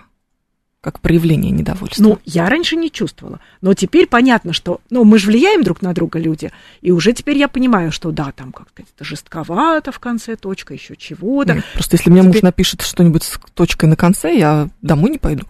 как 0.81 0.99
проявление 0.99 1.49
недовольства. 1.49 2.03
Ну, 2.03 2.19
я 2.25 2.49
раньше 2.49 2.75
не 2.75 2.91
чувствовала. 2.91 3.39
Но 3.61 3.73
теперь 3.73 4.05
понятно, 4.05 4.51
что 4.51 4.81
ну, 4.89 5.05
мы 5.05 5.17
же 5.17 5.27
влияем 5.27 5.63
друг 5.63 5.81
на 5.81 5.93
друга, 5.93 6.19
люди. 6.19 6.51
И 6.81 6.91
уже 6.91 7.13
теперь 7.13 7.37
я 7.37 7.47
понимаю, 7.47 7.93
что 7.93 8.11
да, 8.11 8.33
там 8.35 8.51
как-то 8.51 8.81
это 8.81 9.05
жестковато 9.05 9.93
в 9.93 9.99
конце, 9.99 10.35
точка, 10.35 10.73
еще 10.73 10.97
чего-то. 10.97 11.53
Нет, 11.53 11.63
просто 11.73 11.95
если 11.95 12.09
мне 12.09 12.19
теперь... 12.19 12.33
муж 12.33 12.41
напишет 12.41 12.81
что-нибудь 12.81 13.23
с 13.23 13.39
точкой 13.53 13.85
на 13.85 13.95
конце, 13.95 14.37
я 14.37 14.67
домой 14.81 15.11
не 15.11 15.19
пойду. 15.19 15.45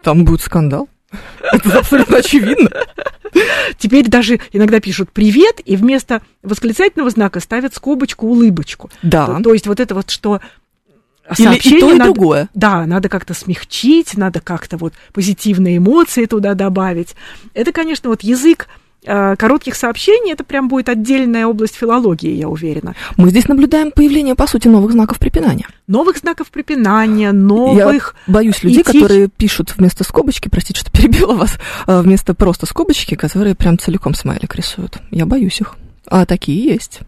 Там 0.00 0.24
будет 0.24 0.42
скандал. 0.42 0.88
Это 1.40 1.78
абсолютно 1.78 2.18
очевидно. 2.18 2.70
Теперь 3.78 4.08
даже 4.08 4.40
иногда 4.52 4.80
пишут 4.80 5.10
«привет», 5.12 5.60
и 5.64 5.76
вместо 5.76 6.22
восклицательного 6.42 7.10
знака 7.10 7.40
ставят 7.40 7.74
скобочку, 7.74 8.26
улыбочку. 8.26 8.90
Да. 9.02 9.26
То, 9.26 9.42
то 9.44 9.52
есть 9.52 9.66
вот 9.66 9.80
это 9.80 9.94
вот, 9.94 10.10
что 10.10 10.40
сообщение 11.32 11.58
Или 11.60 11.76
и 11.76 11.80
то, 11.80 11.90
и 11.90 11.98
надо, 11.98 12.12
другое. 12.12 12.48
Да, 12.54 12.86
надо 12.86 13.08
как-то 13.08 13.34
смягчить, 13.34 14.16
надо 14.16 14.40
как-то 14.40 14.76
вот 14.76 14.94
позитивные 15.12 15.78
эмоции 15.78 16.26
туда 16.26 16.54
добавить. 16.54 17.14
Это, 17.54 17.72
конечно, 17.72 18.10
вот 18.10 18.22
язык 18.22 18.68
коротких 19.08 19.74
сообщений, 19.74 20.32
это 20.32 20.44
прям 20.44 20.68
будет 20.68 20.88
отдельная 20.88 21.46
область 21.46 21.76
филологии, 21.76 22.32
я 22.32 22.48
уверена. 22.48 22.94
Мы 23.16 23.30
здесь 23.30 23.48
наблюдаем 23.48 23.90
появление, 23.90 24.34
по 24.34 24.46
сути, 24.46 24.68
новых 24.68 24.92
знаков 24.92 25.18
препинания. 25.18 25.66
Новых 25.86 26.18
знаков 26.18 26.50
препинания, 26.50 27.32
новых... 27.32 28.14
Я 28.26 28.32
боюсь 28.32 28.62
людей, 28.62 28.82
этич... 28.82 29.00
которые 29.00 29.28
пишут 29.28 29.74
вместо 29.76 30.04
скобочки, 30.04 30.48
простите, 30.48 30.80
что 30.80 30.90
перебила 30.90 31.34
вас, 31.34 31.58
а 31.86 32.02
вместо 32.02 32.34
просто 32.34 32.66
скобочки, 32.66 33.14
которые 33.14 33.54
прям 33.54 33.78
целиком 33.78 34.14
смайлик 34.14 34.54
рисуют. 34.54 34.98
Я 35.10 35.24
боюсь 35.24 35.60
их. 35.60 35.76
А 36.06 36.26
такие 36.26 36.64
есть. 36.64 37.00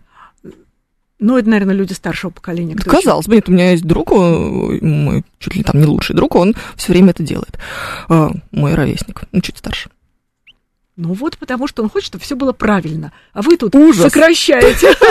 Ну, 1.18 1.36
это, 1.36 1.50
наверное, 1.50 1.74
люди 1.74 1.92
старшего 1.92 2.30
поколения. 2.30 2.74
Да, 2.74 2.82
казалось 2.90 3.26
бы, 3.26 3.34
нет, 3.34 3.48
у 3.48 3.52
меня 3.52 3.72
есть 3.72 3.84
друг, 3.84 4.10
мой 4.12 5.22
чуть 5.38 5.54
ли 5.54 5.62
там 5.62 5.78
не 5.78 5.86
лучший 5.86 6.16
друг, 6.16 6.34
он 6.34 6.54
все 6.76 6.92
время 6.92 7.10
это 7.10 7.22
делает. 7.22 7.58
А, 8.08 8.30
мой 8.52 8.74
ровесник, 8.74 9.24
ну, 9.30 9.42
чуть 9.42 9.58
старше. 9.58 9.90
Ну 11.00 11.14
вот, 11.14 11.38
потому 11.38 11.66
что 11.66 11.82
он 11.82 11.88
хочет, 11.88 12.08
чтобы 12.08 12.24
все 12.24 12.36
было 12.36 12.52
правильно. 12.52 13.12
А 13.32 13.40
вы 13.40 13.56
тут 13.56 13.74
Ужас. 13.74 14.04
сокращаете. 14.04 14.94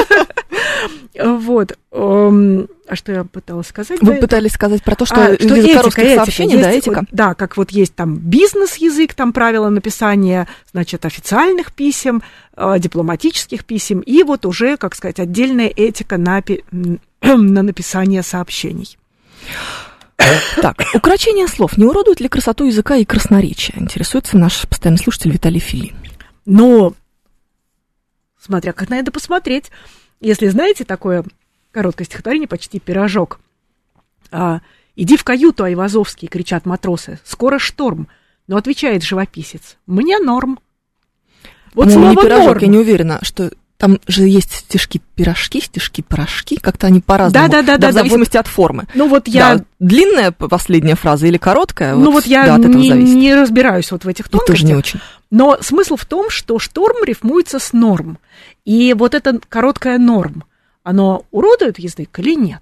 Вот. 1.22 1.78
А 1.92 2.96
что 2.96 3.12
я 3.12 3.24
пыталась 3.24 3.68
сказать? 3.68 4.00
Вы 4.02 4.16
пытались 4.16 4.54
сказать 4.54 4.84
про 4.84 4.96
то, 4.96 5.06
что, 5.06 5.16
а, 5.16 5.36
что 5.36 5.50
коротких 5.50 6.00
этика, 6.00 6.16
сообщений, 6.16 6.54
есть, 6.54 6.64
да, 6.64 6.72
этика? 6.72 7.06
Да, 7.12 7.34
как 7.34 7.58
вот 7.58 7.72
есть 7.72 7.94
там 7.96 8.16
бизнес-язык, 8.16 9.14
там 9.14 9.34
правила 9.34 9.70
написания, 9.70 10.48
значит, 10.72 11.06
официальных 11.06 11.74
писем, 11.74 12.22
э, 12.56 12.76
дипломатических 12.80 13.66
писем, 13.66 14.00
и 14.00 14.24
вот 14.24 14.46
уже, 14.46 14.78
как 14.78 14.96
сказать, 14.96 15.20
отдельная 15.20 15.68
этика 15.68 16.18
на, 16.18 16.42
на 17.22 17.64
написание 17.64 18.24
сообщений. 18.24 18.98
Так, 20.62 20.78
украчение 20.94 21.48
слов 21.48 21.78
не 21.78 21.86
уродует 21.86 22.20
ли 22.20 22.28
красоту 22.28 22.66
языка 22.66 22.98
и 22.98 23.06
красноречия? 23.06 23.76
Интересуется 23.78 24.38
наш 24.38 24.68
постоянный 24.68 25.00
слушатель 25.00 25.32
Виталий 25.32 25.60
Фили. 25.60 25.94
Но, 26.46 26.94
смотря 28.40 28.74
как 28.74 28.90
на 28.90 28.96
это 28.96 29.12
посмотреть, 29.12 29.72
если 30.20 30.48
знаете 30.48 30.84
такое 30.84 31.24
короткое 31.72 32.06
стихотворение, 32.06 32.48
почти 32.48 32.80
пирожок. 32.80 33.40
А, 34.32 34.62
«Иди 34.96 35.16
в 35.16 35.24
каюту, 35.24 35.64
Айвазовский!»— 35.64 36.28
кричат 36.30 36.66
матросы. 36.66 37.20
«Скоро 37.24 37.58
шторм!» 37.58 38.10
Но 38.48 38.58
отвечает 38.58 39.04
живописец. 39.04 39.78
«Мне 39.86 40.20
норм!» 40.20 40.60
Вот 41.74 41.86
ну, 41.86 41.94
слово 41.94 42.10
не 42.10 42.16
пирожок, 42.16 42.48
норм. 42.48 42.60
я 42.60 42.68
не 42.68 42.78
уверена, 42.80 43.20
что 43.22 43.52
там 43.80 43.98
же 44.08 44.28
есть 44.28 44.54
стишки 44.54 45.02
пирожки, 45.16 45.62
стишки 45.62 46.02
порошки, 46.02 46.58
как-то 46.58 46.88
они 46.88 47.00
по-разному. 47.00 47.48
Да, 47.48 47.62
да, 47.62 47.66
да, 47.66 47.78
да. 47.78 47.92
В 47.92 47.94
зависимости 47.94 48.36
вот, 48.36 48.42
от 48.42 48.48
формы. 48.48 48.88
Ну 48.94 49.08
вот 49.08 49.30
я. 49.30 49.56
Да, 49.56 49.64
длинная 49.80 50.32
последняя 50.32 50.96
фраза 50.96 51.28
или 51.28 51.38
короткая? 51.38 51.96
Ну 51.96 52.12
вот, 52.12 52.26
вот 52.26 52.26
я 52.26 52.58
да, 52.58 52.58
не, 52.58 52.90
не 52.90 53.34
разбираюсь 53.34 53.90
вот 53.94 54.04
в 54.04 54.08
этих 54.10 54.28
тонкостях. 54.28 54.48
тоже 54.48 54.66
не 54.66 54.76
очень. 54.76 55.00
Но 55.32 55.58
смысл 55.62 55.96
в 55.96 56.04
том, 56.04 56.30
что 56.30 56.60
шторм 56.60 57.06
рифмуется 57.06 57.58
с 57.58 57.72
норм. 57.72 58.18
И 58.66 58.94
вот 58.94 59.14
эта 59.14 59.40
короткая 59.48 59.98
норм, 59.98 60.44
оно 60.84 61.24
уродует 61.32 61.80
язык 61.80 62.20
или 62.20 62.36
нет? 62.36 62.62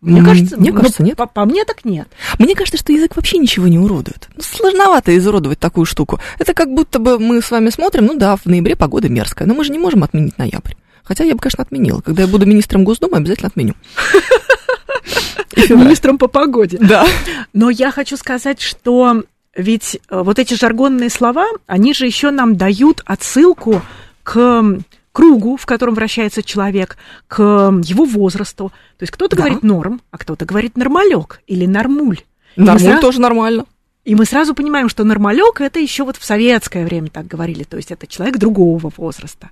Мне 0.00 0.22
кажется, 0.22 0.56
мне 0.56 0.70
ну, 0.70 0.78
кажется, 0.78 1.02
нет. 1.02 1.16
По, 1.16 1.26
по 1.26 1.44
мне 1.44 1.64
так 1.64 1.84
нет. 1.84 2.08
Мне 2.38 2.54
кажется, 2.54 2.78
что 2.78 2.92
язык 2.92 3.16
вообще 3.16 3.38
ничего 3.38 3.66
не 3.66 3.78
уродует. 3.78 4.28
Ну, 4.36 4.42
сложновато 4.42 5.16
изуродовать 5.16 5.58
такую 5.58 5.86
штуку. 5.86 6.20
Это 6.38 6.54
как 6.54 6.72
будто 6.72 7.00
бы 7.00 7.18
мы 7.18 7.42
с 7.42 7.50
вами 7.50 7.70
смотрим, 7.70 8.06
ну 8.06 8.16
да, 8.16 8.36
в 8.36 8.46
ноябре 8.46 8.76
погода 8.76 9.08
мерзкая, 9.08 9.48
но 9.48 9.54
мы 9.54 9.64
же 9.64 9.72
не 9.72 9.78
можем 9.78 10.04
отменить 10.04 10.38
ноябрь. 10.38 10.74
Хотя 11.02 11.24
я 11.24 11.34
бы, 11.34 11.40
конечно, 11.40 11.62
отменила. 11.62 12.00
Когда 12.00 12.22
я 12.22 12.28
буду 12.28 12.46
министром 12.46 12.84
Госдумы, 12.84 13.16
обязательно 13.16 13.48
отменю. 13.48 13.74
Министром 15.68 16.18
по 16.18 16.28
погоде. 16.28 16.78
Да. 16.88 17.06
Но 17.52 17.70
я 17.70 17.90
хочу 17.90 18.16
сказать, 18.16 18.60
что 18.60 19.22
ведь 19.56 19.98
э, 20.08 20.22
вот 20.22 20.38
эти 20.38 20.54
жаргонные 20.54 21.10
слова, 21.10 21.46
они 21.66 21.92
же 21.92 22.06
еще 22.06 22.30
нам 22.30 22.56
дают 22.56 23.02
отсылку 23.04 23.82
к 24.22 24.80
кругу, 25.18 25.56
в 25.56 25.66
котором 25.66 25.94
вращается 25.94 26.44
человек, 26.44 26.96
к 27.26 27.42
его 27.42 28.04
возрасту. 28.04 28.68
То 28.98 29.02
есть 29.02 29.12
кто-то 29.12 29.34
да. 29.34 29.42
говорит 29.42 29.64
норм, 29.64 30.00
а 30.12 30.18
кто-то 30.18 30.44
говорит 30.44 30.76
нормалек 30.76 31.42
или 31.48 31.66
нормуль. 31.66 32.20
Нормуль 32.54 32.80
сразу... 32.80 33.00
тоже 33.00 33.20
нормально. 33.20 33.64
И 34.04 34.14
мы 34.14 34.24
сразу 34.26 34.54
понимаем, 34.54 34.88
что 34.88 35.02
нормалек 35.02 35.60
это 35.60 35.80
еще 35.80 36.04
вот 36.04 36.18
в 36.18 36.24
советское 36.24 36.84
время 36.84 37.10
так 37.10 37.26
говорили, 37.26 37.64
то 37.64 37.76
есть 37.76 37.90
это 37.90 38.06
человек 38.06 38.38
другого 38.38 38.92
возраста. 38.96 39.50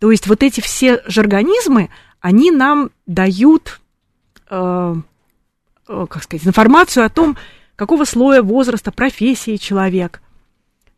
То 0.00 0.10
есть 0.10 0.26
вот 0.26 0.42
эти 0.42 0.60
все 0.60 1.00
жаргонизмы, 1.06 1.90
они 2.20 2.50
нам 2.50 2.90
дают, 3.06 3.80
э, 4.50 4.94
э, 5.86 6.06
как 6.10 6.24
сказать, 6.24 6.48
информацию 6.48 7.06
о 7.06 7.10
том, 7.10 7.36
какого 7.76 8.04
слоя 8.04 8.42
возраста, 8.42 8.90
профессии 8.90 9.54
человек. 9.54 10.20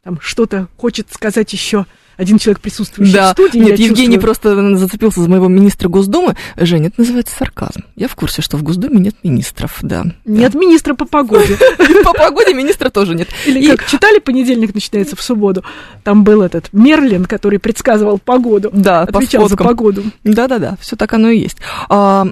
Там 0.03 0.19
что-то 0.19 0.69
хочет 0.79 1.13
сказать 1.13 1.53
еще 1.53 1.85
один 2.23 2.39
человек, 2.39 2.61
присутствующий 2.61 3.15
да. 3.15 3.31
в 3.31 3.33
студии. 3.33 3.59
Нет, 3.59 3.79
Евгений 3.79 4.17
чувствую... 4.17 4.21
просто 4.21 4.77
зацепился 4.77 5.21
за 5.21 5.29
моего 5.29 5.49
министра 5.49 5.89
Госдумы. 5.89 6.37
Женя, 6.57 6.89
это 6.89 7.01
называется 7.01 7.37
сарказм. 7.37 7.85
Я 7.97 8.09
в 8.09 8.15
курсе, 8.15 8.43
что 8.43 8.57
в 8.57 8.63
Госдуме 8.63 8.99
нет 8.99 9.17
министров, 9.23 9.79
да. 9.83 10.05
Нет 10.25 10.53
да. 10.53 10.59
министра 10.59 10.95
по 10.95 11.05
погоде. 11.05 11.59
По 12.05 12.13
погоде 12.13 12.55
министра 12.55 12.91
тоже 12.91 13.15
нет. 13.15 13.29
Или 13.47 13.67
как 13.69 13.87
читали, 13.87 14.19
понедельник 14.19 14.75
начинается 14.75 15.17
в 15.17 15.23
субботу. 15.23 15.65
Там 16.05 16.25
был 16.25 16.43
этот 16.43 16.73
Мерлин, 16.73 17.27
который 17.27 17.59
предсказывал 17.59 18.19
погоду. 18.19 18.71
Да, 18.73 19.03
отвечал 19.03 19.49
за 19.49 19.57
погоду. 19.57 20.03
Да-да-да, 20.25 20.77
все 20.81 20.97
так 20.97 21.13
оно 21.13 21.31
и 21.31 21.39
есть. 21.39 21.59
А, 21.89 22.27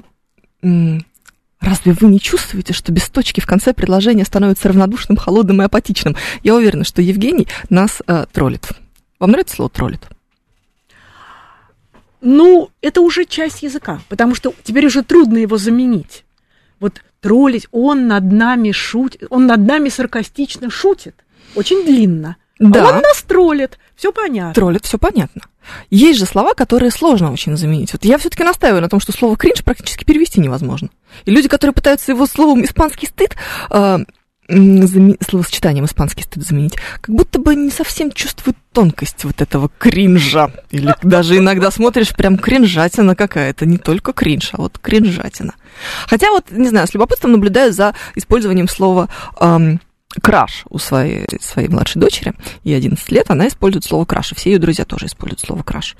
Разве 1.61 1.93
вы 1.93 2.07
не 2.07 2.19
чувствуете, 2.19 2.73
что 2.73 2.91
без 2.91 3.07
точки 3.07 3.39
в 3.39 3.45
конце 3.45 3.73
предложения 3.73 4.25
становится 4.25 4.67
равнодушным, 4.67 5.15
холодным 5.15 5.61
и 5.61 5.65
апатичным? 5.65 6.15
Я 6.43 6.55
уверена, 6.55 6.83
что 6.83 7.03
Евгений 7.03 7.47
нас 7.69 8.01
э, 8.07 8.25
троллит. 8.33 8.71
Вам 9.21 9.29
нравится 9.29 9.55
слово 9.55 9.69
троллит? 9.69 10.01
Ну, 12.21 12.71
это 12.81 13.01
уже 13.01 13.25
часть 13.25 13.61
языка, 13.61 14.01
потому 14.09 14.33
что 14.33 14.51
теперь 14.63 14.87
уже 14.87 15.03
трудно 15.03 15.37
его 15.37 15.57
заменить. 15.57 16.25
Вот 16.79 17.03
троллить, 17.19 17.67
он 17.71 18.07
над 18.07 18.31
нами 18.31 18.71
шутит, 18.71 19.25
он 19.29 19.45
над 19.45 19.59
нами 19.59 19.89
саркастично 19.89 20.71
шутит, 20.71 21.15
очень 21.53 21.85
длинно. 21.85 22.37
Да. 22.57 22.83
А 22.83 22.95
он 22.95 23.01
нас 23.01 23.21
троллит, 23.21 23.77
все 23.95 24.11
понятно. 24.11 24.55
Троллит, 24.55 24.85
все 24.85 24.97
понятно. 24.97 25.43
Есть 25.91 26.17
же 26.17 26.25
слова, 26.25 26.55
которые 26.55 26.89
сложно 26.89 27.31
очень 27.31 27.55
заменить. 27.57 27.93
Вот 27.93 28.03
я 28.03 28.17
все-таки 28.17 28.43
настаиваю 28.43 28.81
на 28.81 28.89
том, 28.89 28.99
что 28.99 29.11
слово 29.11 29.37
кринж 29.37 29.63
практически 29.63 30.03
перевести 30.03 30.39
невозможно. 30.39 30.89
И 31.25 31.31
люди, 31.31 31.47
которые 31.47 31.75
пытаются 31.75 32.11
его 32.11 32.25
словом 32.25 32.65
испанский 32.65 33.05
стыд 33.05 33.35
э, 33.69 33.99
словосочетанием 34.47 35.85
испанский 35.85 36.23
стыд 36.23 36.43
заменить, 36.43 36.75
как 36.99 37.15
будто 37.15 37.39
бы 37.39 37.55
не 37.55 37.69
совсем 37.69 38.11
чувствуют 38.11 38.57
тонкость 38.73 39.23
вот 39.23 39.41
этого 39.41 39.69
кринжа. 39.77 40.51
Или 40.71 40.93
даже 41.03 41.37
иногда 41.37 41.71
смотришь, 41.71 42.13
прям 42.15 42.37
кринжатина 42.37 43.15
какая-то. 43.15 43.65
Не 43.65 43.77
только 43.77 44.13
кринж, 44.13 44.49
а 44.53 44.57
вот 44.57 44.77
кринжатина. 44.79 45.53
Хотя 46.07 46.31
вот, 46.31 46.51
не 46.51 46.69
знаю, 46.69 46.87
с 46.87 46.93
любопытством 46.93 47.33
наблюдаю 47.33 47.71
за 47.71 47.93
использованием 48.15 48.67
слова 48.67 49.09
эм, 49.39 49.79
краш 50.21 50.65
у 50.69 50.77
своей, 50.77 51.25
своей 51.39 51.69
младшей 51.69 52.01
дочери. 52.01 52.33
Ей 52.63 52.77
11 52.77 53.11
лет, 53.11 53.29
она 53.29 53.47
использует 53.47 53.85
слово 53.85 54.05
краш. 54.05 54.31
И 54.31 54.35
все 54.35 54.51
ее 54.51 54.59
друзья 54.59 54.85
тоже 54.85 55.05
используют 55.05 55.41
слово 55.41 55.63
краш. 55.63 55.95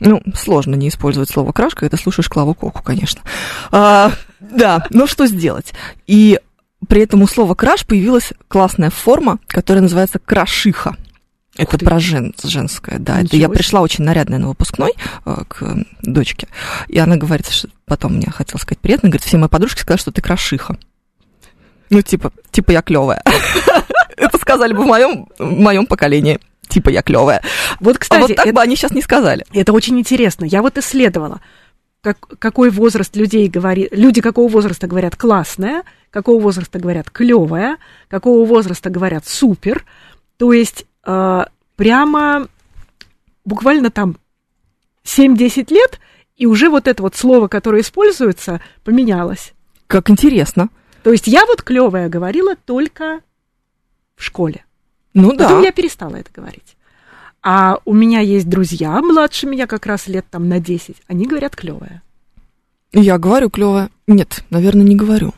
Ну, 0.00 0.22
сложно 0.34 0.74
не 0.74 0.88
использовать 0.88 1.28
слово 1.28 1.52
краш, 1.52 1.74
когда 1.74 1.96
слушаешь 1.96 2.28
Клаву 2.28 2.54
Коку, 2.54 2.82
конечно. 2.82 3.20
А, 3.70 4.12
да, 4.40 4.86
но 4.90 5.06
что 5.06 5.26
сделать? 5.26 5.72
И 6.06 6.38
при 6.88 7.02
этом 7.02 7.22
у 7.22 7.26
слова 7.26 7.54
краш 7.54 7.86
появилась 7.86 8.32
классная 8.48 8.90
форма, 8.90 9.38
которая 9.46 9.82
называется 9.82 10.18
крашиха. 10.18 10.96
Это 11.56 11.76
про 11.78 11.98
жен, 11.98 12.34
женское, 12.42 12.98
да. 12.98 13.20
Ничего 13.20 13.26
это 13.26 13.36
я 13.36 13.48
пришла 13.48 13.80
очень 13.80 14.04
нарядная 14.04 14.38
на 14.38 14.48
выпускной 14.48 14.92
э, 15.24 15.36
к 15.48 15.84
дочке, 16.02 16.46
и 16.86 16.98
она 16.98 17.16
говорит, 17.16 17.48
что 17.48 17.68
потом 17.84 18.14
мне 18.14 18.30
хотела 18.30 18.60
сказать 18.60 18.78
приятно, 18.78 19.08
говорит, 19.08 19.26
все 19.26 19.38
мои 19.38 19.48
подружки 19.48 19.80
сказали, 19.80 20.00
что 20.00 20.12
ты 20.12 20.22
крашиха. 20.22 20.78
Ну, 21.90 22.00
типа, 22.02 22.32
типа 22.52 22.70
я 22.70 22.82
клевая. 22.82 23.22
Это 24.16 24.38
сказали 24.38 24.72
бы 24.72 24.84
в 24.84 24.86
моем, 24.86 25.28
в 25.38 25.58
моем 25.58 25.86
поколении. 25.86 26.38
Типа 26.68 26.90
я 26.90 27.02
клевая. 27.02 27.42
Вот, 27.80 27.98
кстати, 27.98 28.20
а 28.20 28.26
вот 28.26 28.36
так 28.36 28.46
это, 28.46 28.54
бы 28.54 28.60
они 28.60 28.76
сейчас 28.76 28.90
не 28.92 29.00
сказали. 29.00 29.44
Это 29.52 29.72
очень 29.72 29.98
интересно. 29.98 30.44
Я 30.44 30.60
вот 30.60 30.76
исследовала 30.76 31.40
как, 32.00 32.18
какой 32.38 32.70
возраст 32.70 33.14
людей 33.16 33.48
говорит, 33.48 33.88
люди 33.92 34.20
какого 34.20 34.48
возраста 34.48 34.86
говорят 34.86 35.16
классная, 35.16 35.82
какого 36.10 36.40
возраста 36.40 36.78
говорят 36.78 37.10
клевая, 37.10 37.78
какого 38.08 38.44
возраста 38.46 38.90
говорят 38.90 39.26
супер. 39.26 39.84
То 40.36 40.52
есть 40.52 40.86
э, 41.04 41.44
прямо 41.76 42.48
буквально 43.44 43.90
там 43.90 44.16
7-10 45.04 45.72
лет, 45.72 46.00
и 46.36 46.46
уже 46.46 46.70
вот 46.70 46.86
это 46.86 47.02
вот 47.02 47.16
слово, 47.16 47.48
которое 47.48 47.82
используется, 47.82 48.60
поменялось. 48.84 49.52
Как 49.86 50.10
интересно. 50.10 50.68
То 51.02 51.10
есть 51.10 51.26
я 51.26 51.44
вот 51.46 51.62
клевая 51.62 52.08
говорила 52.08 52.54
только 52.54 53.20
в 54.16 54.22
школе. 54.22 54.64
Ну 55.14 55.34
да. 55.34 55.44
Потом 55.44 55.62
я 55.62 55.72
перестала 55.72 56.16
это 56.16 56.30
говорить. 56.32 56.76
А 57.50 57.78
у 57.86 57.94
меня 57.94 58.20
есть 58.20 58.46
друзья 58.46 59.00
младше 59.00 59.46
меня 59.46 59.66
как 59.66 59.86
раз 59.86 60.06
лет 60.06 60.26
там 60.30 60.50
на 60.50 60.60
10. 60.60 60.96
Они 61.06 61.26
говорят 61.26 61.56
клевая. 61.56 62.02
Я 62.92 63.16
говорю 63.16 63.48
клевая. 63.48 63.88
Нет, 64.06 64.44
наверное, 64.50 64.84
не 64.84 64.94
говорю. 64.94 65.32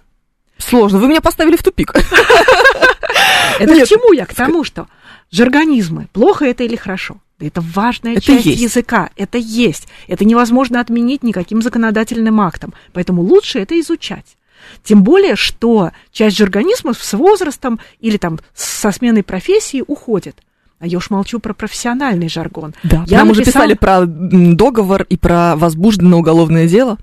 Сложно. 0.59 0.99
Вы 0.99 1.07
меня 1.07 1.21
поставили 1.21 1.55
в 1.55 1.63
тупик. 1.63 1.95
Это 3.61 3.85
к 3.85 3.87
чему 3.87 4.13
я? 4.13 4.27
К 4.27 4.35
тому, 4.35 4.65
что 4.65 4.89
жаргонизмы, 5.31 6.09
плохо 6.13 6.47
это 6.47 6.65
или 6.65 6.75
хорошо? 6.75 7.19
Это 7.39 7.61
важная 7.61 8.15
это 8.15 8.23
часть 8.23 8.45
есть. 8.45 8.61
языка. 8.61 9.11
Это 9.15 9.39
есть. 9.39 9.87
Это 10.09 10.25
невозможно 10.25 10.81
отменить 10.81 11.23
никаким 11.23 11.63
законодательным 11.63 12.41
актом. 12.41 12.75
Поэтому 12.93 13.23
лучше 13.23 13.61
это 13.61 13.79
изучать. 13.79 14.37
Тем 14.83 15.05
более, 15.05 15.37
что 15.37 15.93
часть 16.11 16.37
жаргонизмов 16.37 17.01
с 17.01 17.13
возрастом 17.13 17.79
или 18.01 18.17
там 18.17 18.41
со 18.53 18.91
сменой 18.91 19.23
профессии 19.23 19.85
уходит. 19.87 20.43
А 20.81 20.87
я 20.87 20.97
уж 20.97 21.11
молчу 21.11 21.41
про 21.41 21.53
профессиональный 21.53 22.31
жаргон. 22.31 22.75
Да, 22.83 23.05
я 23.07 23.19
нам 23.19 23.29
написал... 23.29 23.31
уже 23.31 23.45
писали 23.45 23.75
про 23.75 24.07
договор 24.07 25.03
и 25.03 25.19
про 25.19 25.55
возбужденное 25.55 26.19
уголовное 26.19 26.67
дело. 26.67 26.97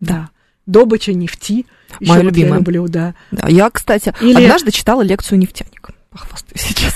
Да. 0.00 0.30
Добыча 0.64 1.12
нефти. 1.12 1.66
Мое 2.00 2.22
любимое. 2.22 2.52
Я 2.52 2.58
люблю, 2.58 2.88
да. 2.88 3.14
да. 3.30 3.48
Я, 3.48 3.68
кстати, 3.68 4.14
Или... 4.22 4.44
однажды 4.44 4.70
читала 4.70 5.02
лекцию 5.02 5.38
нефтяник. 5.38 5.90
Похвастаюсь 6.10 6.60
сейчас. 6.60 6.94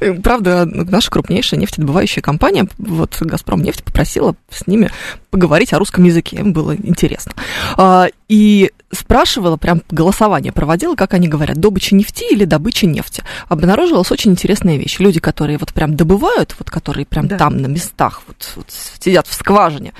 Правда, 0.22 0.64
наша 0.64 1.10
крупнейшая 1.10 1.60
нефтедобывающая 1.60 2.22
компания, 2.22 2.68
вот 2.78 3.16
«Газпром 3.20 3.62
нефть» 3.62 3.82
попросила 3.84 4.34
с 4.50 4.66
ними 4.66 4.90
поговорить 5.30 5.72
о 5.72 5.78
русском 5.78 6.04
языке. 6.04 6.36
Им 6.36 6.52
было 6.52 6.74
интересно. 6.76 7.32
А, 7.76 8.08
и 8.28 8.72
спрашивала, 8.92 9.56
прям 9.56 9.82
голосование 9.90 10.52
проводила, 10.52 10.94
как 10.94 11.14
они 11.14 11.28
говорят, 11.28 11.58
добыча 11.58 11.94
нефти 11.94 12.24
или 12.30 12.44
добыча 12.44 12.86
нефти. 12.86 13.22
Обнаружилась 13.48 14.10
очень 14.10 14.32
интересная 14.32 14.76
вещь. 14.76 14.98
Люди, 14.98 15.20
которые 15.20 15.58
вот 15.58 15.72
прям 15.72 15.94
добывают, 15.94 16.54
вот 16.58 16.70
которые 16.70 17.06
прям 17.06 17.28
да. 17.28 17.36
там 17.36 17.58
на 17.58 17.66
местах 17.66 18.22
вот, 18.26 18.52
вот 18.56 18.66
сидят 18.70 19.26
в 19.26 19.34
скважине, 19.34 19.94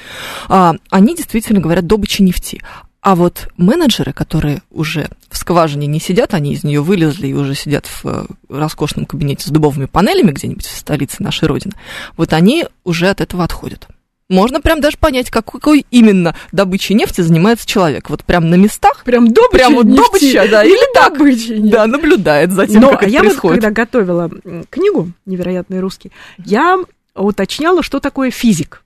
а, 0.48 0.74
они 0.90 1.14
действительно 1.14 1.60
говорят 1.60 1.86
добыча 1.86 2.22
нефти. 2.22 2.62
А 3.08 3.14
вот 3.14 3.48
менеджеры, 3.56 4.12
которые 4.12 4.60
уже 4.70 5.08
в 5.30 5.38
скважине 5.38 5.86
не 5.86 5.98
сидят, 5.98 6.34
они 6.34 6.52
из 6.52 6.62
нее 6.62 6.82
вылезли 6.82 7.28
и 7.28 7.32
уже 7.32 7.54
сидят 7.54 7.86
в 7.86 8.04
э, 8.04 8.26
роскошном 8.50 9.06
кабинете 9.06 9.46
с 9.46 9.50
дубовыми 9.50 9.86
панелями 9.86 10.30
где-нибудь 10.30 10.66
в 10.66 10.76
столице 10.76 11.22
нашей 11.22 11.48
Родины, 11.48 11.72
вот 12.18 12.34
они 12.34 12.66
уже 12.84 13.08
от 13.08 13.22
этого 13.22 13.44
отходят. 13.44 13.88
Можно 14.28 14.60
прям 14.60 14.82
даже 14.82 14.98
понять, 14.98 15.30
какой 15.30 15.86
именно 15.90 16.36
добычей 16.52 16.94
нефти 16.94 17.22
занимается 17.22 17.66
человек. 17.66 18.10
Вот 18.10 18.24
прям 18.24 18.50
на 18.50 18.56
местах. 18.56 19.04
Прям 19.06 19.28
добыча 19.28 19.52
Прям 19.52 19.74
вот 19.76 19.86
добыча, 19.86 20.46
да, 20.50 20.62
или, 20.62 20.72
или 20.72 20.92
так. 20.92 21.16
Добычей, 21.16 21.60
да, 21.60 21.86
наблюдает 21.86 22.52
за 22.52 22.66
тем, 22.66 22.82
Но, 22.82 22.90
как 22.90 23.04
а 23.04 23.06
это 23.06 23.10
я 23.14 23.20
происходит. 23.20 23.42
вот, 23.42 23.52
когда 23.52 23.70
готовила 23.70 24.30
книгу 24.68 25.12
«Невероятный 25.24 25.80
русский», 25.80 26.12
я 26.44 26.76
уточняла, 27.14 27.82
что 27.82 28.00
такое 28.00 28.30
физик. 28.30 28.82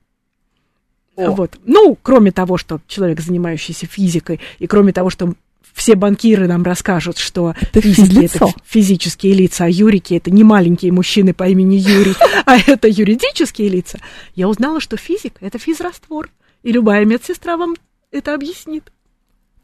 О. 1.15 1.31
Вот. 1.31 1.59
Ну, 1.65 1.97
кроме 2.01 2.31
того, 2.31 2.57
что 2.57 2.79
человек, 2.87 3.19
занимающийся 3.19 3.85
физикой, 3.85 4.39
и 4.59 4.67
кроме 4.67 4.93
того, 4.93 5.09
что 5.09 5.33
все 5.73 5.95
банкиры 5.95 6.47
нам 6.47 6.63
расскажут, 6.63 7.17
что 7.17 7.55
это 7.59 7.81
физики 7.81 8.25
это 8.25 8.53
физические 8.63 9.33
лица, 9.33 9.65
а 9.65 9.69
юрики 9.69 10.13
это 10.13 10.31
не 10.31 10.43
маленькие 10.43 10.91
мужчины 10.91 11.33
по 11.33 11.47
имени 11.47 11.75
Юрий, 11.75 12.15
а 12.45 12.57
это 12.57 12.87
юридические 12.87 13.69
лица. 13.69 13.99
Я 14.35 14.47
узнала, 14.47 14.79
что 14.79 14.97
физик 14.97 15.33
это 15.41 15.57
физраствор, 15.57 16.29
и 16.61 16.71
любая 16.71 17.05
медсестра 17.05 17.57
вам 17.57 17.75
это 18.11 18.33
объяснит. 18.33 18.91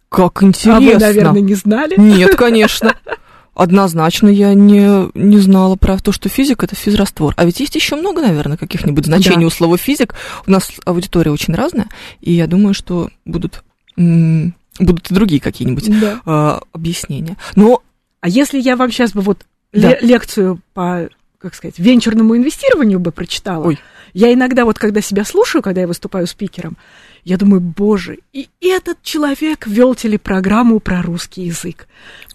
Как 0.10 0.42
интересно. 0.42 0.78
А 0.78 0.80
вы, 0.80 0.98
наверное, 0.98 1.42
не 1.42 1.54
знали? 1.54 1.94
Нет, 1.98 2.36
конечно. 2.36 2.96
Однозначно 3.54 4.28
я 4.28 4.54
не, 4.54 5.10
не 5.18 5.38
знала 5.40 5.76
про 5.76 5.98
то, 5.98 6.12
что 6.12 6.30
физик 6.30 6.64
это 6.64 6.76
физраствор. 6.76 7.34
А 7.38 7.46
ведь 7.46 7.60
есть 7.60 7.76
еще 7.76 7.96
много, 7.96 8.22
наверное, 8.22 8.58
каких-нибудь 8.58 9.06
значений 9.06 9.42
да. 9.42 9.48
у 9.48 9.50
слова 9.50 9.78
физик. 9.78 10.16
У 10.48 10.52
нас 10.52 10.72
аудитория 10.86 11.32
очень 11.32 11.54
разная, 11.54 11.88
и 12.22 12.32
я 12.32 12.48
думаю, 12.48 12.74
что 12.74 13.10
будут, 13.26 13.64
будут 13.96 15.12
и 15.12 15.14
другие 15.14 15.42
какие-нибудь 15.42 16.00
да. 16.00 16.22
э, 16.26 16.60
объяснения. 16.72 17.38
Но... 17.56 17.82
А 18.22 18.28
если 18.28 18.60
я 18.60 18.76
вам 18.76 18.92
сейчас 18.92 19.14
бы 19.14 19.22
вот 19.22 19.46
да. 19.72 19.98
лекцию 20.00 20.60
по, 20.74 21.10
как 21.38 21.56
сказать, 21.56 21.80
венчурному 21.80 22.36
инвестированию 22.36 23.00
бы 23.00 23.12
прочитала, 23.12 23.66
Ой. 23.66 23.80
я 24.14 24.34
иногда 24.34 24.66
вот, 24.66 24.78
когда 24.78 25.02
себя 25.02 25.24
слушаю, 25.24 25.62
когда 25.62 25.82
я 25.82 25.88
выступаю 25.88 26.28
спикером, 26.28 26.78
я 27.24 27.38
думаю, 27.38 27.62
боже, 27.62 28.20
и 28.34 28.50
этот 28.62 29.02
человек 29.04 29.68
вел 29.68 29.96
телепрограмму 29.96 30.80
про 30.80 31.02
русский 31.02 31.44
язык. 31.44 31.88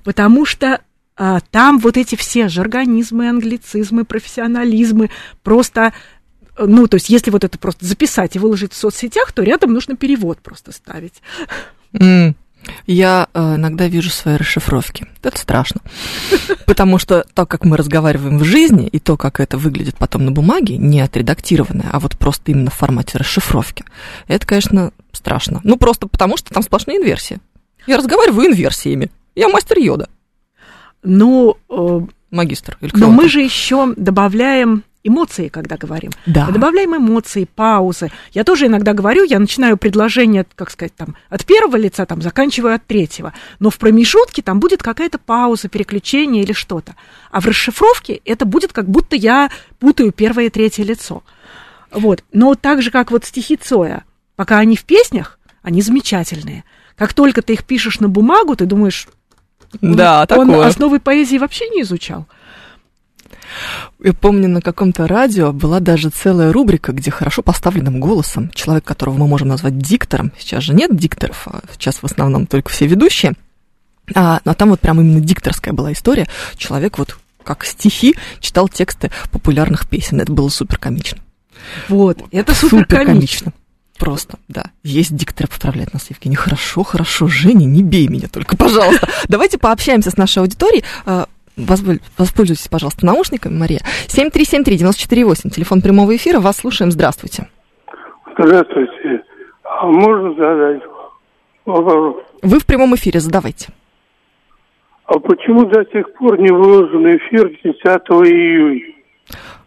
Потому 0.05 0.45
что 0.45 0.81
там 1.17 1.79
вот 1.79 1.97
эти 1.97 2.17
все 2.17 2.49
жаргонизмы, 2.49 3.29
англицизмы, 3.29 4.05
профессионализмы, 4.05 5.11
просто 5.43 5.93
ну, 6.57 6.87
то 6.87 6.97
есть, 6.97 7.09
если 7.09 7.31
вот 7.31 7.43
это 7.43 7.59
просто 7.59 7.85
записать 7.85 8.37
и 8.37 8.39
выложить 8.39 8.73
в 8.73 8.77
соцсетях, 8.77 9.33
то 9.33 9.43
рядом 9.43 9.73
нужно 9.73 9.97
перевод 9.97 10.39
просто 10.39 10.71
ставить. 10.73 11.15
Mm. 11.93 12.35
Я 12.87 13.29
э, 13.35 13.57
иногда 13.57 13.89
вижу 13.89 14.11
свои 14.11 14.37
расшифровки. 14.37 15.07
Это 15.23 15.39
страшно. 15.39 15.81
Потому 16.67 16.99
что 16.99 17.25
то, 17.35 17.47
как 17.47 17.65
мы 17.65 17.77
разговариваем 17.77 18.39
в 18.39 18.45
жизни, 18.45 18.87
и 18.87 18.99
то, 18.99 19.17
как 19.17 19.41
это 19.41 19.59
выглядит 19.59 19.97
потом 19.97 20.25
на 20.25 20.33
бумаге, 20.33 20.77
не 20.77 21.01
отредактированное, 21.01 21.91
а 21.93 22.01
вот 22.01 22.17
просто 22.17 22.53
именно 22.53 22.71
в 22.71 22.75
формате 22.75 23.19
расшифровки, 23.19 23.85
это, 24.29 24.47
конечно, 24.47 24.93
страшно. 25.13 25.61
Ну, 25.65 25.77
просто 25.77 26.07
потому 26.09 26.37
что 26.37 26.53
там 26.53 26.63
сплошные 26.63 26.99
инверсии. 26.99 27.39
Я 27.87 27.99
разговариваю 27.99 28.51
инверсиями. 28.51 29.11
Я 29.35 29.49
мастер 29.49 29.79
йода. 29.79 30.09
Ну, 31.05 31.57
э, 31.69 32.01
магистр. 32.31 32.77
Или 32.81 32.91
но 32.95 33.11
мы 33.11 33.29
же 33.29 33.41
еще 33.41 33.95
добавляем 33.97 34.83
эмоции, 35.05 35.49
когда 35.49 35.77
говорим. 35.77 36.11
Да. 36.27 36.47
Мы 36.47 36.53
добавляем 36.55 36.97
эмоции, 36.97 37.47
паузы. 37.55 38.11
Я 38.33 38.43
тоже 38.43 38.67
иногда 38.67 38.95
говорю, 38.95 39.23
я 39.25 39.39
начинаю 39.39 39.77
предложение, 39.77 40.47
как 40.55 40.71
сказать, 40.71 40.95
там, 40.97 41.15
от 41.29 41.45
первого 41.45 41.77
лица, 41.77 42.07
там, 42.07 42.23
заканчиваю 42.23 42.75
от 42.75 42.87
третьего. 42.87 43.35
Но 43.61 43.71
в 43.71 43.79
промежутке 43.79 44.43
там 44.43 44.61
будет 44.61 44.83
какая-то 44.83 45.19
пауза, 45.19 45.69
переключение 45.69 46.43
или 46.43 46.53
что-то. 46.53 46.97
А 47.31 47.41
в 47.41 47.47
расшифровке 47.47 48.21
это 48.25 48.47
будет 48.47 48.73
как 48.73 48.89
будто 48.89 49.15
я 49.15 49.51
путаю 49.79 50.11
первое 50.11 50.47
и 50.47 50.51
третье 50.51 50.85
лицо. 50.85 51.23
Вот. 51.91 52.25
Но 52.33 52.55
так 52.55 52.83
же, 52.83 52.91
как 52.91 53.11
вот 53.11 53.25
стихи 53.25 53.57
Цоя, 53.57 54.05
пока 54.37 54.59
они 54.59 54.75
в 54.75 54.85
песнях, 54.85 55.39
они 55.63 55.83
замечательные. 55.83 56.65
Как 56.97 57.13
только 57.13 57.43
ты 57.43 57.53
их 57.53 57.65
пишешь 57.65 58.01
на 58.01 58.09
бумагу, 58.09 58.57
ты 58.57 58.67
думаешь, 58.67 59.09
да, 59.81 60.21
он 60.23 60.27
такое. 60.27 60.59
Он 60.59 60.67
основы 60.67 61.01
поэзии 61.01 61.39
вообще 61.39 61.69
не 61.69 61.83
изучал. 61.83 62.27
Я 64.03 64.13
помню, 64.13 64.49
на 64.49 64.61
каком-то 64.61 65.07
радио 65.07 65.53
была 65.53 65.81
даже 65.81 66.11
целая 66.11 66.53
рубрика, 66.53 66.93
где 66.93 67.11
хорошо 67.11 67.43
поставленным 67.43 68.01
голосом 68.01 68.51
человек, 68.51 68.85
которого 68.85 69.17
мы 69.17 69.29
можем 69.29 69.49
назвать 69.49 69.79
диктором, 69.79 70.33
сейчас 70.39 70.65
же 70.65 70.75
нет 70.75 70.97
дикторов, 70.97 71.47
а 71.47 71.61
сейчас 71.73 71.97
в 71.97 72.05
основном 72.05 72.47
только 72.47 72.71
все 72.71 72.87
ведущие, 72.87 73.35
а, 74.15 74.41
но 74.45 74.55
там 74.55 74.71
вот 74.71 74.81
прям 74.81 75.01
именно 75.01 75.21
дикторская 75.21 75.73
была 75.73 75.93
история. 75.93 76.27
Человек 76.57 76.99
вот 76.99 77.17
как 77.43 77.65
стихи 77.65 78.15
читал 78.41 78.69
тексты 78.69 79.11
популярных 79.31 79.89
песен. 79.89 80.21
Это 80.21 80.33
было 80.33 80.49
супер 80.49 80.79
комично. 80.79 81.19
Вот, 81.89 82.23
это 82.31 82.55
супер 82.55 82.87
комично. 82.87 83.53
Просто, 83.99 84.39
да. 84.49 84.65
Есть 84.83 85.15
диктор 85.15 85.47
поправляет 85.49 85.93
нас, 85.93 86.11
Евгений. 86.11 86.37
Хорошо, 86.37 86.83
хорошо, 86.83 87.29
Женя, 87.29 87.65
не 87.65 87.83
бей 87.83 88.09
меня 88.09 88.29
только, 88.29 88.57
пожалуйста. 88.57 89.09
Давайте 89.29 89.59
пообщаемся 89.59 90.11
с 90.11 90.17
нашей 90.17 90.41
аудиторией. 90.41 90.85
А, 91.07 91.27
воспользуйтесь, 91.57 92.69
пожалуйста, 92.69 93.07
наушниками, 93.07 93.57
Мария. 93.57 93.81
7373-94-8, 94.09 95.51
телефон 95.51 95.81
прямого 95.81 96.15
эфира. 96.17 96.41
Вас 96.41 96.57
слушаем. 96.57 96.91
Здравствуйте. 96.91 97.49
Здравствуйте. 98.37 99.23
А 99.63 99.87
можно 99.87 100.35
задать 100.35 100.83
вопрос? 101.65 102.17
Вы 102.43 102.59
в 102.59 102.67
прямом 102.67 102.95
эфире, 102.97 103.21
задавайте. 103.21 103.69
А 105.07 105.19
почему 105.19 105.67
до 105.67 105.85
сих 105.93 106.13
пор 106.15 106.41
не 106.41 106.51
выложен 106.51 107.17
эфир 107.17 107.49
10 107.49 107.75
июня? 107.75 108.94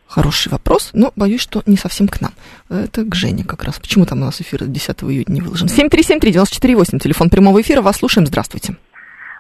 Хороший 0.07 0.49
вопрос, 0.49 0.91
но 0.93 1.11
боюсь, 1.15 1.41
что 1.41 1.61
не 1.65 1.75
совсем 1.75 2.07
к 2.07 2.21
нам. 2.21 2.31
Это 2.69 3.03
к 3.03 3.13
Жене 3.13 3.43
как 3.43 3.63
раз. 3.63 3.79
Почему 3.79 4.05
там 4.05 4.21
у 4.21 4.25
нас 4.25 4.39
эфир 4.41 4.63
10 4.65 5.03
июня 5.03 5.25
не 5.27 5.41
выложен? 5.41 5.67
7373948, 5.67 6.99
телефон 6.99 7.29
прямого 7.29 7.61
эфира. 7.61 7.81
Вас 7.81 7.97
слушаем. 7.97 8.25
Здравствуйте. 8.25 8.75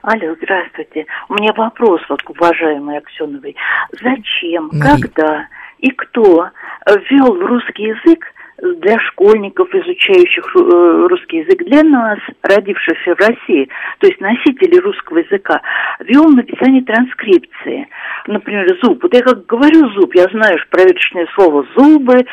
Алло, 0.01 0.35
здравствуйте. 0.41 1.05
У 1.29 1.33
меня 1.35 1.53
вопрос 1.53 2.01
вот 2.09 2.21
к 2.21 2.29
уважаемой 2.29 2.97
Аксеновой. 2.97 3.55
Зачем, 3.91 4.69
Мария. 4.71 4.97
когда 5.01 5.47
и 5.79 5.89
кто 5.91 6.49
ввел 6.85 7.33
в 7.35 7.45
русский 7.45 7.83
язык 7.83 8.25
для 8.61 8.99
школьников, 8.99 9.73
изучающих 9.73 10.55
э, 10.55 11.07
русский 11.09 11.37
язык, 11.37 11.63
для 11.63 11.83
нас, 11.83 12.17
родившихся 12.41 13.15
в 13.15 13.19
России, 13.19 13.69
то 13.99 14.07
есть 14.07 14.19
носителей 14.19 14.79
русского 14.79 15.19
языка, 15.19 15.61
вел 15.99 16.25
написание 16.29 16.83
транскрипции. 16.83 17.87
Например, 18.25 18.67
зуб. 18.81 19.03
Вот 19.03 19.13
я 19.13 19.21
как 19.21 19.45
говорю 19.45 19.89
зуб, 19.91 20.13
я 20.15 20.25
знаю 20.31 20.57
проверочное 20.69 21.27
слово 21.35 21.65
зубы, 21.75 22.25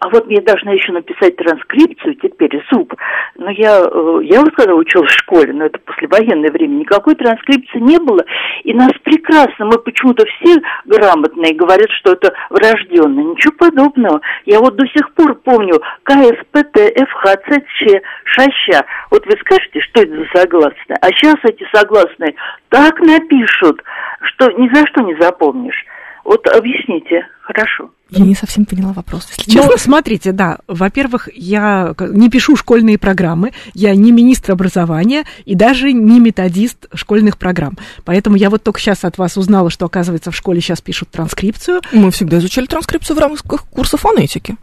а 0.00 0.08
вот 0.10 0.26
мне 0.26 0.40
должна 0.40 0.72
еще 0.72 0.92
написать 0.92 1.36
транскрипцию 1.36 2.16
теперь 2.16 2.60
зуб. 2.72 2.94
Но 3.36 3.50
я, 3.50 3.80
э, 3.80 4.20
я 4.24 4.40
вот 4.40 4.54
когда 4.54 4.74
училась 4.74 5.12
в 5.12 5.18
школе, 5.18 5.52
но 5.52 5.66
это 5.66 5.78
послевоенное 5.78 6.50
время, 6.50 6.74
никакой 6.74 7.14
транскрипции 7.14 7.78
не 7.78 7.98
было, 7.98 8.24
и 8.64 8.74
нас 8.74 8.92
прекрасно, 9.04 9.66
мы 9.66 9.78
почему-то 9.78 10.24
все 10.26 10.60
грамотные 10.86 11.54
говорят, 11.54 11.90
что 12.00 12.12
это 12.12 12.32
врожденно. 12.50 13.20
Ничего 13.20 13.52
подобного. 13.56 14.20
Я 14.44 14.58
вот 14.58 14.76
до 14.76 14.86
сих 14.88 15.12
пор 15.12 15.34
помню 15.36 15.67
КСПТ, 16.04 16.76
ФХЦЧ, 16.76 18.02
ШАЩА. 18.24 18.84
Вот 19.10 19.26
вы 19.26 19.32
скажете, 19.40 19.80
что 19.80 20.02
это 20.02 20.12
за 20.12 20.40
согласные? 20.40 20.98
А 21.00 21.08
сейчас 21.08 21.36
эти 21.44 21.64
согласные 21.72 22.34
так 22.68 22.98
напишут, 23.00 23.82
что 24.22 24.50
ни 24.52 24.72
за 24.74 24.86
что 24.86 25.02
не 25.02 25.16
запомнишь. 25.20 25.84
Вот 26.24 26.46
объясните, 26.46 27.26
хорошо. 27.40 27.90
Я 28.10 28.24
не 28.24 28.34
совсем 28.34 28.64
поняла 28.64 28.92
вопрос, 28.92 29.28
если 29.30 29.50
честно. 29.50 29.70
Ну, 29.70 29.78
смотрите, 29.78 30.32
да, 30.32 30.58
во-первых, 30.66 31.28
я 31.34 31.94
не 31.98 32.28
пишу 32.30 32.54
школьные 32.56 32.98
программы, 32.98 33.52
я 33.72 33.94
не 33.94 34.12
министр 34.12 34.52
образования 34.52 35.24
и 35.46 35.54
даже 35.54 35.92
не 35.92 36.20
методист 36.20 36.86
школьных 36.94 37.38
программ. 37.38 37.78
Поэтому 38.04 38.36
я 38.36 38.50
вот 38.50 38.62
только 38.62 38.78
сейчас 38.78 39.04
от 39.04 39.16
вас 39.16 39.36
узнала, 39.36 39.70
что, 39.70 39.86
оказывается, 39.86 40.30
в 40.30 40.36
школе 40.36 40.60
сейчас 40.60 40.82
пишут 40.82 41.10
транскрипцию. 41.10 41.80
Мы 41.92 42.10
всегда 42.10 42.38
изучали 42.38 42.66
транскрипцию 42.66 43.16
в 43.16 43.20
рамках 43.20 43.64
курса 43.66 43.96
фонетики. 43.96 44.56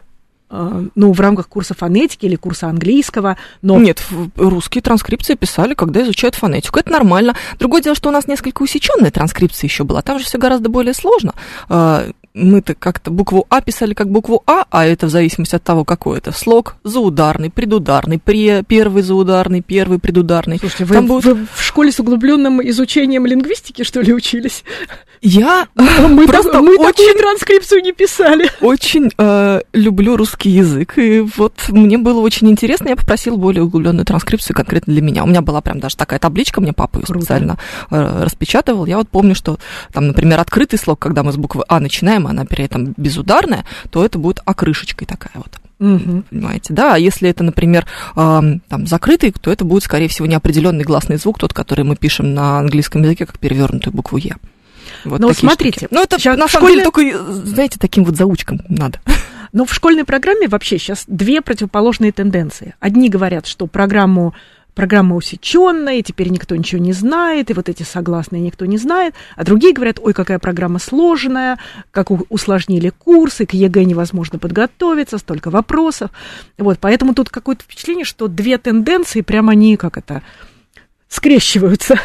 А, 0.48 0.84
ну, 0.94 1.12
в 1.12 1.20
рамках 1.20 1.48
курса 1.48 1.74
фонетики 1.74 2.26
или 2.26 2.36
курса 2.36 2.68
английского, 2.68 3.36
но... 3.62 3.78
Нет, 3.78 4.04
русские 4.36 4.82
транскрипции 4.82 5.34
писали, 5.34 5.74
когда 5.74 6.02
изучают 6.02 6.36
фонетику. 6.36 6.78
Это 6.78 6.92
нормально. 6.92 7.34
Другое 7.58 7.82
дело, 7.82 7.96
что 7.96 8.10
у 8.10 8.12
нас 8.12 8.28
несколько 8.28 8.62
усеченная 8.62 9.10
транскрипция 9.10 9.66
еще 9.66 9.84
была. 9.84 10.02
Там 10.02 10.18
же 10.18 10.24
все 10.24 10.38
гораздо 10.38 10.68
более 10.68 10.94
сложно. 10.94 11.34
Мы-то 12.36 12.74
как-то 12.74 13.10
букву 13.10 13.46
А 13.48 13.62
писали 13.62 13.94
как 13.94 14.10
букву 14.10 14.42
А, 14.46 14.66
а 14.70 14.84
это 14.84 15.06
в 15.06 15.10
зависимости 15.10 15.56
от 15.56 15.62
того, 15.62 15.86
какой 15.86 16.18
это 16.18 16.32
слог, 16.32 16.76
заударный, 16.84 17.48
предударный, 17.48 18.18
пре, 18.18 18.62
первый 18.62 19.02
заударный, 19.02 19.62
первый 19.62 19.98
предударный. 19.98 20.58
Слушайте, 20.58 20.84
вы, 20.84 20.94
Там 20.96 21.06
будет... 21.06 21.24
вы 21.24 21.46
в 21.54 21.62
школе 21.62 21.90
с 21.90 21.98
углубленным 21.98 22.60
изучением 22.68 23.24
лингвистики, 23.24 23.84
что 23.84 24.02
ли, 24.02 24.12
учились? 24.12 24.64
Я 25.22 25.68
мы 25.74 26.26
просто 26.26 26.52
так, 26.52 26.60
мы 26.60 26.76
очень, 26.76 26.92
такую 26.92 27.14
транскрипцию 27.14 27.82
не 27.82 27.92
писали. 27.92 28.50
Очень 28.60 29.10
э, 29.16 29.60
люблю 29.72 30.16
русский 30.16 30.50
язык, 30.50 30.98
и 30.98 31.20
вот 31.20 31.54
мне 31.68 31.96
было 31.96 32.20
очень 32.20 32.50
интересно, 32.50 32.90
я 32.90 32.96
попросила 32.96 33.36
более 33.36 33.62
углубленную 33.62 34.04
транскрипцию 34.04 34.54
конкретно 34.54 34.92
для 34.92 35.02
меня. 35.02 35.24
У 35.24 35.26
меня 35.26 35.40
была 35.40 35.62
прям 35.62 35.80
даже 35.80 35.96
такая 35.96 36.18
табличка, 36.18 36.60
мне 36.60 36.74
папа 36.74 36.98
ее 36.98 37.06
специально 37.06 37.56
э, 37.90 38.24
распечатывал. 38.24 38.84
Я 38.84 38.98
вот 38.98 39.08
помню, 39.08 39.34
что 39.34 39.58
там, 39.92 40.08
например, 40.08 40.38
открытый 40.38 40.78
слог, 40.78 40.98
когда 40.98 41.22
мы 41.22 41.32
с 41.32 41.36
буквы 41.36 41.64
А 41.66 41.80
начинаем, 41.80 42.25
она 42.26 42.44
при 42.44 42.64
этом 42.64 42.94
безударная, 42.96 43.64
то 43.90 44.04
это 44.04 44.18
будет 44.18 44.40
окрышечкой 44.44 45.06
такая 45.06 45.32
вот. 45.34 45.58
Угу. 45.78 46.24
Понимаете, 46.30 46.72
да, 46.72 46.94
а 46.94 46.98
если 46.98 47.28
это, 47.28 47.44
например, 47.44 47.86
э, 48.16 48.40
там 48.68 48.86
закрытый, 48.86 49.32
то 49.32 49.52
это 49.52 49.64
будет, 49.64 49.84
скорее 49.84 50.08
всего, 50.08 50.26
неопределенный 50.26 50.84
гласный 50.84 51.18
звук, 51.18 51.38
тот, 51.38 51.52
который 51.52 51.84
мы 51.84 51.96
пишем 51.96 52.32
на 52.32 52.58
английском 52.58 53.02
языке, 53.02 53.26
как 53.26 53.38
перевернутую 53.38 53.92
букву 53.92 54.16
Е. 54.16 54.36
Вот 55.04 55.20
Но 55.20 55.32
смотрите, 55.32 55.80
штуки. 55.80 55.94
ну 55.94 56.02
это 56.02 56.18
сейчас 56.18 56.38
на 56.38 56.48
самом 56.48 56.68
школе... 56.68 56.74
деле 56.74 56.84
только, 56.84 57.32
знаете, 57.44 57.78
таким 57.78 58.04
вот 58.04 58.16
заучкам 58.16 58.60
надо. 58.68 59.00
Но 59.52 59.64
в 59.64 59.72
школьной 59.72 60.04
программе 60.04 60.48
вообще 60.48 60.78
сейчас 60.78 61.04
две 61.06 61.40
противоположные 61.40 62.12
тенденции. 62.12 62.74
Одни 62.80 63.08
говорят, 63.08 63.46
что 63.46 63.66
программу 63.66 64.34
программа 64.76 65.16
усеченная, 65.16 66.02
теперь 66.02 66.28
никто 66.28 66.54
ничего 66.54 66.80
не 66.80 66.92
знает, 66.92 67.50
и 67.50 67.54
вот 67.54 67.68
эти 67.70 67.82
согласные 67.82 68.42
никто 68.42 68.66
не 68.66 68.76
знает. 68.76 69.14
А 69.34 69.42
другие 69.42 69.72
говорят, 69.72 69.98
ой, 70.00 70.12
какая 70.12 70.38
программа 70.38 70.78
сложная, 70.78 71.58
как 71.90 72.10
усложнили 72.30 72.90
курсы, 72.90 73.46
к 73.46 73.54
ЕГЭ 73.54 73.84
невозможно 73.84 74.38
подготовиться, 74.38 75.16
столько 75.16 75.50
вопросов. 75.50 76.10
Вот, 76.58 76.78
поэтому 76.78 77.14
тут 77.14 77.30
какое-то 77.30 77.64
впечатление, 77.64 78.04
что 78.04 78.28
две 78.28 78.58
тенденции, 78.58 79.22
прямо 79.22 79.52
они, 79.52 79.78
как 79.78 79.96
это, 79.96 80.22
скрещиваются. 81.08 81.98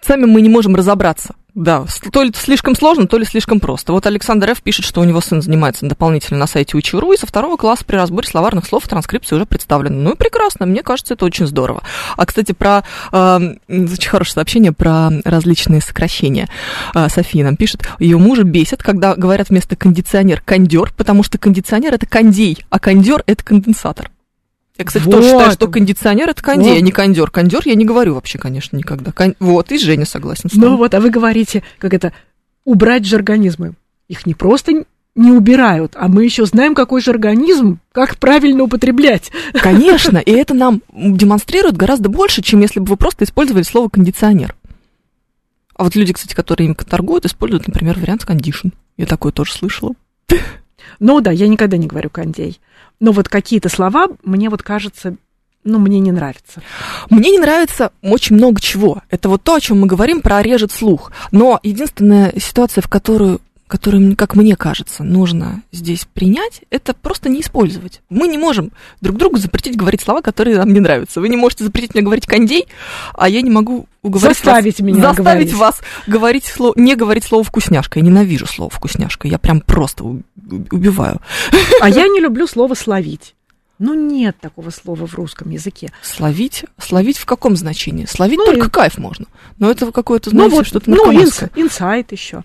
Сами 0.00 0.24
мы 0.24 0.40
не 0.40 0.48
можем 0.48 0.76
разобраться. 0.76 1.34
Да, 1.58 1.86
то 2.12 2.22
ли 2.22 2.32
слишком 2.36 2.76
сложно, 2.76 3.08
то 3.08 3.18
ли 3.18 3.24
слишком 3.24 3.58
просто. 3.58 3.92
Вот 3.92 4.06
Александр 4.06 4.50
Ф. 4.50 4.62
пишет, 4.62 4.84
что 4.84 5.00
у 5.00 5.04
него 5.04 5.20
сын 5.20 5.42
занимается 5.42 5.86
дополнительно 5.86 6.38
на 6.38 6.46
сайте 6.46 6.76
Учи.ру, 6.76 7.12
и 7.12 7.16
со 7.16 7.26
второго 7.26 7.56
класса 7.56 7.84
при 7.84 7.96
разборе 7.96 8.28
словарных 8.28 8.64
слов 8.64 8.86
транскрипция 8.86 9.38
уже 9.38 9.44
представлена. 9.44 9.96
Ну 9.96 10.12
и 10.12 10.16
прекрасно, 10.16 10.66
мне 10.66 10.84
кажется, 10.84 11.14
это 11.14 11.24
очень 11.24 11.48
здорово. 11.48 11.82
А, 12.16 12.26
кстати, 12.26 12.52
про... 12.52 12.84
Э, 13.10 13.40
очень 13.66 14.08
хорошее 14.08 14.34
сообщение 14.34 14.70
про 14.70 15.10
различные 15.24 15.80
сокращения. 15.80 16.48
Э, 16.94 17.08
София 17.08 17.42
нам 17.42 17.56
пишет, 17.56 17.88
ее 17.98 18.18
мужа 18.18 18.44
бесит, 18.44 18.80
когда 18.80 19.16
говорят 19.16 19.48
вместо 19.48 19.74
кондиционер 19.74 20.40
кондер, 20.44 20.92
потому 20.96 21.24
что 21.24 21.38
кондиционер 21.38 21.92
это 21.92 22.06
кондей, 22.06 22.64
а 22.70 22.78
кондер 22.78 23.24
это 23.26 23.42
конденсатор. 23.42 24.12
Я, 24.78 24.84
кстати, 24.84 25.04
вот. 25.04 25.10
тоже 25.16 25.30
считаю, 25.30 25.50
что 25.50 25.66
кондиционер 25.66 26.30
это 26.30 26.42
кондей, 26.42 26.70
вот. 26.70 26.78
а 26.78 26.80
не 26.80 26.92
кондер. 26.92 27.30
Кондер 27.30 27.62
я 27.64 27.74
не 27.74 27.84
говорю 27.84 28.14
вообще, 28.14 28.38
конечно, 28.38 28.76
никогда. 28.76 29.10
Кон... 29.10 29.34
Вот, 29.40 29.72
и 29.72 29.78
Женя 29.78 30.06
согласен 30.06 30.48
с 30.48 30.52
тобой. 30.52 30.70
Ну 30.70 30.76
вот, 30.76 30.94
а 30.94 31.00
вы 31.00 31.10
говорите, 31.10 31.64
как 31.78 31.92
это, 31.92 32.12
убрать 32.64 33.04
же 33.04 33.16
организмы. 33.16 33.74
Их 34.06 34.24
не 34.24 34.34
просто 34.34 34.84
не 35.16 35.32
убирают, 35.32 35.94
а 35.96 36.06
мы 36.06 36.24
еще 36.24 36.46
знаем, 36.46 36.76
какой 36.76 37.00
же 37.02 37.10
организм, 37.10 37.80
как 37.90 38.18
правильно 38.18 38.62
употреблять. 38.62 39.32
Конечно, 39.52 40.18
и 40.18 40.30
это 40.30 40.54
нам 40.54 40.80
демонстрирует 40.94 41.76
гораздо 41.76 42.08
больше, 42.08 42.40
чем 42.40 42.60
если 42.60 42.78
бы 42.78 42.86
вы 42.86 42.96
просто 42.96 43.24
использовали 43.24 43.64
слово 43.64 43.88
кондиционер. 43.88 44.54
А 45.74 45.84
вот 45.84 45.96
люди, 45.96 46.12
кстати, 46.12 46.34
которые 46.34 46.68
им 46.68 46.74
торгуют, 46.76 47.24
используют, 47.24 47.66
например, 47.66 47.98
вариант 47.98 48.24
кондишн. 48.24 48.68
Я 48.96 49.06
такое 49.06 49.32
тоже 49.32 49.52
слышала. 49.52 49.94
Ну 50.98 51.20
да, 51.20 51.30
я 51.30 51.48
никогда 51.48 51.76
не 51.76 51.86
говорю 51.86 52.10
кондей. 52.10 52.60
Но 53.00 53.12
вот 53.12 53.28
какие-то 53.28 53.68
слова, 53.68 54.08
мне 54.24 54.50
вот 54.50 54.62
кажется, 54.62 55.16
ну, 55.64 55.78
мне 55.78 56.00
не 56.00 56.12
нравится. 56.12 56.62
Мне 57.10 57.30
не 57.30 57.38
нравится 57.38 57.92
очень 58.02 58.36
много 58.36 58.60
чего. 58.60 59.02
Это 59.10 59.28
вот 59.28 59.42
то, 59.42 59.54
о 59.54 59.60
чем 59.60 59.80
мы 59.80 59.86
говорим, 59.86 60.22
про 60.22 60.40
режет 60.40 60.72
слух. 60.72 61.12
Но 61.30 61.60
единственная 61.62 62.32
ситуация, 62.38 62.80
в 62.80 62.88
которую 62.88 63.40
которую, 63.68 64.16
как 64.16 64.34
мне 64.34 64.56
кажется, 64.56 65.04
нужно 65.04 65.62
здесь 65.70 66.06
принять, 66.12 66.62
это 66.70 66.94
просто 66.94 67.28
не 67.28 67.42
использовать. 67.42 68.00
Мы 68.08 68.26
не 68.26 68.38
можем 68.38 68.72
друг 69.00 69.16
другу 69.16 69.36
запретить 69.36 69.76
говорить 69.76 70.00
слова, 70.00 70.22
которые 70.22 70.56
нам 70.56 70.72
не 70.72 70.80
нравятся. 70.80 71.20
Вы 71.20 71.28
не 71.28 71.36
можете 71.36 71.64
запретить 71.64 71.94
мне 71.94 72.02
говорить 72.02 72.26
кондей, 72.26 72.66
а 73.12 73.28
я 73.28 73.42
не 73.42 73.50
могу 73.50 73.86
уговорить 74.02 74.36
заставить 74.38 74.80
вас, 74.80 74.86
меня 74.86 75.02
заставить 75.02 75.24
говорить. 75.24 75.54
вас 75.54 75.80
говорить 76.06 76.44
слово, 76.46 76.72
не 76.76 76.96
говорить 76.96 77.24
слово 77.24 77.44
вкусняшка. 77.44 77.98
Я 77.98 78.06
ненавижу 78.06 78.46
слово 78.46 78.70
вкусняшка. 78.70 79.28
Я 79.28 79.38
прям 79.38 79.60
просто 79.60 80.04
убиваю. 80.04 81.20
А 81.80 81.88
я 81.88 82.08
не 82.08 82.20
люблю 82.20 82.46
слово 82.46 82.74
словить. 82.74 83.34
Ну, 83.78 83.94
нет 83.94 84.36
такого 84.40 84.70
слова 84.70 85.06
в 85.06 85.14
русском 85.14 85.50
языке. 85.50 85.92
Словить? 86.02 86.64
Словить 86.78 87.18
в 87.18 87.26
каком 87.26 87.56
значении? 87.56 88.06
Словить 88.06 88.38
ну, 88.38 88.46
только 88.46 88.66
и... 88.66 88.70
кайф 88.70 88.98
можно. 88.98 89.26
Но 89.58 89.70
это 89.70 89.92
какое-то, 89.92 90.30
знаете, 90.30 90.50
ну, 90.50 90.56
вот, 90.56 90.66
что-то 90.66 90.90
Ну, 90.90 91.12
инсайт 91.12 92.10
еще 92.10 92.42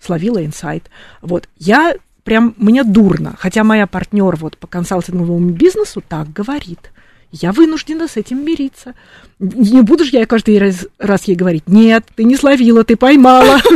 словила 0.00 0.44
инсайт. 0.44 0.90
Вот, 1.22 1.48
я 1.56 1.94
прям, 2.24 2.54
мне 2.58 2.84
дурно, 2.84 3.34
хотя 3.38 3.64
моя 3.64 3.86
партнер 3.86 4.36
вот 4.36 4.58
по 4.58 4.66
консалтинговому 4.66 5.50
бизнесу 5.50 6.02
так 6.06 6.32
говорит. 6.32 6.90
Я 7.32 7.52
вынуждена 7.52 8.08
с 8.08 8.16
этим 8.16 8.44
мириться. 8.44 8.94
Не 9.38 9.82
буду 9.82 10.04
же 10.04 10.10
я 10.12 10.26
каждый 10.26 10.58
раз, 10.58 10.86
раз 10.98 11.24
ей 11.24 11.34
говорить, 11.34 11.64
нет, 11.66 12.04
ты 12.14 12.24
не 12.24 12.36
словила, 12.36 12.84
ты 12.84 12.96
поймала. 12.96 13.60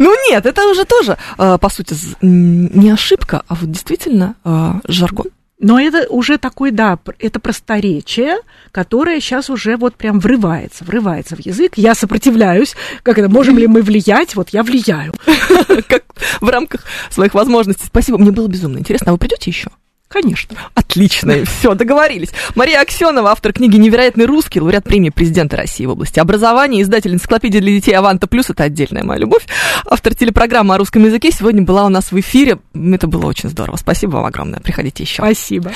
Ну 0.00 0.14
нет, 0.30 0.46
это 0.46 0.64
уже 0.68 0.84
тоже, 0.84 1.16
а, 1.38 1.58
по 1.58 1.68
сути, 1.68 1.96
не 2.20 2.90
ошибка, 2.90 3.42
а 3.48 3.56
вот 3.56 3.72
действительно 3.72 4.36
а, 4.44 4.80
жаргон. 4.86 5.26
Но 5.58 5.80
это 5.80 6.06
уже 6.08 6.38
такой, 6.38 6.70
да, 6.70 6.98
это 7.18 7.40
просторечие, 7.40 8.36
которое 8.70 9.20
сейчас 9.20 9.50
уже 9.50 9.76
вот 9.76 9.96
прям 9.96 10.20
врывается, 10.20 10.84
врывается 10.84 11.34
в 11.34 11.40
язык. 11.40 11.72
Я 11.76 11.94
сопротивляюсь. 11.94 12.76
Как 13.02 13.18
это, 13.18 13.28
можем 13.28 13.58
ли 13.58 13.66
мы 13.66 13.82
влиять? 13.82 14.36
Вот 14.36 14.50
я 14.50 14.62
влияю. 14.62 15.14
Как 15.88 16.04
в 16.40 16.48
рамках 16.48 16.84
своих 17.10 17.34
возможностей. 17.34 17.86
Спасибо, 17.86 18.18
мне 18.18 18.30
было 18.30 18.46
безумно 18.46 18.78
интересно. 18.78 19.10
А 19.10 19.12
вы 19.12 19.18
придете 19.18 19.50
еще? 19.50 19.70
Конечно. 20.08 20.56
Отлично, 20.74 21.44
все, 21.44 21.74
договорились. 21.74 22.30
Мария 22.54 22.80
Аксенова, 22.80 23.30
автор 23.30 23.52
книги 23.52 23.76
«Невероятный 23.76 24.24
русский», 24.24 24.60
лауреат 24.60 24.84
премии 24.84 25.10
президента 25.10 25.56
России 25.56 25.84
в 25.84 25.90
области 25.90 26.18
образования, 26.18 26.80
издатель 26.80 27.12
энциклопедии 27.12 27.58
для 27.58 27.72
детей 27.72 27.92
«Аванта 27.92 28.26
Плюс», 28.26 28.48
это 28.48 28.64
отдельная 28.64 29.04
моя 29.04 29.20
любовь, 29.20 29.46
автор 29.84 30.14
телепрограммы 30.14 30.74
о 30.74 30.78
русском 30.78 31.04
языке, 31.04 31.30
сегодня 31.30 31.62
была 31.62 31.84
у 31.84 31.90
нас 31.90 32.10
в 32.10 32.18
эфире. 32.18 32.58
Это 32.74 33.06
было 33.06 33.26
очень 33.26 33.50
здорово. 33.50 33.76
Спасибо 33.76 34.12
вам 34.12 34.24
огромное. 34.24 34.60
Приходите 34.60 35.02
еще. 35.02 35.22
Спасибо. 35.22 35.72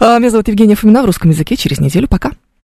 А, 0.00 0.18
меня 0.18 0.30
зовут 0.30 0.48
Евгения 0.48 0.76
Фомина 0.76 1.02
в 1.02 1.06
русском 1.06 1.30
языке. 1.30 1.56
Через 1.56 1.78
неделю. 1.78 2.08
Пока. 2.08 2.30